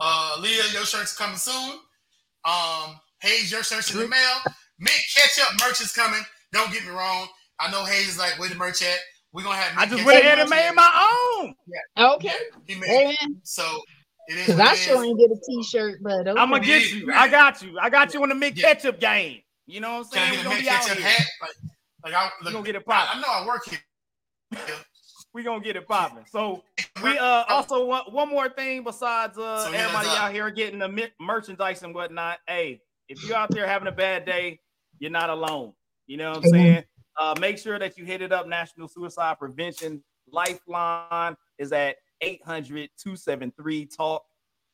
[0.00, 1.78] Uh Leah, your shirt's coming soon.
[2.44, 4.38] Um, Hayes, your shirt's in the mail.
[4.78, 6.22] Mint ketchup merch is coming.
[6.52, 7.28] Don't get me wrong.
[7.60, 8.98] I know Hayes is like, where the merch at?
[9.32, 11.54] We're gonna have I just Ketchup went ahead and made my own.
[11.66, 12.14] Yeah.
[12.14, 12.34] Okay.
[12.66, 13.18] He made Hey, it.
[13.44, 14.01] So it is.
[14.28, 16.30] Because I sure ain't get a t-shirt, but okay.
[16.40, 17.12] I'm gonna get you.
[17.12, 17.76] I got you.
[17.80, 18.68] I got you in the mid Yeah.
[18.74, 19.40] ketchup game.
[19.66, 20.32] You know what I'm saying?
[20.32, 21.02] We're a gonna be out here.
[21.04, 21.26] hat?
[21.40, 21.50] Like,
[22.04, 23.78] like I, We're look, gonna get it I, I know I work here.
[25.34, 26.24] We're gonna get it popping.
[26.30, 26.62] So
[27.02, 30.20] we uh also one, one more thing besides uh So hit us everybody up.
[30.22, 32.38] out here getting the mi- merchandise and whatnot.
[32.46, 34.60] Hey, if you're out there having a bad day,
[34.98, 35.72] you're not alone.
[36.06, 36.60] You know what I'm Amen.
[36.60, 36.84] saying?
[37.18, 38.46] Uh, make sure that you hit it up.
[38.46, 44.22] National Suicide Prevention Lifeline is at 800 273 TALK,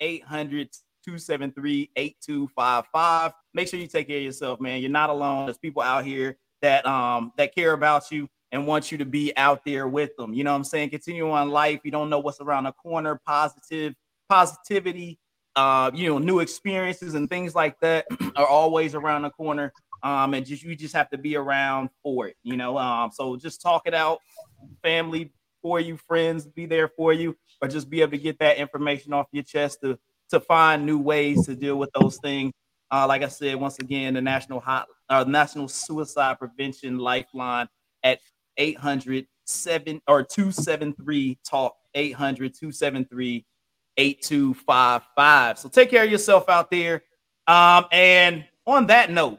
[0.00, 0.70] 800
[1.04, 3.32] 273 8255.
[3.54, 4.80] Make sure you take care of yourself, man.
[4.80, 5.46] You're not alone.
[5.46, 9.36] There's people out here that um that care about you and want you to be
[9.36, 10.34] out there with them.
[10.34, 10.90] You know what I'm saying?
[10.90, 11.80] Continue on life.
[11.84, 13.20] You don't know what's around the corner.
[13.26, 13.94] Positive
[14.28, 15.18] positivity,
[15.56, 18.06] uh, you know, new experiences and things like that
[18.36, 19.72] are always around the corner.
[20.02, 22.78] Um, and just you just have to be around for it, you know.
[22.78, 24.20] Um, so just talk it out,
[24.82, 28.58] family for you, friends, be there for you, or just be able to get that
[28.58, 29.98] information off your chest to
[30.30, 32.52] to find new ways to deal with those things.
[32.90, 37.68] Uh, like I said, once again, the National Hot uh, National Suicide Prevention Lifeline
[38.02, 38.20] at
[38.56, 43.44] 800 7 or 273 talk 800 273
[43.96, 45.58] 8255.
[45.58, 47.02] So take care of yourself out there.
[47.46, 49.38] Um, and on that note,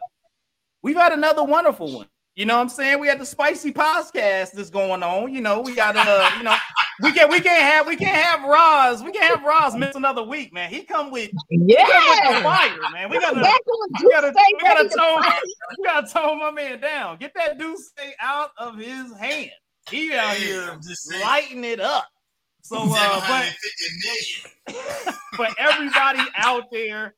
[0.82, 2.08] we've had another wonderful one.
[2.40, 3.02] You know what I'm saying?
[3.02, 5.34] We had the spicy podcast that's going on.
[5.34, 6.56] You know, we got uh, you know,
[7.04, 9.04] we can't we can't have we can't have Roz.
[9.04, 10.70] We can't have Roz miss another week, man.
[10.70, 12.44] He come with he come with the Yeah.
[12.44, 13.10] fire, man.
[13.10, 13.60] We gotta Back
[14.02, 15.22] we gotta, we gotta ready to tone,
[15.78, 17.18] we gotta tone my man down.
[17.18, 17.92] Get that Deuce
[18.22, 19.52] out of his hand.
[19.90, 22.08] He out Hey, here just lighting it up.
[22.62, 23.54] So, uh, but
[24.70, 25.16] 750 million.
[25.36, 27.16] for everybody out there,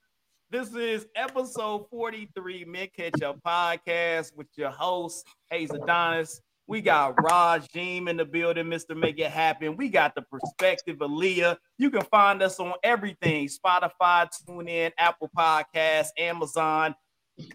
[0.51, 6.41] this is episode 43 Mint Catch Up Podcast with your host, Hayes Adonis.
[6.67, 8.95] We got Rajim in the building, Mr.
[8.95, 9.77] Make It Happen.
[9.77, 11.57] We got the perspective of Leah.
[11.77, 16.95] You can find us on everything Spotify, TuneIn, Apple Podcasts, Amazon,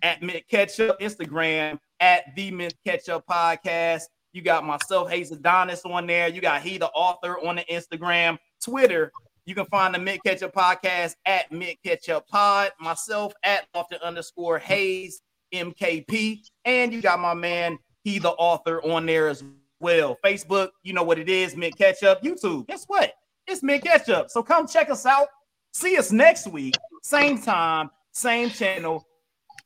[0.02, 4.05] at Mint Catch Up, Instagram, at the Mid Ketchup Podcast.
[4.32, 6.28] You got myself, Hayes Adonis, on there.
[6.28, 9.12] You got he, the author, on the Instagram, Twitter.
[9.47, 12.73] You can find the Mint Catch Up Podcast at Mid Ketchup Pod.
[12.81, 15.23] Myself at author underscore Hayes
[15.55, 16.40] MKP.
[16.64, 19.44] And you got my man, he the author, on there as
[19.78, 20.16] well.
[20.24, 22.24] Facebook, you know what it is, Mint Catch Up.
[22.24, 23.12] YouTube, guess what?
[23.47, 24.31] It's Mint Catch Up.
[24.31, 25.28] So come check us out.
[25.73, 26.74] See us next week,
[27.05, 29.06] same time, same channel.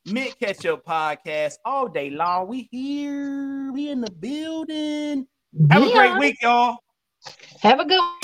[0.04, 2.48] Mint Catch Up Podcast all day long.
[2.48, 3.72] We here.
[3.72, 5.26] We in the building.
[5.70, 6.78] Have a great week, y'all.
[7.62, 8.20] Have a good one.